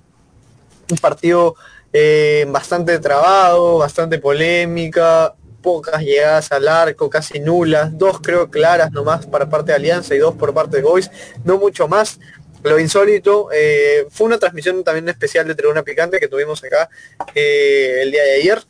Un 0.90 0.98
partido 0.98 1.56
eh, 1.92 2.46
bastante 2.50 2.98
trabado, 3.00 3.78
bastante 3.78 4.20
polémica, 4.20 5.34
pocas 5.62 6.02
llegadas 6.02 6.52
al 6.52 6.68
arco, 6.68 7.10
casi 7.10 7.40
nulas, 7.40 7.98
dos 7.98 8.20
creo 8.22 8.50
claras 8.50 8.92
nomás 8.92 9.26
para 9.26 9.50
parte 9.50 9.72
de 9.72 9.76
Alianza 9.76 10.16
y 10.16 10.18
dos 10.18 10.36
por 10.36 10.54
parte 10.54 10.78
de 10.78 10.84
Boys, 10.84 11.10
no 11.44 11.58
mucho 11.58 11.88
más. 11.88 12.20
Lo 12.64 12.80
insólito, 12.80 13.50
eh, 13.52 14.06
fue 14.10 14.28
una 14.28 14.38
transmisión 14.38 14.84
también 14.84 15.10
especial 15.10 15.48
de 15.48 15.56
Tribuna 15.56 15.84
Picante 15.84 16.20
que 16.20 16.28
tuvimos 16.28 16.64
acá 16.64 16.90
eh, 17.34 18.00
el 18.02 18.12
día 18.12 18.24
de 18.24 18.36
ayer. 18.36 18.62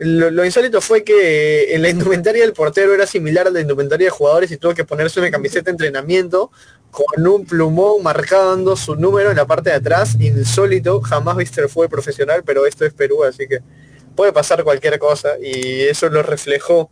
Lo, 0.00 0.44
insólito 0.44 0.80
fue 0.80 1.02
que 1.02 1.74
en 1.74 1.82
la 1.82 1.88
indumentaria 1.88 2.42
del 2.42 2.52
portero 2.52 2.94
era 2.94 3.04
similar 3.04 3.48
a 3.48 3.50
la 3.50 3.60
indumentaria 3.60 4.06
de 4.06 4.10
jugadores 4.10 4.50
y 4.52 4.56
tuvo 4.56 4.72
que 4.72 4.84
ponerse 4.84 5.18
una 5.18 5.30
camiseta 5.30 5.64
de 5.64 5.70
entrenamiento 5.72 6.52
con 6.92 7.26
un 7.26 7.44
plumón 7.44 8.02
marcando 8.04 8.76
su 8.76 8.94
número 8.94 9.30
en 9.30 9.36
la 9.36 9.46
parte 9.46 9.70
de 9.70 9.76
atrás. 9.76 10.14
Insólito, 10.20 11.00
jamás 11.00 11.36
viste 11.36 11.62
el 11.62 11.68
fútbol 11.68 11.88
profesional, 11.88 12.44
pero 12.44 12.64
esto 12.64 12.84
es 12.84 12.92
Perú, 12.92 13.24
así 13.24 13.48
que 13.48 13.58
puede 14.14 14.32
pasar 14.32 14.62
cualquier 14.62 15.00
cosa 15.00 15.30
y 15.40 15.80
eso 15.82 16.08
lo 16.08 16.22
reflejó 16.22 16.90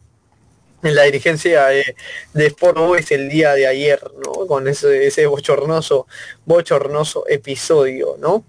en 0.83 0.95
la 0.95 1.03
dirigencia 1.05 1.67
de, 1.67 1.97
de 2.35 2.47
Sport 2.47 2.79
Boys 2.79 3.11
el 3.11 3.29
día 3.29 3.55
de 3.55 3.67
ayer, 3.67 4.01
¿no? 4.25 4.47
Con 4.47 4.69
ese, 4.69 5.07
ese 5.07 5.27
bochornoso, 5.27 6.07
bochornoso 6.45 7.25
episodio, 7.29 8.17
¿no? 8.21 8.45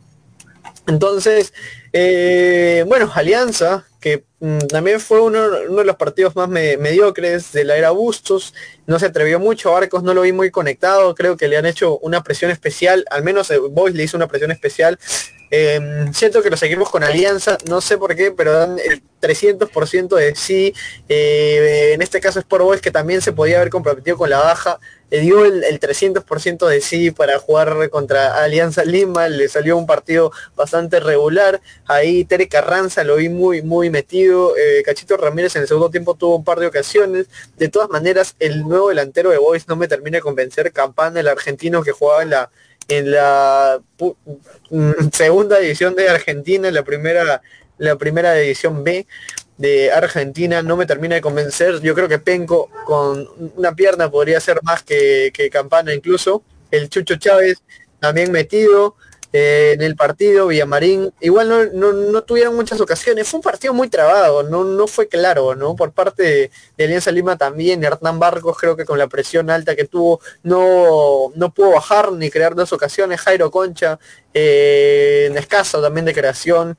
Entonces, 0.88 1.54
eh, 1.92 2.86
bueno, 2.88 3.12
Alianza, 3.14 3.86
que 4.00 4.24
mm, 4.40 4.60
también 4.68 5.00
fue 5.02 5.20
uno, 5.20 5.40
uno 5.68 5.80
de 5.80 5.84
los 5.86 5.96
partidos 5.98 6.36
más 6.36 6.48
me- 6.48 6.78
mediocres 6.78 7.52
de 7.52 7.66
la 7.66 7.76
era 7.76 7.90
Bustos, 7.92 8.54
no 8.86 8.98
se 9.00 9.08
atrevió 9.08 9.38
mucho, 9.40 9.76
Arcos 9.76 10.04
no 10.04 10.14
lo 10.14 10.22
vi 10.22 10.32
muy 10.32 10.50
conectado, 10.50 11.14
creo 11.14 11.36
que 11.36 11.48
le 11.50 11.58
han 11.58 11.66
hecho 11.66 11.98
una 12.00 12.24
presión 12.24 12.52
especial, 12.52 13.04
al 13.10 13.24
menos 13.24 13.52
Boys 13.72 13.96
le 13.96 14.04
hizo 14.04 14.16
una 14.16 14.28
presión 14.28 14.52
especial. 14.52 14.98
Eh, 15.50 16.08
siento 16.14 16.42
que 16.42 16.50
lo 16.50 16.58
seguimos 16.58 16.90
con 16.90 17.04
Alianza, 17.04 17.58
no 17.70 17.82
sé 17.82 17.98
por 17.98 18.16
qué, 18.16 18.32
pero 18.32 18.54
dan 18.54 18.80
el 18.80 19.02
300% 19.22 20.16
de 20.16 20.36
sí. 20.36 20.74
Eh, 21.10 21.92
en 21.94 22.02
este 22.02 22.20
caso 22.20 22.40
Sport 22.40 22.64
Boys, 22.64 22.82
que 22.82 22.92
también 22.92 23.22
se 23.22 23.34
podía 23.34 23.58
haber 23.58 23.70
comprometido 23.70 24.18
con 24.18 24.30
la 24.30 24.40
baja, 24.40 24.80
le 25.10 25.22
dio 25.22 25.46
el, 25.46 25.64
el 25.64 25.80
300% 25.80 26.68
de 26.68 26.82
sí 26.82 27.12
para 27.12 27.40
jugar 27.40 27.90
contra 27.90 28.44
Alianza 28.44 28.84
Lima, 28.84 29.30
le 29.30 29.48
salió 29.48 29.78
un 29.78 29.86
partido 29.86 30.32
bastante 30.56 31.00
regular, 31.00 31.62
ahí 31.86 32.26
Tere 32.26 32.50
Carranza 32.50 33.04
lo 33.04 33.16
vi 33.16 33.30
muy, 33.30 33.62
muy 33.62 33.90
metido, 33.90 34.56
eh, 34.58 34.84
Cachito 34.84 35.16
Ramírez 35.16 35.56
en 35.56 35.62
el 35.62 35.68
segundo 35.68 35.90
tiempo 35.90 36.16
tuvo 36.16 36.36
un 36.36 36.44
par 36.44 36.60
de 36.60 36.68
ocasiones, 36.68 37.28
de 37.58 37.70
todas 37.70 37.90
maneras 37.90 38.36
el 38.40 38.68
nuevo 38.68 38.90
delantero 38.90 39.30
de 39.30 39.38
Boys 39.38 39.68
no 39.68 39.78
me 39.78 39.88
termina 39.88 40.18
de 40.18 40.22
convencer, 40.22 40.74
Campana, 40.74 41.22
el 41.22 41.28
argentino 41.30 41.84
que 41.84 41.92
jugaba 41.92 42.24
en 42.24 42.32
la 42.32 42.50
en 42.88 43.12
la 43.12 43.82
mm, 44.70 44.92
segunda 45.12 45.60
división 45.60 45.96
de 45.96 46.10
Argentina, 46.10 46.68
en 46.68 46.74
la 46.74 46.84
primera, 46.84 47.42
la 47.78 47.96
primera 47.98 48.34
división 48.34 48.84
B 48.84 49.06
de 49.58 49.92
Argentina, 49.92 50.62
no 50.62 50.78
me 50.78 50.86
termina 50.86 51.16
de 51.16 51.22
convencer. 51.22 51.82
Yo 51.82 51.96
creo 51.96 52.08
que 52.08 52.20
Penco 52.20 52.70
con 52.86 53.28
una 53.56 53.74
pierna 53.74 54.10
podría 54.10 54.40
ser 54.40 54.60
más 54.64 54.84
que, 54.84 55.32
que 55.34 55.50
Campana 55.50 55.94
incluso. 55.94 56.44
El 56.70 56.90
Chucho 56.90 57.16
Chávez 57.16 57.62
también 58.00 58.32
metido 58.32 58.96
eh, 59.40 59.74
en 59.74 59.84
el 59.84 59.96
partido, 59.96 60.48
Villamarín, 60.48 61.14
igual 61.22 61.48
no, 61.48 61.94
no, 61.94 62.24
tuvieron 62.24 62.56
muchas 62.56 62.82
ocasiones. 62.82 63.28
Fue 63.28 63.38
un 63.38 63.44
partido 63.44 63.72
muy 63.72 63.88
trabado, 63.88 64.42
no, 64.42 64.64
no 64.64 64.88
fue 64.88 65.08
claro, 65.08 65.54
¿no? 65.54 65.76
Por 65.76 65.92
parte 65.92 66.50
de, 66.76 66.84
Alianza 66.84 67.12
Lima 67.12 67.38
también, 67.38 67.84
Hernán 67.84 68.18
Barcos 68.18 68.58
creo 68.58 68.76
que 68.76 68.84
con 68.84 68.98
la 68.98 69.08
presión 69.08 69.52
alta 69.52 69.76
que 69.76 69.86
tuvo, 69.86 70.22
no, 70.42 71.32
no 71.36 71.54
pudo 71.54 71.72
bajar 71.72 72.12
ni 72.14 72.32
crear 72.32 72.56
dos 72.56 72.74
ocasiones. 72.74 73.22
Jairo 73.22 73.52
Concha, 73.52 74.00
eh, 74.34 75.32
escaso 75.36 75.84
también 75.84 76.06
de 76.06 76.16
creación. 76.16 76.76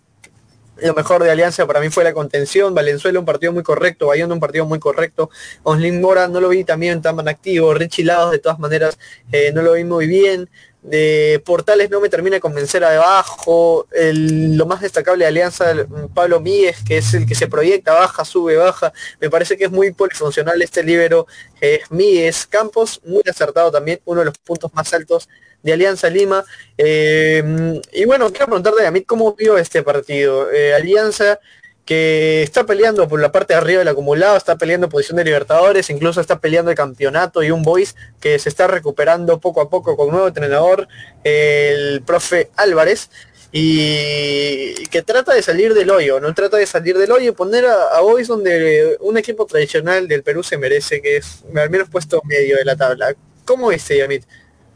Lo 0.80 0.94
mejor 0.94 1.24
de 1.24 1.30
Alianza 1.30 1.66
para 1.66 1.80
mí 1.80 1.90
fue 1.90 2.04
la 2.04 2.12
contención. 2.12 2.74
Valenzuela 2.74 3.18
un 3.18 3.24
partido 3.24 3.52
muy 3.52 3.62
correcto, 3.62 4.06
Bayona 4.08 4.34
un 4.34 4.40
partido 4.40 4.64
muy 4.64 4.78
correcto. 4.78 5.30
Onslin 5.64 6.00
Mora 6.00 6.28
no 6.28 6.40
lo 6.40 6.48
vi 6.50 6.64
también 6.64 7.02
tan 7.02 7.26
activo. 7.28 7.74
Richie 7.74 8.04
Lados 8.04 8.30
de 8.30 8.38
todas 8.38 8.58
maneras 8.58 8.98
eh, 9.32 9.50
no 9.52 9.62
lo 9.62 9.72
vi 9.72 9.84
muy 9.84 10.06
bien. 10.06 10.48
De 10.82 11.42
Portales 11.44 11.90
no 11.90 12.00
me 12.00 12.08
termina 12.08 12.36
de 12.36 12.40
convencer 12.40 12.84
abajo. 12.84 13.86
El- 13.92 14.56
lo 14.56 14.64
más 14.66 14.80
destacable 14.80 15.24
de 15.24 15.28
Alianza, 15.28 15.74
Pablo 16.14 16.40
Míguez, 16.40 16.76
que 16.86 16.98
es 16.98 17.12
el 17.14 17.26
que 17.26 17.34
se 17.34 17.48
proyecta, 17.48 17.94
baja, 17.94 18.24
sube, 18.24 18.56
baja. 18.56 18.92
Me 19.20 19.28
parece 19.28 19.56
que 19.56 19.64
es 19.64 19.70
muy 19.70 19.92
polifuncional 19.92 20.60
este 20.62 20.82
libero. 20.82 21.26
eh, 21.60 21.80
Míguez, 21.90 22.46
Campos, 22.46 23.00
muy 23.04 23.22
acertado 23.28 23.72
también, 23.72 24.00
uno 24.04 24.20
de 24.20 24.26
los 24.26 24.38
puntos 24.38 24.72
más 24.74 24.94
altos 24.94 25.28
de 25.62 25.72
Alianza 25.72 26.08
Lima. 26.08 26.44
Eh, 26.76 27.80
y 27.92 28.04
bueno, 28.04 28.30
quiero 28.30 28.46
preguntarle 28.46 28.86
a 28.86 28.90
mí 28.92 29.02
cómo 29.02 29.34
vio 29.34 29.58
este 29.58 29.82
partido. 29.82 30.50
Eh, 30.52 30.72
Alianza 30.74 31.40
que 31.88 32.42
está 32.42 32.66
peleando 32.66 33.08
por 33.08 33.18
la 33.18 33.32
parte 33.32 33.54
de 33.54 33.60
arriba 33.60 33.78
del 33.78 33.88
acumulado, 33.88 34.36
está 34.36 34.58
peleando 34.58 34.90
posición 34.90 35.16
de 35.16 35.24
Libertadores, 35.24 35.88
incluso 35.88 36.20
está 36.20 36.38
peleando 36.38 36.70
el 36.70 36.76
campeonato 36.76 37.42
y 37.42 37.50
un 37.50 37.62
Boys 37.62 37.96
que 38.20 38.38
se 38.38 38.50
está 38.50 38.66
recuperando 38.66 39.40
poco 39.40 39.62
a 39.62 39.70
poco 39.70 39.96
con 39.96 40.10
nuevo 40.10 40.28
entrenador, 40.28 40.86
el 41.24 42.02
profe 42.02 42.50
Álvarez, 42.56 43.08
y 43.52 44.74
que 44.88 45.00
trata 45.00 45.32
de 45.32 45.40
salir 45.40 45.72
del 45.72 45.88
hoyo, 45.88 46.20
no 46.20 46.34
trata 46.34 46.58
de 46.58 46.66
salir 46.66 46.98
del 46.98 47.10
hoyo 47.10 47.30
y 47.30 47.34
poner 47.34 47.64
a, 47.64 47.96
a 47.96 48.02
Boys 48.02 48.28
donde 48.28 48.98
un 49.00 49.16
equipo 49.16 49.46
tradicional 49.46 50.08
del 50.08 50.22
Perú 50.22 50.42
se 50.42 50.58
merece, 50.58 51.00
que 51.00 51.16
es 51.16 51.42
al 51.56 51.70
menos 51.70 51.88
puesto 51.88 52.20
medio 52.26 52.58
de 52.58 52.66
la 52.66 52.76
tabla. 52.76 53.14
¿Cómo 53.46 53.68
viste, 53.68 53.96
Yamit, 53.96 54.24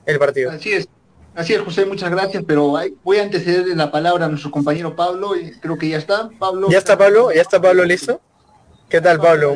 el 0.07 0.19
partido? 0.19 0.51
Así 0.51 0.73
es. 0.73 0.89
Así 1.35 1.55
es, 1.55 1.63
José, 1.63 1.87
muchas 1.87 2.11
gracias, 2.11 2.45
pero 2.47 2.75
voy 3.03 3.17
a 3.17 3.23
anteceder 3.23 3.67
la 3.75 3.91
palabra 3.91 4.27
a 4.27 4.29
nuestro 4.29 4.51
compañero 4.51 4.95
Pablo, 4.95 5.35
y 5.35 5.53
creo 5.53 5.79
que 5.79 5.89
ya 5.89 5.97
está. 5.97 6.29
Pablo. 6.39 6.69
¿Ya 6.71 6.79
está 6.79 6.99
Pablo? 6.99 7.33
¿Ya 7.33 7.41
está 7.41 7.61
Pablo 7.61 7.85
listo? 7.85 8.21
¿Qué 8.91 9.01
tal, 9.01 9.19
Pablo? 9.19 9.55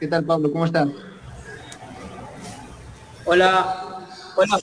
¿Qué 0.00 0.08
tal, 0.08 0.24
Pablo? 0.24 0.50
¿Cómo 0.50 0.64
están? 0.64 0.92
Hola, 3.24 4.04
hola, 4.36 4.60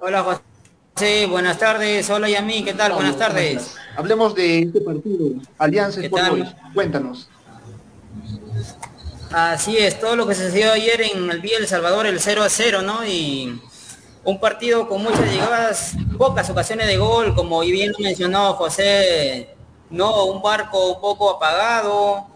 hola, 0.00 0.40
José, 0.94 1.26
buenas 1.26 1.56
tardes. 1.56 2.10
Hola, 2.10 2.28
Yami, 2.28 2.64
¿qué 2.64 2.74
tal? 2.74 2.92
buenas 2.92 3.16
tardes. 3.16 3.76
Hablemos 3.96 4.34
de 4.34 4.62
este 4.62 4.80
partido, 4.80 5.40
Alianza 5.56 6.00
Sport 6.00 6.48
Cuéntanos. 6.74 7.28
Así 9.30 9.78
es, 9.78 10.00
todo 10.00 10.16
lo 10.16 10.26
que 10.26 10.34
sucedió 10.34 10.72
ayer 10.72 11.00
en 11.02 11.30
el 11.30 11.40
Vía 11.40 11.58
El 11.58 11.68
Salvador, 11.68 12.06
el 12.06 12.18
0 12.18 12.42
a 12.42 12.48
0, 12.48 12.82
¿no? 12.82 13.06
Y 13.06 13.60
un 14.24 14.40
partido 14.40 14.88
con 14.88 15.02
muchas 15.02 15.30
llegadas, 15.30 15.94
pocas 16.16 16.48
ocasiones 16.48 16.86
de 16.86 16.96
gol, 16.96 17.34
como 17.34 17.60
bien 17.60 17.92
mencionó 17.98 18.54
José, 18.54 19.54
no, 19.90 20.24
un 20.24 20.42
barco 20.42 20.92
un 20.92 21.00
poco 21.00 21.30
apagado, 21.30 22.26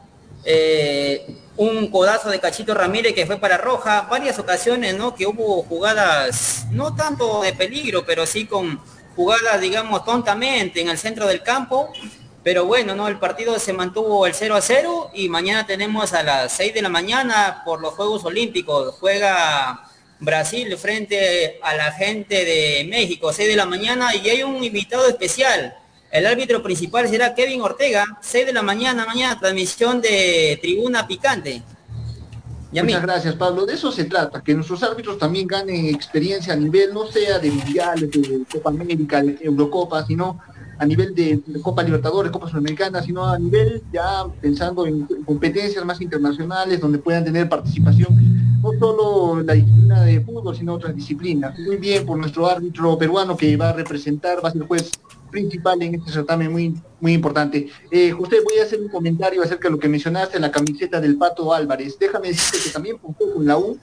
eh, 0.45 1.35
un 1.57 1.91
codazo 1.91 2.31
de 2.31 2.39
Cachito 2.39 2.75
Ramírez 2.75 3.15
que 3.15 3.27
fue 3.27 3.39
para 3.39 3.57
Roja, 3.57 4.03
varias 4.03 4.39
ocasiones, 4.39 4.97
¿no? 4.97 5.15
Que 5.15 5.27
hubo 5.27 5.63
jugadas, 5.63 6.67
no 6.71 6.95
tanto 6.95 7.43
de 7.43 7.53
peligro, 7.53 8.05
pero 8.07 8.27
sí 8.27 8.47
con 8.47 8.81
jugadas, 9.17 9.61
digamos, 9.61 10.05
tontamente 10.05 10.81
en 10.81 10.89
el 10.89 10.99
centro 10.99 11.27
del 11.27 11.43
campo. 11.43 11.93
Pero 12.45 12.67
bueno, 12.67 12.95
¿no? 12.95 13.09
El 13.09 13.19
partido 13.19 13.59
se 13.59 13.73
mantuvo 13.73 14.25
el 14.27 14.33
0 14.35 14.55
a 14.55 14.61
0 14.61 15.11
y 15.13 15.29
mañana 15.29 15.67
tenemos 15.67 16.13
a 16.13 16.23
las 16.23 16.53
6 16.53 16.73
de 16.73 16.83
la 16.83 16.89
mañana 16.89 17.63
por 17.65 17.81
los 17.81 17.95
Juegos 17.95 18.25
Olímpicos. 18.25 18.95
Juega 19.01 19.83
Brasil 20.21 20.77
frente 20.77 21.59
a 21.63 21.77
la 21.77 21.93
gente 21.93 22.45
de 22.45 22.87
México, 22.89 23.33
6 23.33 23.49
de 23.49 23.57
la 23.57 23.67
mañana, 23.67 24.15
y 24.15 24.29
hay 24.29 24.43
un 24.43 24.63
invitado 24.63 25.07
especial. 25.07 25.77
El 26.11 26.27
árbitro 26.27 26.63
principal 26.63 27.09
será 27.09 27.35
Kevin 27.35 27.61
Ortega, 27.61 28.05
6 28.21 28.47
de 28.47 28.53
la 28.53 28.63
mañana, 28.63 29.05
mañana, 29.07 29.39
transmisión 29.39 30.01
de 30.01 30.59
Tribuna 30.61 31.07
Picante. 31.07 31.63
Muchas 32.71 33.03
gracias, 33.03 33.35
Pablo. 33.35 33.65
De 33.65 33.75
eso 33.75 33.91
se 33.91 34.05
trata, 34.05 34.43
que 34.43 34.55
nuestros 34.55 34.83
árbitros 34.83 35.19
también 35.19 35.47
ganen 35.47 35.87
experiencia 35.87 36.53
a 36.53 36.57
nivel, 36.57 36.93
no 36.93 37.07
sea 37.07 37.39
de 37.39 37.51
mundiales, 37.51 38.11
de 38.11 38.45
Copa 38.53 38.71
América, 38.71 39.23
de 39.23 39.39
Eurocopa, 39.41 40.05
sino 40.05 40.39
a 40.79 40.87
nivel 40.87 41.15
de, 41.15 41.41
Copa 41.63 41.83
Libertadores, 41.83 42.31
Copa 42.31 42.49
Sudamericana, 42.49 43.03
sino 43.03 43.27
a 43.27 43.39
nivel 43.39 43.83
ya 43.93 44.25
pensando 44.41 44.87
en 44.87 45.07
competencias 45.25 45.85
más 45.85 46.01
internacionales 46.01 46.81
donde 46.81 46.99
puedan 46.99 47.25
tener 47.25 47.49
participación 47.49 48.15
solo 48.79 49.43
la 49.43 49.55
disciplina 49.55 50.03
de 50.03 50.21
fútbol, 50.21 50.57
sino 50.57 50.75
otras 50.75 50.95
disciplinas. 50.95 51.59
Muy 51.59 51.77
bien 51.77 52.07
por 52.07 52.19
nuestro 52.19 52.47
árbitro 52.47 52.97
peruano 52.97 53.37
que 53.37 53.57
va 53.57 53.71
a 53.71 53.73
representar, 53.73 54.45
va 54.45 54.49
a 54.49 54.53
ser 54.53 54.63
juez 54.67 54.91
principal 55.31 55.83
en 55.83 55.95
este 55.95 56.13
certamen 56.13 56.51
muy, 56.51 56.75
muy 57.01 57.13
importante. 57.13 57.69
Eh, 57.91 58.11
José, 58.13 58.37
voy 58.45 58.59
a 58.61 58.65
hacer 58.65 58.81
un 58.81 58.89
comentario 58.89 59.43
acerca 59.43 59.69
de 59.69 59.73
lo 59.73 59.79
que 59.79 59.89
mencionaste, 59.89 60.41
la 60.41 60.51
camiseta 60.51 61.01
del 61.01 61.17
Pato 61.17 61.53
Álvarez. 61.53 61.99
Déjame 61.99 62.29
decirte 62.29 62.65
que 62.65 62.71
también 62.71 62.99
jugó 62.99 63.35
con 63.35 63.47
la 63.47 63.59
U, 63.59 63.79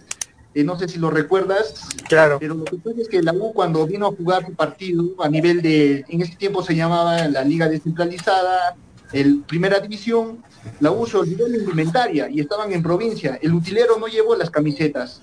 eh, 0.54 0.64
no 0.64 0.80
sé 0.80 0.88
si 0.88 1.00
lo 1.00 1.12
recuerdas, 1.12 1.88
claro. 2.08 2.38
pero 2.40 2.56
lo 2.56 2.64
que 2.64 2.78
pasa 2.78 3.02
es 3.02 3.10
que 3.10 3.22
la 3.22 3.34
U 3.34 3.52
cuando 3.54 3.86
vino 3.86 4.08
a 4.08 4.12
jugar 4.12 4.46
su 4.46 4.54
partido 4.54 5.04
a 5.20 5.28
nivel 5.28 5.62
de, 5.62 6.06
en 6.08 6.22
ese 6.22 6.36
tiempo 6.36 6.64
se 6.64 6.76
llamaba 6.76 7.28
la 7.28 7.44
Liga 7.44 7.68
Descentralizada, 7.68 8.76
el 9.16 9.44
Primera 9.48 9.80
División, 9.80 10.44
la 10.82 10.92
U 10.92 11.08
se 11.08 11.16
olvidó 11.16 11.48
la 11.48 12.30
y 12.30 12.40
estaban 12.42 12.74
en 12.74 12.84
provincia. 12.84 13.40
El 13.42 13.54
utilero 13.54 13.98
no 13.98 14.08
llevó 14.08 14.36
las 14.36 14.50
camisetas. 14.50 15.22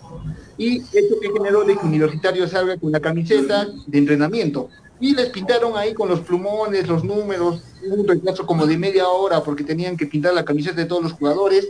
Y 0.57 0.79
eso 0.79 1.21
que 1.21 1.31
generó 1.31 1.63
de 1.65 1.77
que 1.77 1.85
Universitario 1.85 2.49
salga 2.49 2.79
con 2.79 2.91
la 2.91 3.01
camiseta 3.01 3.69
de 3.87 3.99
entrenamiento. 3.99 4.71
Y 4.99 5.15
les 5.15 5.29
pintaron 5.29 5.77
ahí 5.77 5.93
con 5.93 6.09
los 6.09 6.21
plumones, 6.21 6.89
los 6.89 7.05
números, 7.05 7.61
un 7.85 8.09
retraso 8.09 8.47
como 8.47 8.67
de 8.67 8.79
media 8.79 9.09
hora 9.09 9.43
porque 9.43 9.63
tenían 9.63 9.97
que 9.97 10.07
pintar 10.07 10.33
la 10.33 10.45
camiseta 10.45 10.77
de 10.77 10.87
todos 10.87 11.03
los 11.03 11.13
jugadores. 11.13 11.69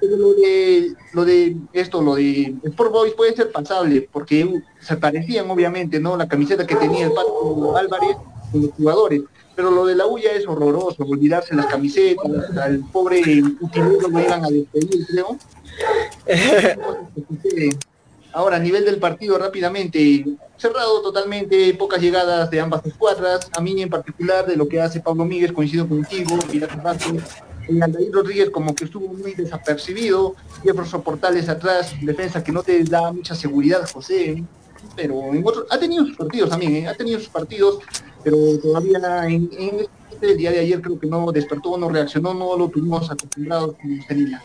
Pero 0.00 0.16
lo 0.16 0.34
de, 0.34 0.92
lo 1.14 1.24
de 1.24 1.56
esto, 1.72 2.02
lo 2.02 2.16
de 2.16 2.56
Sport 2.64 2.92
Boys 2.92 3.14
puede 3.14 3.34
ser 3.36 3.52
pasable, 3.52 4.06
porque 4.12 4.62
se 4.80 4.96
parecían 4.96 5.48
obviamente, 5.48 5.98
¿no? 5.98 6.16
La 6.16 6.28
camiseta 6.28 6.66
que 6.66 6.74
tenía 6.76 7.06
el 7.06 7.12
Pato 7.12 7.76
Álvarez 7.76 8.16
con 8.50 8.62
los 8.62 8.72
jugadores 8.72 9.22
pero 9.54 9.70
lo 9.70 9.86
de 9.86 9.94
la 9.94 10.06
huya 10.06 10.32
es 10.32 10.46
horroroso, 10.46 11.04
olvidarse 11.04 11.54
las 11.54 11.66
camisetas, 11.66 12.56
al 12.56 12.80
pobre 12.90 13.20
utilero 13.60 14.08
lo 14.08 14.20
iban 14.20 14.44
a 14.44 14.48
despedir, 14.48 15.06
creo. 15.06 15.36
Ahora, 18.34 18.56
a 18.56 18.60
nivel 18.60 18.86
del 18.86 18.96
partido, 18.96 19.36
rápidamente, 19.36 20.24
cerrado 20.56 21.02
totalmente, 21.02 21.74
pocas 21.74 22.00
llegadas 22.00 22.50
de 22.50 22.60
ambas 22.60 22.84
escuadras, 22.86 23.50
a 23.54 23.60
mí 23.60 23.80
en 23.82 23.90
particular 23.90 24.46
de 24.46 24.56
lo 24.56 24.68
que 24.68 24.80
hace 24.80 25.00
Pablo 25.00 25.26
Míguez, 25.26 25.52
coincido 25.52 25.86
contigo, 25.86 26.38
el 27.68 27.82
Aldair 27.82 28.10
Rodríguez 28.10 28.50
como 28.50 28.74
que 28.74 28.84
estuvo 28.84 29.08
muy 29.08 29.34
desapercibido, 29.34 30.34
Jefferson 30.62 31.02
Portales 31.02 31.48
atrás, 31.48 31.94
defensa 32.00 32.42
que 32.42 32.52
no 32.52 32.62
te 32.62 32.82
da 32.84 33.12
mucha 33.12 33.34
seguridad, 33.34 33.88
José, 33.92 34.42
pero 34.96 35.34
en 35.34 35.46
otro, 35.46 35.66
ha 35.70 35.78
tenido 35.78 36.06
sus 36.06 36.16
partidos 36.16 36.50
también, 36.50 36.76
¿eh? 36.76 36.88
ha 36.88 36.94
tenido 36.94 37.18
sus 37.18 37.28
partidos, 37.28 37.78
pero 38.22 38.36
todavía 38.62 39.26
en, 39.26 39.86
este 40.10 40.36
día 40.36 40.50
de 40.50 40.60
ayer 40.60 40.80
creo 40.80 40.98
que 40.98 41.06
no 41.06 41.32
despertó, 41.32 41.76
no 41.76 41.88
reaccionó, 41.88 42.34
no 42.34 42.56
lo 42.56 42.68
tuvimos 42.68 43.10
acostumbrados 43.10 43.76
como 43.80 43.96
tenía. 44.06 44.42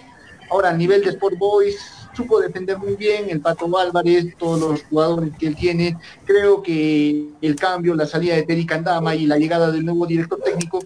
Ahora, 0.49 0.69
a 0.69 0.73
nivel 0.73 1.03
de 1.03 1.09
Sport 1.09 1.37
Boys, 1.37 1.77
supo 2.17 2.41
defender 2.41 2.79
muy 2.79 2.95
bien 2.95 3.29
el 3.29 3.39
Pato 3.39 3.77
Álvarez, 3.77 4.35
todos 4.39 4.59
los 4.59 4.83
jugadores 4.83 5.31
que 5.37 5.47
él 5.47 5.55
tiene. 5.55 5.95
Creo 6.25 6.63
que 6.63 7.29
el 7.41 7.55
cambio, 7.55 7.93
la 7.93 8.07
salida 8.07 8.35
de 8.35 8.43
Terry 8.43 8.65
Candama 8.65 9.15
y 9.15 9.27
la 9.27 9.37
llegada 9.37 9.71
del 9.71 9.85
nuevo 9.85 10.07
director 10.07 10.39
técnico 10.41 10.79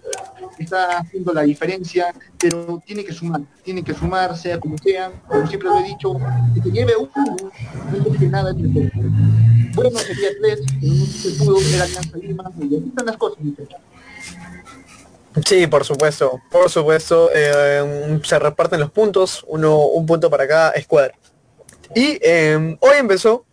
está 0.58 0.98
haciendo 0.98 1.32
la 1.32 1.42
diferencia, 1.42 2.14
pero 2.38 2.80
tiene 2.84 3.04
que 3.04 3.12
sumar, 3.12 3.40
tiene 3.64 3.82
que 3.82 3.94
sumar, 3.94 4.36
sea 4.36 4.60
como 4.60 4.76
sea, 4.76 5.10
como 5.26 5.46
siempre 5.46 5.70
lo 5.70 5.78
he 5.78 5.84
dicho, 5.84 6.14
que 6.54 6.60
se 6.60 6.70
lleve 6.70 6.92
uno, 6.96 7.36
no 7.90 8.18
que 8.18 8.26
nada 8.26 8.52
Bueno, 8.52 9.98
sería 9.98 10.28
tres, 10.40 10.60
no 10.82 11.06
se 11.06 11.30
pudo, 11.32 11.58
era 11.58 11.84
Alianza 11.84 12.18
Lima, 12.18 12.52
y 12.60 12.76
así 12.76 12.88
están 12.88 13.06
las 13.06 13.16
cosas, 13.16 13.38
Sí, 15.46 15.66
por 15.66 15.82
supuesto, 15.84 16.42
por 16.50 16.68
supuesto, 16.68 17.30
eh, 17.34 18.20
se 18.22 18.38
reparten 18.38 18.80
los 18.80 18.90
puntos, 18.90 19.42
uno, 19.48 19.78
un 19.78 20.04
punto 20.04 20.28
para 20.28 20.46
cada 20.46 20.70
escuadra. 20.72 21.14
Y 21.94 22.18
eh, 22.22 22.76
hoy 22.80 22.96
empezó 22.98 23.44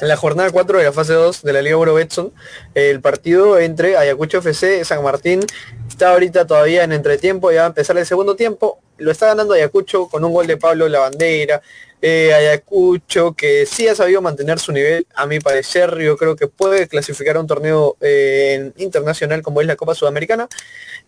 la 0.00 0.16
jornada 0.16 0.50
4 0.50 0.78
de 0.78 0.84
la 0.84 0.92
fase 0.92 1.14
2 1.14 1.42
de 1.42 1.52
la 1.52 1.62
Liga 1.62 1.74
Euro 1.74 1.94
Betson, 1.94 2.32
el 2.74 3.00
partido 3.00 3.58
entre 3.58 3.96
Ayacucho 3.96 4.38
FC 4.38 4.84
San 4.84 5.02
Martín 5.02 5.40
está 5.88 6.10
ahorita 6.10 6.46
todavía 6.46 6.84
en 6.84 6.92
entretiempo, 6.92 7.50
ya 7.50 7.60
va 7.60 7.64
a 7.64 7.68
empezar 7.68 7.96
el 7.96 8.04
segundo 8.04 8.36
tiempo, 8.36 8.80
lo 8.98 9.10
está 9.10 9.28
ganando 9.28 9.54
Ayacucho 9.54 10.08
con 10.08 10.24
un 10.24 10.32
gol 10.32 10.46
de 10.46 10.56
Pablo 10.56 10.88
Lavandera, 10.88 11.62
eh, 12.06 12.34
Ayacucho 12.34 13.32
que 13.32 13.64
sí 13.64 13.88
ha 13.88 13.94
sabido 13.94 14.20
mantener 14.20 14.58
su 14.58 14.72
nivel, 14.72 15.06
a 15.14 15.24
mi 15.24 15.40
parecer 15.40 15.96
yo 15.96 16.18
creo 16.18 16.36
que 16.36 16.48
puede 16.48 16.86
clasificar 16.86 17.36
a 17.36 17.40
un 17.40 17.46
torneo 17.46 17.96
eh, 18.02 18.72
internacional 18.76 19.40
como 19.40 19.62
es 19.62 19.66
la 19.66 19.74
Copa 19.74 19.94
Sudamericana. 19.94 20.46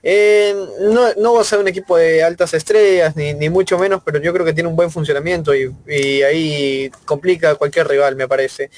Eh, 0.03 0.55
no, 1.18 1.34
va 1.34 1.42
a 1.42 1.44
ser 1.44 1.59
un 1.59 1.68
equipo 1.68 1.99
de 1.99 2.22
altas 2.22 2.55
estrellas, 2.55 3.14
ni, 3.14 3.51
mucho 3.51 3.78
menos, 3.78 4.01
pero 4.07 4.18
yo 4.20 4.32
creo 4.32 4.47
que 4.47 4.55
tiene 4.55 4.70
un 4.70 4.76
buen 4.76 4.90
funcionamiento 4.90 5.55
y, 5.55 5.70
y 5.86 6.22
ahí 6.22 6.90
complica 7.05 7.51
a 7.51 7.55
cualquier 7.57 7.88
rival, 7.88 8.16
me 8.16 8.26
parece. 8.26 8.70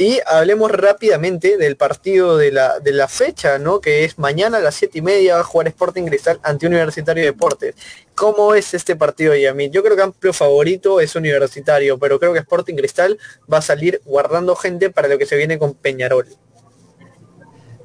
Y 0.00 0.18
hablemos 0.26 0.70
rápidamente 0.70 1.58
del 1.58 1.76
partido 1.76 2.38
de 2.38 2.50
la, 2.50 2.80
de 2.80 2.90
la 2.90 3.06
fecha, 3.06 3.58
¿no? 3.58 3.82
Que 3.82 4.04
es 4.04 4.18
mañana 4.18 4.56
a 4.56 4.60
las 4.60 4.76
7 4.76 4.96
y 4.98 5.02
media 5.02 5.34
va 5.34 5.42
a 5.42 5.44
jugar 5.44 5.68
Sporting 5.68 6.04
Cristal 6.04 6.40
ante 6.42 6.66
Universitario 6.66 7.22
de 7.22 7.32
Deportes. 7.32 7.74
¿Cómo 8.14 8.54
es 8.54 8.72
este 8.72 8.96
partido, 8.96 9.36
Yami? 9.36 9.68
Yo 9.68 9.82
creo 9.82 9.96
que 9.96 10.02
amplio 10.02 10.32
favorito 10.32 11.00
es 11.00 11.16
Universitario, 11.16 11.98
pero 11.98 12.18
creo 12.18 12.32
que 12.32 12.38
Sporting 12.38 12.76
Cristal 12.76 13.18
va 13.52 13.58
a 13.58 13.60
salir 13.60 14.00
guardando 14.06 14.56
gente 14.56 14.88
para 14.88 15.06
lo 15.06 15.18
que 15.18 15.26
se 15.26 15.36
viene 15.36 15.58
con 15.58 15.74
Peñarol. 15.74 16.26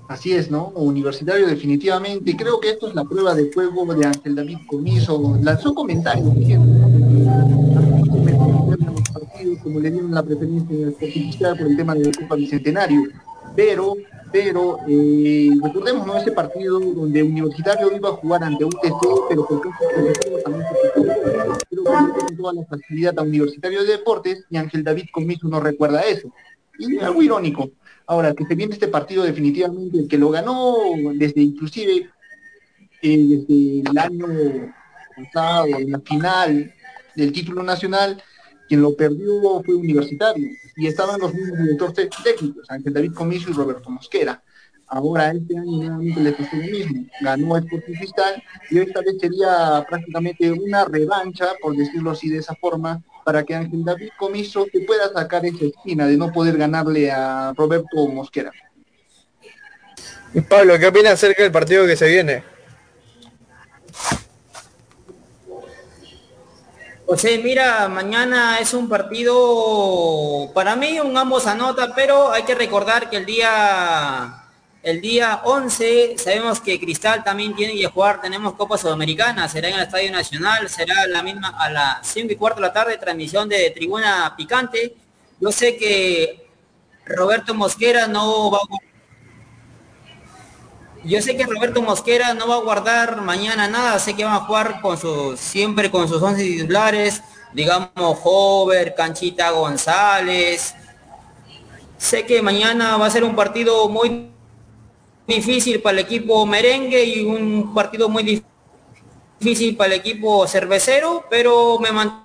Así 0.07 0.31
es, 0.31 0.49
¿no? 0.49 0.69
Universitario 0.69 1.47
definitivamente. 1.47 2.33
Creo 2.37 2.61
que 2.61 2.69
esto 2.69 2.87
es 2.87 2.95
la 2.95 3.03
prueba 3.03 3.35
de 3.35 3.51
juego 3.53 3.93
de 3.93 4.05
Ángel 4.05 4.35
David 4.35 4.59
Comiso. 4.69 5.37
Lanzó 5.41 5.75
comentarios 5.75 6.33
como 9.61 9.79
le 9.79 9.91
dieron 9.91 10.11
la 10.11 10.23
preferencia 10.23 11.55
por 11.55 11.67
el 11.67 11.77
tema 11.77 11.93
del 11.95 12.15
Copa 12.15 12.35
Bicentenario. 12.35 13.09
Pero, 13.55 13.95
pero, 14.31 14.79
eh, 14.87 15.49
recordemos, 15.63 16.05
¿no? 16.05 16.17
Ese 16.17 16.31
partido 16.31 16.79
donde 16.79 17.23
Universitario 17.23 17.95
iba 17.95 18.09
a 18.09 18.13
jugar 18.13 18.43
ante 18.43 18.65
UTC, 18.65 19.27
pero 19.29 19.47
por 19.47 19.61
también 20.43 20.65
creo 21.69 22.27
que 22.27 22.35
toda 22.35 22.53
la 22.53 22.65
facilidad 22.65 23.17
a 23.17 23.21
Universitario 23.23 23.83
de 23.83 23.93
Deportes 23.93 24.45
y 24.49 24.57
Ángel 24.57 24.83
David 24.83 25.05
Comiso 25.11 25.47
no 25.47 25.59
recuerda 25.59 26.01
eso. 26.01 26.31
Y 26.77 26.97
algo 26.99 27.21
irónico. 27.21 27.71
Ahora, 28.07 28.33
que 28.33 28.45
se 28.45 28.55
viene 28.55 28.73
este 28.73 28.87
partido 28.87 29.23
definitivamente, 29.23 29.99
el 29.99 30.07
que 30.07 30.17
lo 30.17 30.29
ganó 30.29 30.75
desde 31.15 31.41
inclusive 31.41 32.09
eh, 33.01 33.17
desde 33.17 33.89
el 33.89 33.97
año 33.97 34.27
pasado, 35.15 35.67
en 35.67 35.91
la 35.91 35.99
final 36.01 36.74
del 37.15 37.31
título 37.31 37.63
nacional, 37.63 38.21
Quien 38.67 38.81
lo 38.81 38.95
perdió 38.95 39.61
fue 39.63 39.75
Universitario 39.75 40.49
y 40.75 40.87
estaban 40.87 41.19
los 41.19 41.33
mismos 41.33 41.59
directores 41.59 42.09
técnicos, 42.23 42.69
Ángel 42.69 42.93
David 42.93 43.13
Comiso 43.13 43.49
y 43.49 43.53
Roberto 43.53 43.89
Mosquera. 43.89 44.41
Ahora 44.87 45.31
este 45.31 45.57
año 45.57 45.77
nuevamente 45.77 46.21
le 46.21 46.31
pasó 46.31 46.55
lo 46.55 46.63
mismo, 46.63 47.05
ganó 47.21 47.57
Sporting 47.57 47.93
Cristal 47.93 48.43
y 48.69 48.79
esta 48.79 49.01
vez 49.01 49.15
sería 49.19 49.83
prácticamente 49.87 50.51
una 50.51 50.85
revancha, 50.85 51.53
por 51.61 51.75
decirlo 51.75 52.11
así 52.11 52.29
de 52.29 52.39
esa 52.39 52.55
forma, 52.55 53.03
para 53.23 53.43
que 53.43 53.55
Ángel 53.55 53.83
David 53.83 54.09
Comiso 54.17 54.67
que 54.71 54.81
pueda 54.81 55.11
sacar 55.11 55.45
esa 55.45 55.65
esquina 55.65 56.05
de 56.05 56.17
no 56.17 56.31
poder 56.31 56.57
ganarle 56.57 57.11
a 57.11 57.53
Roberto 57.55 58.07
Mosquera. 58.07 58.51
Pablo, 60.49 60.77
¿qué 60.77 60.87
opinas 60.87 61.13
acerca 61.13 61.43
del 61.43 61.51
partido 61.51 61.87
que 61.87 61.95
se 61.95 62.07
viene? 62.07 62.54
José, 67.07 67.37
mira, 67.37 67.87
mañana 67.87 68.57
es 68.59 68.73
un 68.73 68.89
partido, 68.89 70.51
para 70.55 70.75
mí 70.75 70.99
un 70.99 71.15
ambos 71.15 71.45
anota, 71.45 71.93
pero 71.93 72.31
hay 72.31 72.43
que 72.43 72.55
recordar 72.55 73.11
que 73.11 73.17
el 73.17 73.25
día 73.27 74.41
el 74.81 75.01
día 75.01 75.41
11 75.43 76.15
sabemos 76.17 76.61
que 76.61 76.79
Cristal 76.79 77.23
también 77.23 77.55
tiene 77.55 77.73
que 77.75 77.85
jugar, 77.87 78.21
tenemos 78.21 78.53
Copa 78.53 78.77
Sudamericana, 78.77 79.47
será 79.47 79.69
en 79.69 79.75
el 79.75 79.81
Estadio 79.81 80.11
Nacional, 80.11 80.67
será 80.69 81.05
la 81.07 81.21
misma 81.21 81.49
a 81.49 81.69
las 81.69 82.07
5 82.07 82.33
y 82.33 82.35
cuarto 82.35 82.59
de 82.61 82.67
la 82.67 82.73
tarde, 82.73 82.97
transmisión 82.97 83.49
de 83.49 83.69
Tribuna 83.71 84.33
Picante. 84.35 84.95
Yo 85.39 85.51
sé 85.51 85.77
que 85.77 86.47
Roberto 87.05 87.53
Mosquera 87.53 88.07
no 88.07 88.51
va 88.51 88.59
a 88.59 88.61
yo 91.05 91.21
sé 91.21 91.37
que 91.37 91.45
Roberto 91.45 91.81
Mosquera 91.81 92.33
no 92.33 92.47
va 92.47 92.55
a 92.55 92.61
guardar 92.61 93.21
mañana 93.21 93.67
nada, 93.67 93.99
sé 93.99 94.15
que 94.15 94.25
van 94.25 94.33
a 94.33 94.41
jugar 94.41 94.81
con 94.81 94.97
sus, 94.97 95.39
siempre 95.39 95.91
con 95.91 96.07
sus 96.07 96.21
11 96.21 96.43
titulares, 96.43 97.21
digamos 97.53 97.89
Hover, 98.23 98.95
Canchita 98.95 99.51
González. 99.51 100.73
Sé 101.97 102.25
que 102.25 102.41
mañana 102.41 102.97
va 102.97 103.05
a 103.05 103.11
ser 103.11 103.23
un 103.23 103.35
partido 103.35 103.87
muy 103.87 104.29
difícil 105.27 105.81
para 105.81 105.99
el 105.99 106.05
equipo 106.05 106.45
merengue 106.45 107.03
y 107.03 107.23
un 107.23 107.73
partido 107.73 108.09
muy 108.09 108.43
difícil 109.39 109.75
para 109.75 109.93
el 109.93 109.99
equipo 109.99 110.47
cervecero, 110.47 111.25
pero 111.29 111.79
me 111.79 111.91
mantengo 111.91 112.24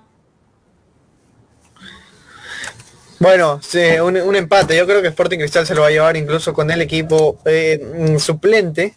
Bueno, 3.21 3.59
sí, 3.61 3.99
un, 4.01 4.35
empate. 4.35 4.75
Yo 4.75 4.87
creo 4.87 4.99
que 5.03 5.09
Sporting 5.09 5.37
Cristal 5.37 5.67
se 5.67 5.75
lo 5.75 5.81
va 5.81 5.89
a 5.89 5.91
llevar 5.91 6.17
incluso 6.17 6.53
con 6.53 6.71
el 6.71 6.81
equipo 6.81 7.37
eh, 7.45 7.79
mm, 7.79 8.17
suplente. 8.17 8.95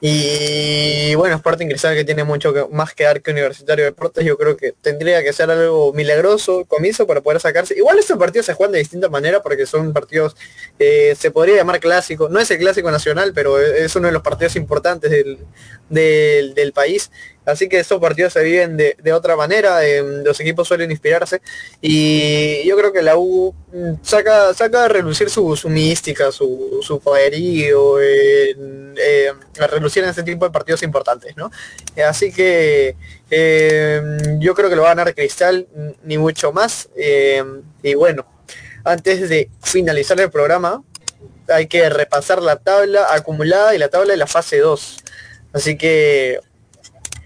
Y 0.00 1.14
bueno, 1.14 1.36
Sporting 1.36 1.66
Cristal 1.68 1.94
que 1.94 2.04
tiene 2.04 2.24
mucho 2.24 2.54
más 2.72 2.94
que 2.94 3.04
dar 3.04 3.20
que 3.20 3.32
Universitario 3.32 3.84
de 3.84 3.90
Deportes, 3.90 4.24
yo 4.24 4.38
creo 4.38 4.56
que 4.56 4.72
tendría 4.72 5.22
que 5.22 5.32
ser 5.34 5.50
algo 5.50 5.92
milagroso, 5.92 6.64
comiso, 6.64 7.06
para 7.06 7.20
poder 7.20 7.38
sacarse. 7.38 7.76
Igual 7.76 7.98
estos 7.98 8.16
partidos 8.18 8.46
se 8.46 8.54
juegan 8.54 8.72
de 8.72 8.78
distinta 8.78 9.10
manera 9.10 9.42
porque 9.42 9.66
son 9.66 9.92
partidos, 9.92 10.36
eh, 10.78 11.14
se 11.18 11.30
podría 11.30 11.56
llamar 11.56 11.78
clásico. 11.78 12.30
No 12.30 12.40
es 12.40 12.50
el 12.50 12.58
clásico 12.58 12.90
nacional, 12.90 13.32
pero 13.34 13.60
es 13.60 13.94
uno 13.94 14.06
de 14.06 14.12
los 14.12 14.22
partidos 14.22 14.56
importantes 14.56 15.10
del, 15.10 16.54
del 16.54 16.72
país. 16.72 17.10
Así 17.46 17.68
que 17.68 17.78
estos 17.78 18.00
partidos 18.00 18.32
se 18.32 18.42
viven 18.42 18.76
de, 18.76 19.12
otra 19.12 19.36
manera, 19.36 19.86
eh, 19.86 20.02
los 20.02 20.38
equipos 20.40 20.66
suelen 20.66 20.90
inspirarse 20.90 21.40
y 21.80 22.66
yo 22.66 22.76
creo 22.76 22.92
que 22.92 23.02
la 23.02 23.16
U 23.16 23.54
mm, 23.72 24.02
saca, 24.02 24.52
saca 24.52 24.84
a 24.84 24.88
relucir 24.88 25.30
su, 25.30 25.56
mística, 25.68 26.32
su, 26.32 26.80
su 26.82 26.98
poderío, 26.98 28.00
eh, 28.00 29.32
a 29.60 29.66
relucir 29.68 30.02
en 30.02 30.10
este 30.10 30.24
tipo 30.24 30.44
de 30.44 30.50
partidos 30.50 30.82
importantes, 30.82 31.36
¿no? 31.36 31.52
Así 32.04 32.32
que 32.32 32.96
eh, 33.30 34.02
yo 34.40 34.54
creo 34.54 34.68
que 34.68 34.74
lo 34.74 34.82
va 34.82 34.90
a 34.90 34.94
ganar 34.96 35.14
Cristal, 35.14 35.68
ni 36.02 36.18
mucho 36.18 36.52
más. 36.52 36.88
y 37.82 37.94
bueno, 37.94 38.26
antes 38.82 39.28
de 39.28 39.50
finalizar 39.62 40.20
el 40.20 40.30
programa, 40.30 40.82
hay 41.48 41.68
que 41.68 41.88
repasar 41.90 42.42
la 42.42 42.56
tabla 42.56 43.06
acumulada 43.10 43.72
y 43.74 43.78
la 43.78 43.88
tabla 43.88 44.12
de 44.12 44.16
la 44.16 44.26
fase 44.26 44.58
2. 44.58 44.96
Así 45.52 45.78
que 45.78 46.40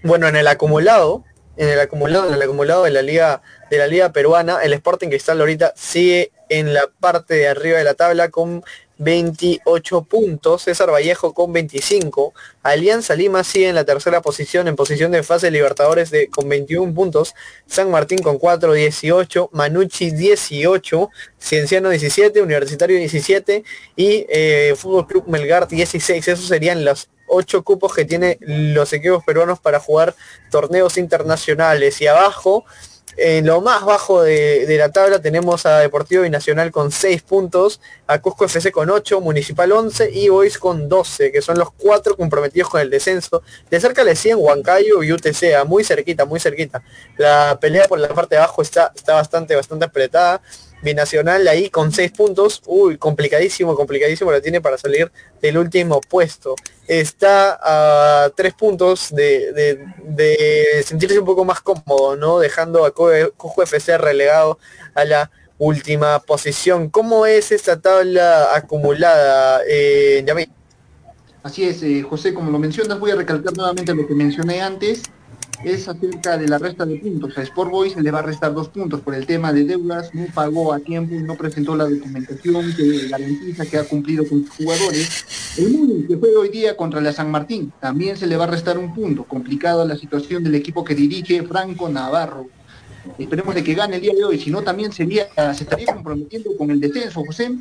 bueno, 0.03 0.27
en 0.27 0.35
el 0.35 0.47
acumulado, 0.47 1.23
en 1.57 1.69
el 1.69 1.79
acumulado, 1.79 2.27
en 2.27 2.33
el 2.33 2.41
acumulado 2.41 2.83
de 2.83 2.91
la 2.91 3.01
liga 3.01 3.41
de 3.69 3.77
la 3.77 3.87
liga 3.87 4.11
peruana, 4.11 4.59
el 4.63 4.73
Sporting 4.73 5.09
Cristal 5.09 5.39
ahorita 5.39 5.73
sigue 5.75 6.31
en 6.49 6.73
la 6.73 6.89
parte 6.99 7.35
de 7.35 7.47
arriba 7.47 7.77
de 7.77 7.83
la 7.85 7.93
tabla 7.93 8.29
con 8.29 8.63
28 9.01 10.03
puntos, 10.03 10.63
César 10.63 10.91
Vallejo 10.91 11.33
con 11.33 11.51
25, 11.53 12.33
Alianza 12.61 13.15
Lima 13.15 13.43
sigue 13.43 13.69
en 13.69 13.75
la 13.75 13.83
tercera 13.83 14.21
posición, 14.21 14.67
en 14.67 14.75
posición 14.75 15.11
de 15.11 15.23
fase 15.23 15.47
de 15.47 15.51
Libertadores 15.51 16.11
con 16.29 16.47
21 16.47 16.93
puntos, 16.93 17.33
San 17.65 17.89
Martín 17.89 18.19
con 18.19 18.37
4, 18.37 18.73
18, 18.73 19.49
Manucci 19.53 20.11
18, 20.11 21.09
Cienciano 21.39 21.89
17, 21.89 22.41
Universitario 22.41 22.97
17 22.97 23.63
y 23.95 24.25
eh, 24.29 24.75
Fútbol 24.77 25.07
Club 25.07 25.23
Melgar 25.27 25.67
16, 25.67 26.27
esos 26.27 26.47
serían 26.47 26.85
los 26.85 27.09
ocho 27.31 27.63
cupos 27.63 27.93
que 27.93 28.05
tiene 28.05 28.37
los 28.41 28.93
equipos 28.93 29.23
peruanos 29.23 29.59
para 29.59 29.79
jugar 29.79 30.13
torneos 30.49 30.97
internacionales. 30.97 32.01
Y 32.01 32.07
abajo, 32.07 32.65
en 33.17 33.45
lo 33.45 33.61
más 33.61 33.83
bajo 33.83 34.21
de, 34.21 34.65
la 34.77 34.91
tabla 34.91 35.21
tenemos 35.21 35.65
a 35.65 35.79
Deportivo 35.79 36.23
Binacional 36.23 36.71
con 36.71 36.91
6 36.91 37.21
puntos, 37.23 37.81
a 38.07 38.19
Cusco 38.19 38.45
FC 38.45 38.71
con 38.71 38.89
8, 38.89 39.19
Municipal 39.21 39.71
11 39.71 40.11
y 40.11 40.29
Boys 40.29 40.57
con 40.57 40.87
12, 40.87 41.31
que 41.31 41.41
son 41.41 41.57
los 41.57 41.71
cuatro 41.71 42.15
comprometidos 42.15 42.69
con 42.69 42.81
el 42.81 42.89
descenso. 42.89 43.43
De 43.69 43.79
cerca 43.79 44.03
le 44.03 44.15
siguen 44.15 44.37
Huancayo 44.39 45.03
y 45.03 45.11
UTC, 45.11 45.65
muy 45.65 45.83
cerquita, 45.83 46.25
muy 46.25 46.39
cerquita. 46.39 46.83
La 47.17 47.57
pelea 47.59 47.87
por 47.87 47.99
la 47.99 48.09
parte 48.09 48.35
de 48.35 48.39
abajo 48.39 48.61
está, 48.61 48.91
está 48.95 49.13
bastante, 49.13 49.55
bastante 49.55 49.85
apretada. 49.85 50.41
Binacional 50.81 51.47
ahí 51.47 51.69
con 51.69 51.91
6 51.91 52.11
puntos. 52.11 52.61
Uy, 52.65 52.97
complicadísimo, 52.97 53.75
complicadísimo 53.75 54.31
lo 54.31 54.41
tiene 54.41 54.61
para 54.61 54.77
salir 54.77 55.11
del 55.41 55.57
último 55.57 56.01
puesto. 56.01 56.55
Está 56.87 57.59
a 57.61 58.29
3 58.29 58.53
puntos 58.53 59.09
de, 59.11 60.83
sentirse 60.85 61.19
un 61.19 61.25
poco 61.25 61.45
más 61.45 61.61
cómodo, 61.61 62.15
¿no? 62.15 62.39
Dejando 62.39 62.85
a 62.85 62.91
Cojo 62.91 63.63
FC 63.63 63.97
relegado 63.97 64.57
a 64.95 65.05
la 65.05 65.31
última 65.57 66.19
posición. 66.19 66.89
¿Cómo 66.89 67.25
es 67.25 67.51
esta 67.51 67.79
tabla 67.79 68.55
acumulada, 68.55 69.61
eh, 69.67 70.25
Así 71.43 71.63
es, 71.63 71.81
eh, 71.81 72.03
José, 72.03 72.33
como 72.33 72.51
lo 72.51 72.59
mencionas, 72.59 72.99
voy 72.99 73.11
a 73.11 73.15
recalcar 73.15 73.55
nuevamente 73.55 73.95
lo 73.95 74.05
que 74.07 74.13
mencioné 74.13 74.61
antes 74.61 75.03
es 75.63 75.87
acerca 75.87 76.37
de 76.37 76.47
la 76.47 76.57
resta 76.57 76.85
de 76.85 76.97
puntos. 76.97 77.37
A 77.37 77.41
Sport 77.43 77.71
Boys 77.71 77.93
se 77.93 78.01
le 78.01 78.11
va 78.11 78.19
a 78.19 78.23
restar 78.23 78.53
dos 78.53 78.69
puntos 78.69 79.01
por 79.01 79.15
el 79.15 79.25
tema 79.25 79.53
de 79.53 79.63
deudas, 79.63 80.13
no 80.13 80.25
pagó 80.33 80.73
a 80.73 80.79
tiempo 80.79 81.15
y 81.15 81.19
no 81.19 81.35
presentó 81.35 81.75
la 81.75 81.85
documentación 81.85 82.73
que 82.75 83.07
garantiza 83.07 83.65
que 83.65 83.77
ha 83.77 83.83
cumplido 83.83 84.27
con 84.27 84.45
sus 84.45 84.55
jugadores. 84.55 85.25
El 85.57 85.69
Muni, 85.69 86.07
que 86.07 86.17
fue 86.17 86.35
hoy 86.35 86.49
día 86.49 86.75
contra 86.75 87.01
la 87.01 87.13
San 87.13 87.29
Martín, 87.29 87.71
también 87.79 88.17
se 88.17 88.27
le 88.27 88.37
va 88.37 88.45
a 88.45 88.47
restar 88.47 88.77
un 88.77 88.93
punto. 88.93 89.23
Complicada 89.23 89.85
la 89.85 89.95
situación 89.97 90.43
del 90.43 90.55
equipo 90.55 90.83
que 90.83 90.95
dirige 90.95 91.43
Franco 91.43 91.89
Navarro. 91.89 92.47
Esperemos 93.17 93.55
de 93.55 93.63
que 93.63 93.73
gane 93.73 93.95
el 93.95 94.01
día 94.01 94.13
de 94.13 94.23
hoy, 94.23 94.39
si 94.39 94.51
no 94.51 94.61
también 94.61 94.91
se 94.91 95.03
estaría 95.03 95.87
comprometiendo 95.93 96.55
con 96.55 96.69
el 96.69 96.79
descenso, 96.79 97.23
José 97.25 97.51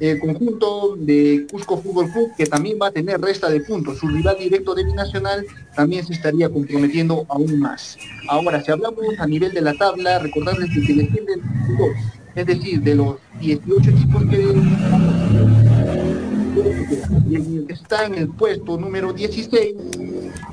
el 0.00 0.18
conjunto 0.18 0.96
de 0.98 1.46
Cusco 1.50 1.76
Fútbol 1.76 2.10
Club, 2.10 2.30
que 2.36 2.46
también 2.46 2.78
va 2.80 2.86
a 2.88 2.90
tener 2.90 3.20
resta 3.20 3.50
de 3.50 3.60
puntos. 3.60 3.98
Su 3.98 4.08
rival 4.08 4.36
directo 4.38 4.74
de 4.74 4.84
Binacional 4.84 5.46
también 5.76 6.04
se 6.06 6.14
estaría 6.14 6.48
comprometiendo 6.48 7.26
aún 7.28 7.60
más. 7.60 7.98
Ahora, 8.28 8.64
si 8.64 8.72
hablamos 8.72 9.04
a 9.18 9.26
nivel 9.26 9.52
de 9.52 9.60
la 9.60 9.74
tabla, 9.74 10.18
recordarles 10.18 10.70
que 10.74 10.86
se 10.86 10.94
defienden 10.94 11.42
dos, 11.78 11.90
es 12.34 12.46
decir, 12.46 12.80
de 12.80 12.94
los 12.94 13.16
18 13.40 13.90
equipos 13.90 14.24
que 14.24 14.46
está 17.68 18.06
en 18.06 18.14
el 18.14 18.28
puesto 18.28 18.76
número 18.76 19.12
16 19.12 19.74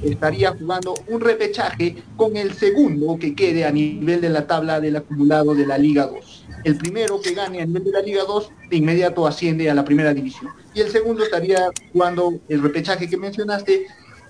estaría 0.04 0.52
jugando 0.52 0.94
un 1.08 1.20
repechaje 1.22 1.96
con 2.16 2.38
el 2.38 2.54
segundo 2.54 3.18
que 3.18 3.34
quede 3.34 3.66
a 3.66 3.72
nivel 3.72 4.22
de 4.22 4.30
la 4.30 4.46
tabla 4.46 4.80
del 4.80 4.98
acumulado 4.98 5.56
de 5.56 5.66
la 5.66 5.78
Liga 5.78 6.06
2 6.06 6.37
el 6.64 6.78
primero 6.78 7.22
que 7.22 7.34
gane 7.34 7.62
a 7.62 7.66
nivel 7.66 7.84
de 7.84 7.92
la 7.92 8.02
Liga 8.02 8.24
2 8.26 8.52
de 8.70 8.76
inmediato 8.76 9.28
asciende 9.28 9.70
a 9.70 9.74
la 9.74 9.86
primera 9.86 10.14
división. 10.14 10.52
Y 10.74 10.82
el 10.82 10.90
segundo 10.90 11.24
estaría 11.24 11.70
jugando 11.94 12.40
el 12.50 12.62
repechaje 12.62 13.10
que 13.10 13.18
mencionaste 13.18 13.88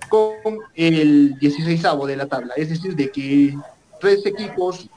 con 0.10 0.60
el 0.76 1.38
16 1.40 1.84
de 2.08 2.16
la 2.16 2.28
tabla. 2.28 2.54
Es 2.56 2.70
decir, 2.70 2.96
de 2.96 3.12
que 3.12 3.56
tres 4.00 4.26
equipos, 4.26 4.90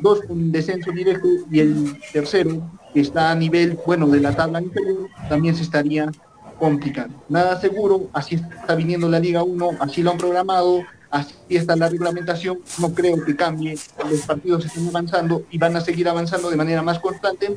dos 0.00 0.22
con 0.22 0.52
descenso 0.52 0.90
directo 0.92 1.28
y 1.50 1.60
el 1.60 1.98
tercero, 2.12 2.70
que 2.94 3.00
está 3.00 3.30
a 3.30 3.34
nivel 3.34 3.78
bueno 3.84 4.06
de 4.06 4.20
la 4.20 4.34
tabla 4.34 4.62
inferior, 4.62 5.08
también 5.28 5.54
se 5.54 5.62
estaría 5.62 6.10
complicando. 6.58 7.22
Nada 7.28 7.60
seguro, 7.60 8.08
así 8.12 8.36
está 8.36 8.74
viniendo 8.74 9.08
la 9.08 9.18
Liga 9.18 9.42
1, 9.42 9.70
así 9.80 10.02
lo 10.02 10.12
han 10.12 10.18
programado, 10.18 10.82
así 11.10 11.34
está 11.48 11.76
la 11.76 11.88
reglamentación, 11.88 12.58
no 12.78 12.92
creo 12.92 13.24
que 13.24 13.36
cambie, 13.36 13.78
los 14.10 14.20
partidos 14.20 14.64
están 14.64 14.88
avanzando 14.88 15.44
y 15.50 15.58
van 15.58 15.76
a 15.76 15.80
seguir 15.80 16.08
avanzando 16.08 16.50
de 16.50 16.56
manera 16.56 16.82
más 16.82 16.98
constante. 16.98 17.56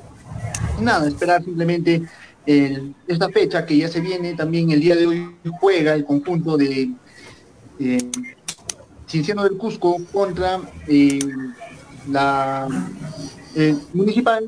Nada, 0.79 1.07
esperar 1.07 1.43
simplemente 1.43 2.03
esta 2.45 3.29
fecha 3.29 3.65
que 3.65 3.77
ya 3.77 3.87
se 3.87 3.99
viene, 3.99 4.33
también 4.33 4.71
el 4.71 4.79
día 4.79 4.95
de 4.95 5.05
hoy 5.05 5.35
juega 5.59 5.93
el 5.93 6.03
conjunto 6.03 6.57
de 6.57 6.91
eh, 7.79 7.97
del 9.11 9.57
Cusco 9.57 9.97
contra 10.11 10.59
eh, 10.87 11.19
la 12.07 12.67
eh, 13.55 13.75
Municipal. 13.93 14.45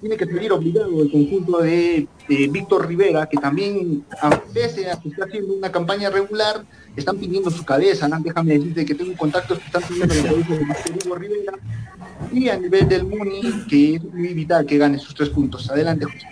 Tiene 0.00 0.16
que 0.16 0.26
salir 0.26 0.52
obligado 0.52 1.02
el 1.02 1.10
conjunto 1.10 1.58
de, 1.58 2.06
Víctor 2.28 2.86
Rivera, 2.86 3.26
que 3.26 3.38
también, 3.38 4.04
a 4.20 4.30
pese 4.30 4.90
a 4.90 5.00
que 5.00 5.08
está 5.08 5.24
haciendo 5.24 5.54
una 5.54 5.72
campaña 5.72 6.10
regular, 6.10 6.64
están 6.96 7.18
pidiendo 7.18 7.50
su 7.50 7.64
cabeza, 7.64 8.08
¿no? 8.08 8.18
déjame 8.20 8.54
decirte 8.54 8.86
que 8.86 8.94
tengo 8.94 9.16
contactos 9.16 9.58
que 9.58 9.66
están 9.66 9.82
pidiendo 9.82 10.14
la 10.14 10.22
cabeza 10.22 10.48
de 10.48 10.92
Víctor 10.92 11.20
Rivera, 11.20 11.52
y 12.32 12.48
a 12.48 12.58
nivel 12.58 12.88
del 12.88 13.04
Muni, 13.04 13.64
que 13.68 13.96
es 13.96 14.04
muy 14.04 14.34
vital 14.34 14.66
que 14.66 14.78
gane 14.78 14.98
sus 14.98 15.14
tres 15.14 15.28
puntos. 15.30 15.70
Adelante, 15.70 16.06
José. 16.06 16.26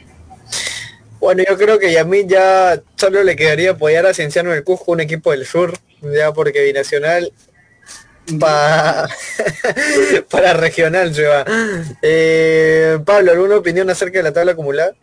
Bueno, 1.21 1.43
yo 1.49 1.57
creo 1.57 1.79
que 1.79 1.99
a 1.99 2.05
mí 2.05 2.27
ya 2.27 2.83
solo 2.97 3.23
le 3.23 3.37
quedaría 3.37 3.71
apoyar 3.73 4.05
a 4.07 4.15
Cienciano 4.15 4.51
del 4.51 4.65
Cusco, 4.65 4.93
un 4.93 5.01
equipo 5.01 5.31
del 5.31 5.47
sur, 5.47 5.73
ya 6.03 6.33
porque 6.33 6.63
Binacional 6.65 7.33
para 10.31 10.55
regional 10.55 11.15
se 11.15 11.25
va. 11.25 11.45
Eh, 12.03 12.99
Pablo, 13.05 13.33
¿alguna 13.33 13.57
opinión 13.57 13.91
acerca 13.91 14.19
de 14.19 14.25
la 14.25 14.33
tabla 14.33 14.53
acumulada? 14.53 14.95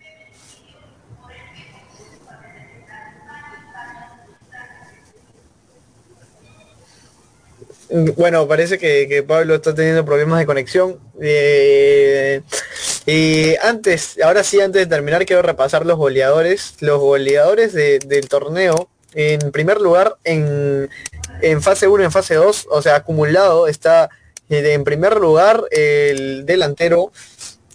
Bueno, 7.92 8.48
parece 8.48 8.78
que, 8.78 9.24
Pablo 9.28 9.56
está 9.56 9.76
teniendo 9.76 10.06
problemas 10.06 10.40
de 10.40 10.46
conexión. 10.46 10.98
Eh, 11.22 12.42
y 13.06 13.56
antes, 13.62 14.18
ahora 14.24 14.46
sí, 14.46 14.62
antes 14.62 14.84
de 14.84 14.86
terminar, 14.86 15.26
quiero 15.26 15.42
repasar 15.42 15.86
los 15.86 15.98
goleadores. 15.98 16.76
Los 16.80 17.00
goleadores 17.00 17.74
del 17.74 18.30
torneo. 18.30 18.90
En 19.14 19.52
primer 19.52 19.82
lugar, 19.82 20.16
en, 20.24 20.90
fase 21.60 21.90
1, 21.90 22.06
en 22.06 22.12
fase 22.14 22.36
2, 22.36 22.68
o 22.72 22.82
sea, 22.82 22.96
acumulado, 22.96 23.68
está 23.68 24.10
eh, 24.50 24.72
en 24.72 24.86
primer 24.86 25.18
lugar 25.18 25.66
el 25.70 26.46
delantero 26.46 27.12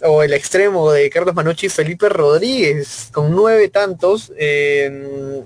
o 0.01 0.23
el 0.23 0.33
extremo 0.33 0.91
de 0.91 1.11
Carlos 1.11 1.35
Manucci, 1.35 1.69
Felipe 1.69 2.09
Rodríguez, 2.09 3.09
con 3.11 3.35
nueve 3.35 3.67
tantos, 3.69 4.31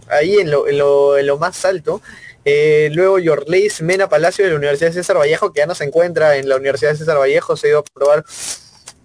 ahí 0.09 0.35
en 0.39 0.49
lo 0.49 1.37
más 1.37 1.65
alto. 1.65 2.01
Eh, 2.45 2.89
luego 2.93 3.19
Yorleis 3.19 3.81
Mena 3.81 4.09
Palacio 4.09 4.45
de 4.45 4.51
la 4.51 4.57
Universidad 4.57 4.89
de 4.89 4.95
César 4.95 5.17
Vallejo, 5.17 5.53
que 5.53 5.59
ya 5.59 5.65
no 5.65 5.75
se 5.75 5.83
encuentra 5.83 6.37
en 6.37 6.49
la 6.49 6.55
Universidad 6.55 6.91
de 6.91 6.97
César 6.97 7.17
Vallejo, 7.19 7.55
se 7.55 7.67
ha 7.67 7.69
ido 7.71 7.79
a 7.79 7.83
probar 7.83 8.25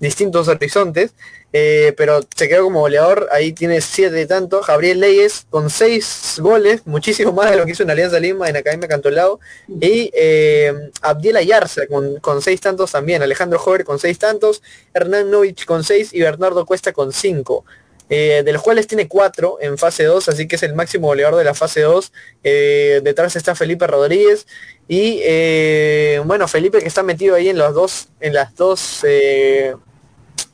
distintos 0.00 0.48
horizontes, 0.48 1.14
eh, 1.52 1.94
pero 1.96 2.20
se 2.34 2.48
quedó 2.48 2.64
como 2.64 2.80
goleador, 2.80 3.28
ahí 3.32 3.52
tiene 3.52 3.80
siete 3.80 4.14
de 4.14 4.26
tanto, 4.26 4.60
Gabriel 4.60 5.00
Leyes 5.00 5.46
con 5.48 5.70
seis 5.70 6.36
goles, 6.38 6.86
muchísimo 6.86 7.32
más 7.32 7.50
de 7.50 7.56
lo 7.56 7.64
que 7.64 7.72
hizo 7.72 7.82
en 7.82 7.90
Alianza 7.90 8.20
Lima, 8.20 8.48
en 8.48 8.56
Academia 8.56 8.88
Cantolao, 8.88 9.40
y 9.80 10.10
eh, 10.14 10.90
Abdiel 11.00 11.36
Ayarza 11.36 11.86
con, 11.86 12.16
con, 12.20 12.42
seis 12.42 12.60
tantos 12.60 12.92
también, 12.92 13.22
Alejandro 13.22 13.58
Jover 13.58 13.84
con 13.84 13.98
seis 13.98 14.18
tantos, 14.18 14.62
Hernán 14.92 15.30
Novich 15.30 15.64
con 15.64 15.82
seis. 15.84 16.12
Y 16.12 16.20
Bernardo 16.20 16.66
Cuesta 16.66 16.92
con 16.92 17.12
cinco. 17.12 17.64
Eh, 18.08 18.42
de 18.44 18.52
los 18.52 18.62
cuales 18.62 18.86
tiene 18.86 19.08
cuatro 19.08 19.58
en 19.60 19.78
fase 19.78 20.04
2, 20.04 20.28
así 20.28 20.46
que 20.46 20.54
es 20.54 20.62
el 20.62 20.76
máximo 20.76 21.08
goleador 21.08 21.36
de 21.36 21.44
la 21.44 21.54
fase 21.54 21.80
2. 21.80 22.12
Eh, 22.44 23.00
detrás 23.02 23.34
está 23.34 23.56
Felipe 23.56 23.86
Rodríguez 23.86 24.46
y 24.86 25.20
eh, 25.24 26.22
bueno, 26.24 26.46
Felipe 26.46 26.78
que 26.78 26.86
está 26.86 27.02
metido 27.02 27.34
ahí 27.34 27.48
en 27.48 27.58
los 27.58 27.74
dos, 27.74 28.08
en 28.20 28.34
las 28.34 28.54
dos 28.54 29.04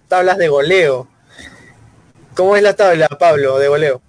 tablas 0.09 0.38
de 0.38 0.48
goleo. 0.48 1.09
¿Cómo 2.34 2.57
es 2.57 2.62
la 2.62 2.74
tabla, 2.74 3.09
Pablo, 3.09 3.59
de 3.59 3.68
goleo? 3.68 4.00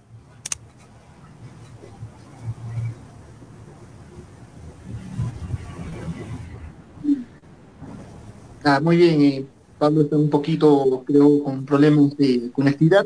Ah, 8.63 8.79
muy 8.79 8.95
bien, 8.95 9.49
Pablo 9.77 10.03
está 10.03 10.15
un 10.15 10.29
poquito, 10.29 11.03
creo, 11.05 11.43
con 11.43 11.65
problemas 11.65 12.15
de 12.15 12.49
conectividad. 12.53 13.05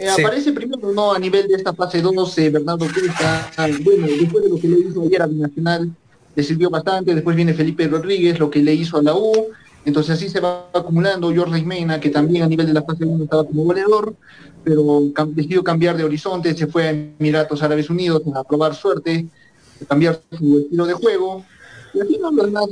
Eh, 0.00 0.08
aparece 0.08 0.52
primero 0.52 0.90
no 0.92 1.12
a 1.12 1.18
nivel 1.18 1.46
de 1.46 1.56
esta 1.56 1.74
fase 1.74 2.00
12 2.00 2.48
Bernardo 2.48 2.86
Cuesta, 2.90 3.50
bueno, 3.84 4.06
después 4.06 4.44
de 4.44 4.48
lo 4.48 4.58
que 4.58 4.66
le 4.66 4.78
hizo 4.78 5.02
ayer 5.02 5.20
a 5.20 5.26
Binacional, 5.26 5.94
le 6.34 6.42
sirvió 6.42 6.70
bastante, 6.70 7.14
después 7.14 7.36
viene 7.36 7.52
Felipe 7.52 7.86
Rodríguez, 7.86 8.38
lo 8.38 8.48
que 8.48 8.62
le 8.62 8.72
hizo 8.72 8.96
a 8.96 9.02
la 9.02 9.14
U, 9.14 9.48
entonces 9.84 10.16
así 10.16 10.30
se 10.30 10.40
va 10.40 10.70
acumulando 10.72 11.34
Jorge 11.36 11.62
Mena, 11.62 12.00
que 12.00 12.08
también 12.08 12.44
a 12.44 12.46
nivel 12.46 12.66
de 12.66 12.72
la 12.72 12.82
fase 12.82 13.04
1 13.04 13.24
estaba 13.24 13.44
como 13.44 13.64
goleador, 13.64 14.14
pero 14.64 15.02
decidió 15.26 15.62
cambiar 15.62 15.98
de 15.98 16.04
horizonte, 16.04 16.56
se 16.56 16.66
fue 16.66 16.84
a 16.84 16.90
Emiratos 16.92 17.62
Árabes 17.62 17.90
Unidos 17.90 18.22
a 18.34 18.42
probar 18.42 18.74
suerte, 18.74 19.26
a 19.82 19.84
cambiar 19.84 20.18
su 20.30 20.60
estilo 20.60 20.86
de 20.86 20.94
juego, 20.94 21.44
y 21.92 22.00
aquí 22.00 22.18
no 22.18 22.32
los 22.32 22.46
demás, 22.46 22.68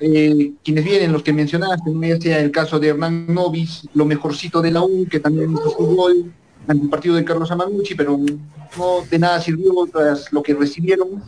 eh, 0.00 0.52
quienes 0.64 0.84
vienen, 0.86 1.12
los 1.12 1.22
que 1.22 1.34
mencionaste, 1.34 1.90
no 1.90 2.20
sea 2.22 2.40
el 2.40 2.50
caso 2.50 2.80
de 2.80 2.88
Hernán 2.88 3.26
Novis, 3.28 3.86
lo 3.92 4.06
mejorcito 4.06 4.62
de 4.62 4.70
la 4.70 4.82
U, 4.82 5.06
que 5.10 5.20
también 5.20 5.52
hizo 5.52 5.68
su 5.76 5.84
gol, 5.94 6.32
ante 6.70 6.84
el 6.84 6.90
partido 6.90 7.16
de 7.16 7.24
Carlos 7.24 7.50
Amaguchi, 7.50 7.96
pero 7.96 8.16
no 8.16 8.86
de 9.10 9.18
nada 9.18 9.40
sirvió 9.40 9.72
tras 9.92 10.32
lo 10.32 10.40
que 10.40 10.54
recibieron. 10.54 11.20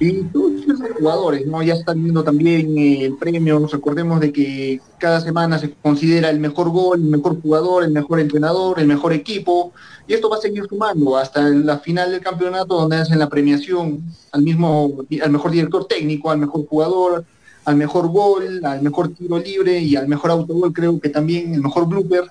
Y 0.00 0.22
todos 0.26 0.64
los 0.64 0.80
jugadores, 0.96 1.44
¿no? 1.44 1.60
Ya 1.60 1.74
están 1.74 2.00
viendo 2.00 2.22
también 2.22 2.78
el 2.78 3.16
premio, 3.16 3.58
nos 3.58 3.72
recordemos 3.72 4.20
de 4.20 4.32
que 4.32 4.80
cada 4.98 5.20
semana 5.20 5.58
se 5.58 5.72
considera 5.72 6.30
el 6.30 6.38
mejor 6.38 6.70
gol, 6.70 7.00
el 7.00 7.08
mejor 7.08 7.42
jugador, 7.42 7.82
el 7.82 7.90
mejor 7.90 8.20
entrenador, 8.20 8.78
el 8.78 8.86
mejor 8.86 9.12
equipo, 9.12 9.72
y 10.06 10.14
esto 10.14 10.30
va 10.30 10.36
a 10.36 10.40
seguir 10.40 10.66
sumando 10.68 11.16
hasta 11.16 11.42
la 11.48 11.80
final 11.80 12.12
del 12.12 12.20
campeonato 12.20 12.76
donde 12.76 12.98
hacen 12.98 13.18
la 13.18 13.28
premiación 13.28 14.04
al 14.30 14.42
mismo, 14.42 14.98
al 15.20 15.30
mejor 15.32 15.50
director 15.50 15.86
técnico, 15.86 16.30
al 16.30 16.38
mejor 16.38 16.64
jugador, 16.68 17.24
al 17.64 17.74
mejor 17.74 18.06
gol, 18.06 18.64
al 18.64 18.80
mejor 18.80 19.08
tiro 19.08 19.40
libre 19.40 19.80
y 19.80 19.96
al 19.96 20.06
mejor 20.06 20.30
autogol, 20.30 20.72
creo 20.72 21.00
que 21.00 21.08
también 21.08 21.54
el 21.54 21.62
mejor 21.62 21.88
blooper 21.88 22.30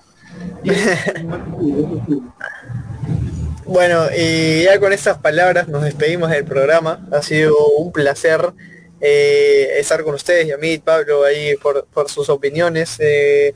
bueno, 3.64 4.06
y 4.16 4.64
ya 4.64 4.80
con 4.80 4.92
estas 4.92 5.18
palabras 5.18 5.68
nos 5.68 5.82
despedimos 5.82 6.30
del 6.30 6.44
programa. 6.44 7.06
Ha 7.12 7.22
sido 7.22 7.54
un 7.78 7.92
placer 7.92 8.52
eh, 9.00 9.76
estar 9.78 10.02
con 10.02 10.14
ustedes 10.14 10.46
y 10.46 10.52
a 10.52 10.58
mí, 10.58 10.78
Pablo, 10.78 11.24
ahí 11.24 11.54
por, 11.56 12.08
sus 12.08 12.28
opiniones. 12.28 12.96
Eh, 12.98 13.54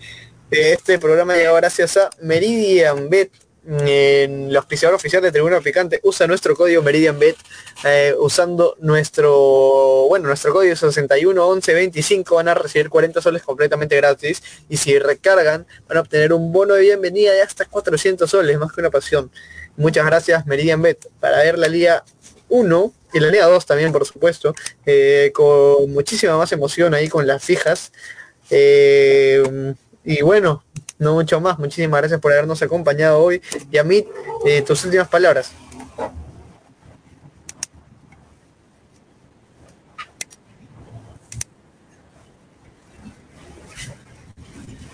este 0.50 0.98
programa 0.98 1.34
llega 1.34 1.53
gracias 1.53 1.96
a 1.96 2.11
Meridian 2.20 3.09
Bet, 3.09 3.30
en 3.64 4.52
la 4.52 4.58
auspiciador 4.58 4.96
oficial 4.96 5.22
de 5.22 5.30
Tribuna 5.30 5.60
Picante 5.60 6.00
usa 6.02 6.26
nuestro 6.26 6.56
código 6.56 6.82
MeridianBet 6.82 7.36
eh, 7.84 8.12
usando 8.18 8.76
nuestro 8.80 10.06
bueno 10.08 10.26
nuestro 10.26 10.52
código 10.52 10.74
611125 10.74 12.34
van 12.34 12.48
a 12.48 12.54
recibir 12.54 12.88
40 12.88 13.22
soles 13.22 13.42
completamente 13.42 13.96
gratis 13.96 14.42
y 14.68 14.76
si 14.78 14.98
recargan 14.98 15.64
van 15.86 15.98
a 15.98 16.00
obtener 16.00 16.32
un 16.32 16.52
bono 16.52 16.74
de 16.74 16.82
bienvenida 16.82 17.32
de 17.32 17.42
hasta 17.42 17.64
400 17.64 18.28
soles 18.28 18.58
más 18.58 18.72
que 18.72 18.80
una 18.80 18.90
pasión. 18.90 19.30
Muchas 19.76 20.04
gracias 20.06 20.44
MeridianBet. 20.46 21.08
Para 21.20 21.38
ver 21.38 21.56
la 21.56 21.68
Liga 21.68 22.04
1 22.48 22.92
y 23.14 23.20
la 23.20 23.28
Liga 23.28 23.46
2 23.46 23.64
también 23.64 23.92
por 23.92 24.04
supuesto 24.04 24.54
eh, 24.86 25.30
con 25.32 25.92
muchísima 25.92 26.36
más 26.36 26.50
emoción 26.50 26.94
ahí 26.94 27.08
con 27.08 27.28
las 27.28 27.44
fijas 27.44 27.92
eh, 28.50 29.74
y 30.04 30.20
bueno 30.22 30.64
no 31.03 31.14
mucho 31.14 31.40
más. 31.40 31.59
Muchísimas 31.59 32.00
gracias 32.00 32.20
por 32.20 32.32
habernos 32.32 32.62
acompañado 32.62 33.22
hoy. 33.22 33.42
Y 33.70 33.78
a 33.78 33.84
eh, 34.46 34.62
tus 34.62 34.84
últimas 34.84 35.09
palabras. 35.09 35.53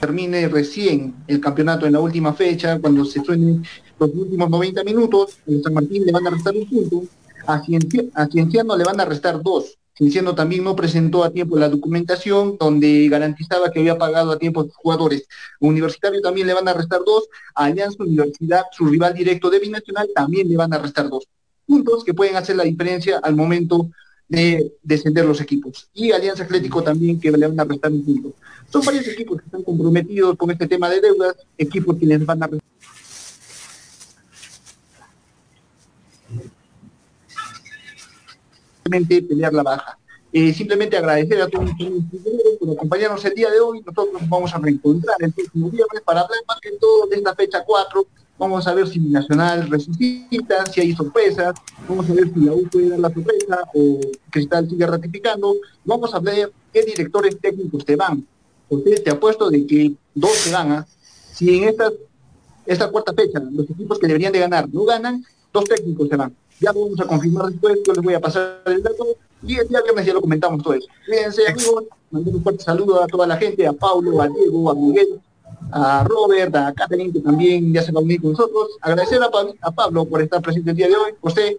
termine 0.01 0.49
recién 0.49 1.15
el 1.27 1.41
campeonato 1.41 1.87
en 1.87 1.93
la 1.93 2.01
última 2.01 2.33
fecha, 2.33 2.79
cuando 2.79 3.05
se 3.05 3.23
suenen 3.23 3.63
los 3.99 4.11
últimos 4.15 4.49
90 4.49 4.85
minutos, 4.85 5.39
en 5.47 5.63
San 5.63 5.75
Martín 5.75 6.05
le 6.07 6.13
van 6.13 6.27
a 6.27 6.31
restar 6.31 6.55
un 6.55 6.67
punto, 6.67 7.03
a, 7.47 7.61
Cienciano 7.63 8.77
le 8.77 8.85
van 8.85 9.01
a 9.01 9.05
restar 9.05 9.43
dos. 9.43 9.78
Cienciano 9.99 10.37
también 10.37 10.63
no 10.63 10.77
presentó 10.77 11.25
a 11.25 11.33
tiempo 11.33 11.59
la 11.59 11.69
documentación 11.69 12.57
donde 12.57 13.09
garantizaba 13.09 13.73
que 13.73 13.81
había 13.81 13.99
pagado 13.99 14.31
a 14.31 14.39
tiempo 14.39 14.61
a 14.61 14.65
sus 14.65 14.77
jugadores. 14.77 15.27
Universitario 15.59 16.21
también 16.21 16.47
le 16.47 16.55
van 16.55 16.69
a 16.69 16.73
restar 16.73 17.01
dos, 17.05 17.29
Alianza 17.53 18.05
Universidad, 18.05 18.63
su 18.71 18.87
rival 18.87 19.13
directo 19.13 19.51
de 19.51 19.59
Binacional, 19.59 20.09
también 20.15 20.49
le 20.49 20.57
van 20.57 20.73
a 20.73 20.79
restar 20.79 21.09
dos. 21.09 21.27
Puntos 21.67 22.05
que 22.05 22.15
pueden 22.15 22.37
hacer 22.37 22.55
la 22.55 22.63
diferencia 22.63 23.19
al 23.19 23.35
momento 23.35 23.91
de 24.29 24.73
descender 24.85 25.25
los 25.25 25.41
equipos. 25.41 25.89
Y 25.93 26.13
Alianza 26.13 26.45
Atlético 26.45 26.81
también 26.81 27.19
que 27.19 27.33
le 27.33 27.49
van 27.49 27.59
a 27.59 27.65
restar 27.65 27.91
un 27.91 28.05
punto. 28.05 28.35
Son 28.71 28.85
varios 28.85 29.09
equipos 29.09 29.39
que 29.39 29.47
están 29.47 29.65
comprometidos 29.65 30.37
con 30.37 30.53
este 30.53 30.69
tema 30.69 30.89
de 30.89 31.01
deudas, 31.01 31.35
equipos 31.57 31.97
que 31.97 32.07
les 32.07 32.25
van 32.25 32.41
a 32.41 32.47
restar 32.47 32.69
pelear 38.91 39.53
la 39.53 39.63
baja. 39.63 39.99
Eh, 40.31 40.53
simplemente 40.53 40.97
agradecer 40.97 41.41
a 41.41 41.49
todos 41.49 41.71
por 42.61 42.71
acompañarnos 42.71 43.25
el 43.25 43.35
día 43.35 43.51
de 43.51 43.61
hoy. 43.61 43.81
Nosotros 43.81 44.21
nos 44.21 44.29
vamos 44.29 44.55
a 44.55 44.59
reencontrar 44.59 45.17
el 45.21 45.33
próximo 45.33 45.71
viernes 45.71 46.03
para 46.05 46.21
hablar 46.21 46.39
más 46.47 46.61
que 46.61 46.73
todo 46.73 47.07
de 47.07 47.17
esta 47.17 47.35
fecha 47.35 47.65
4. 47.65 48.07
Vamos 48.39 48.67
a 48.69 48.75
ver 48.75 48.87
si 48.87 49.01
Nacional 49.01 49.69
resucita, 49.69 50.67
si 50.67 50.81
hay 50.81 50.95
sorpresas. 50.95 51.55
Vamos 51.89 52.09
a 52.09 52.13
ver 52.13 52.33
si 52.33 52.41
la 52.41 52.53
U 52.53 52.63
puede 52.71 52.91
dar 52.91 53.01
la 53.01 53.13
sorpresa 53.13 53.59
o 53.75 54.01
Cristal 54.31 54.69
sigue 54.69 54.87
ratificando. 54.87 55.57
Vamos 55.85 56.15
a 56.15 56.21
ver 56.21 56.53
qué 56.73 56.83
directores 56.83 57.39
técnicos 57.41 57.85
te 57.85 57.97
van. 57.97 58.27
José, 58.69 59.01
te 59.01 59.11
apuesto 59.11 59.49
de 59.49 59.67
que 59.67 59.95
dos 60.15 60.33
se 60.33 60.51
gana. 60.51 60.87
Si 61.33 61.57
en 61.57 61.71
esta, 61.71 61.91
esta 62.67 62.91
cuarta 62.91 63.15
fecha 63.15 63.41
los 63.41 63.69
equipos 63.71 63.99
que 63.99 64.07
deberían 64.07 64.33
de 64.33 64.41
ganar 64.41 64.69
no 64.73 64.85
ganan, 64.85 65.25
dos 65.53 65.65
técnicos 65.65 66.09
se 66.09 66.17
van. 66.17 66.35
Ya 66.61 66.73
lo 66.73 66.81
vamos 66.83 67.01
a 67.01 67.05
confirmar 67.07 67.47
después, 67.47 67.79
yo 67.87 67.93
les 67.93 68.03
voy 68.05 68.15
a 68.15 68.21
pasar 68.21 68.63
el 68.67 68.83
dato 68.83 69.07
y 69.43 69.57
el 69.57 69.69
día 69.69 69.81
viernes 69.83 70.07
ya 70.07 70.13
lo 70.13 70.21
comentamos 70.21 70.63
todo 70.63 70.75
eso. 70.75 70.89
Cuídense 71.07 71.47
amigos, 71.47 71.85
mando 72.11 72.31
un 72.33 72.43
fuerte 72.43 72.65
saludo 72.65 73.03
a 73.03 73.07
toda 73.07 73.27
la 73.27 73.37
gente, 73.37 73.67
a 73.67 73.73
Pablo, 73.73 74.21
a 74.21 74.29
Diego, 74.29 74.71
a 74.71 74.75
Miguel, 74.75 75.21
a 75.71 76.05
Robert, 76.05 76.55
a 76.57 76.73
Catherine, 76.75 77.13
que 77.13 77.21
también 77.21 77.73
ya 77.73 77.83
se 77.83 77.93
va 77.93 78.01
a 78.01 78.03
unir 78.03 78.21
con 78.21 78.33
nosotros. 78.33 78.71
Agradecer 78.81 79.23
a, 79.23 79.31
Pa- 79.31 79.47
a 79.61 79.71
Pablo 79.71 80.05
por 80.07 80.21
estar 80.21 80.43
presente 80.43 80.71
el 80.71 80.77
día 80.77 80.89
de 80.89 80.97
hoy. 80.97 81.13
José, 81.21 81.59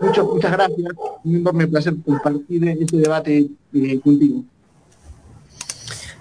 muchas, 0.00 0.24
muchas 0.24 0.50
gracias. 0.52 0.88
Un 1.24 1.36
enorme 1.36 1.68
placer 1.68 1.94
compartir 2.04 2.66
este 2.68 2.96
debate 2.96 3.48
eh, 3.74 4.00
contigo. 4.00 4.42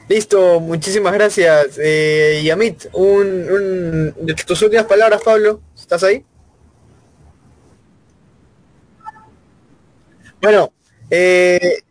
Listo, 0.08 0.60
muchísimas 0.60 1.14
gracias. 1.14 1.78
Eh, 1.80 2.42
Yamit, 2.44 2.86
un, 2.94 3.28
un, 3.28 4.26
de 4.26 4.34
tus 4.46 4.62
últimas 4.62 4.86
palabras, 4.86 5.22
Pablo. 5.24 5.60
¿Estás 5.76 6.04
ahí? 6.04 6.24
Bueno, 10.42 10.72
eh, 11.10 11.84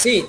Sí. 0.00 0.26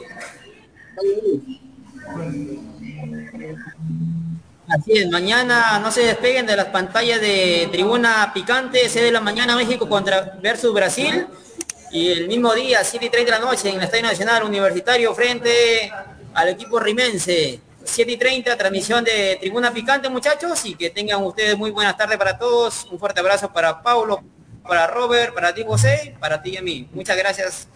Así 4.68 4.92
es, 4.92 5.10
mañana 5.10 5.80
no 5.80 5.90
se 5.92 6.02
despeguen 6.02 6.46
de 6.46 6.58
las 6.58 6.66
pantallas 6.66 7.22
de 7.22 7.70
Tribuna 7.72 8.32
Picante, 8.34 8.90
6 8.90 9.06
de 9.06 9.12
la 9.14 9.22
mañana 9.22 9.56
México 9.56 9.88
contra 9.88 10.38
versus 10.42 10.74
Brasil. 10.74 11.26
Y 11.90 12.10
el 12.12 12.28
mismo 12.28 12.54
día, 12.54 12.84
7 12.84 13.06
y 13.06 13.10
30 13.10 13.32
de 13.32 13.40
la 13.40 13.46
noche, 13.46 13.70
en 13.70 13.78
el 13.78 13.84
Estadio 13.84 14.04
Nacional 14.04 14.44
Universitario 14.44 15.14
frente 15.16 15.90
al 16.34 16.50
equipo 16.50 16.78
rimense. 16.78 17.62
7 17.84 18.12
y 18.12 18.18
30, 18.18 18.58
transmisión 18.58 19.04
de 19.04 19.38
Tribuna 19.40 19.74
Picante, 19.74 20.10
muchachos, 20.10 20.66
y 20.66 20.76
que 20.76 20.90
tengan 20.90 21.24
ustedes 21.24 21.58
muy 21.58 21.72
buenas 21.72 21.98
tardes 21.98 22.18
para 22.18 22.38
todos. 22.38 22.88
Un 22.92 23.00
fuerte 23.00 23.20
abrazo 23.20 23.52
para 23.52 23.82
Paulo, 23.82 24.22
para 24.68 24.88
Robert, 24.88 25.34
para 25.34 25.54
ti 25.54 25.64
José, 25.66 26.16
para 26.20 26.42
ti 26.42 26.52
y 26.52 26.58
a 26.58 26.62
mí. 26.62 26.88
Muchas 26.94 27.18
gracias. 27.18 27.68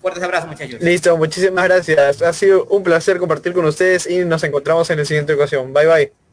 Fuertes 0.00 0.22
abrazos, 0.22 0.48
muchachos. 0.48 0.80
listo, 0.80 1.16
muchísimas 1.16 1.64
gracias. 1.64 2.22
Ha 2.22 2.32
sido 2.32 2.64
un 2.66 2.82
placer 2.82 3.18
compartir 3.18 3.52
con 3.52 3.64
ustedes 3.64 4.06
y 4.08 4.24
nos 4.24 4.44
encontramos 4.44 4.88
en 4.90 4.98
la 4.98 5.04
siguiente 5.04 5.32
ocasión. 5.32 5.72
Bye 5.72 5.86
bye. 5.86 6.23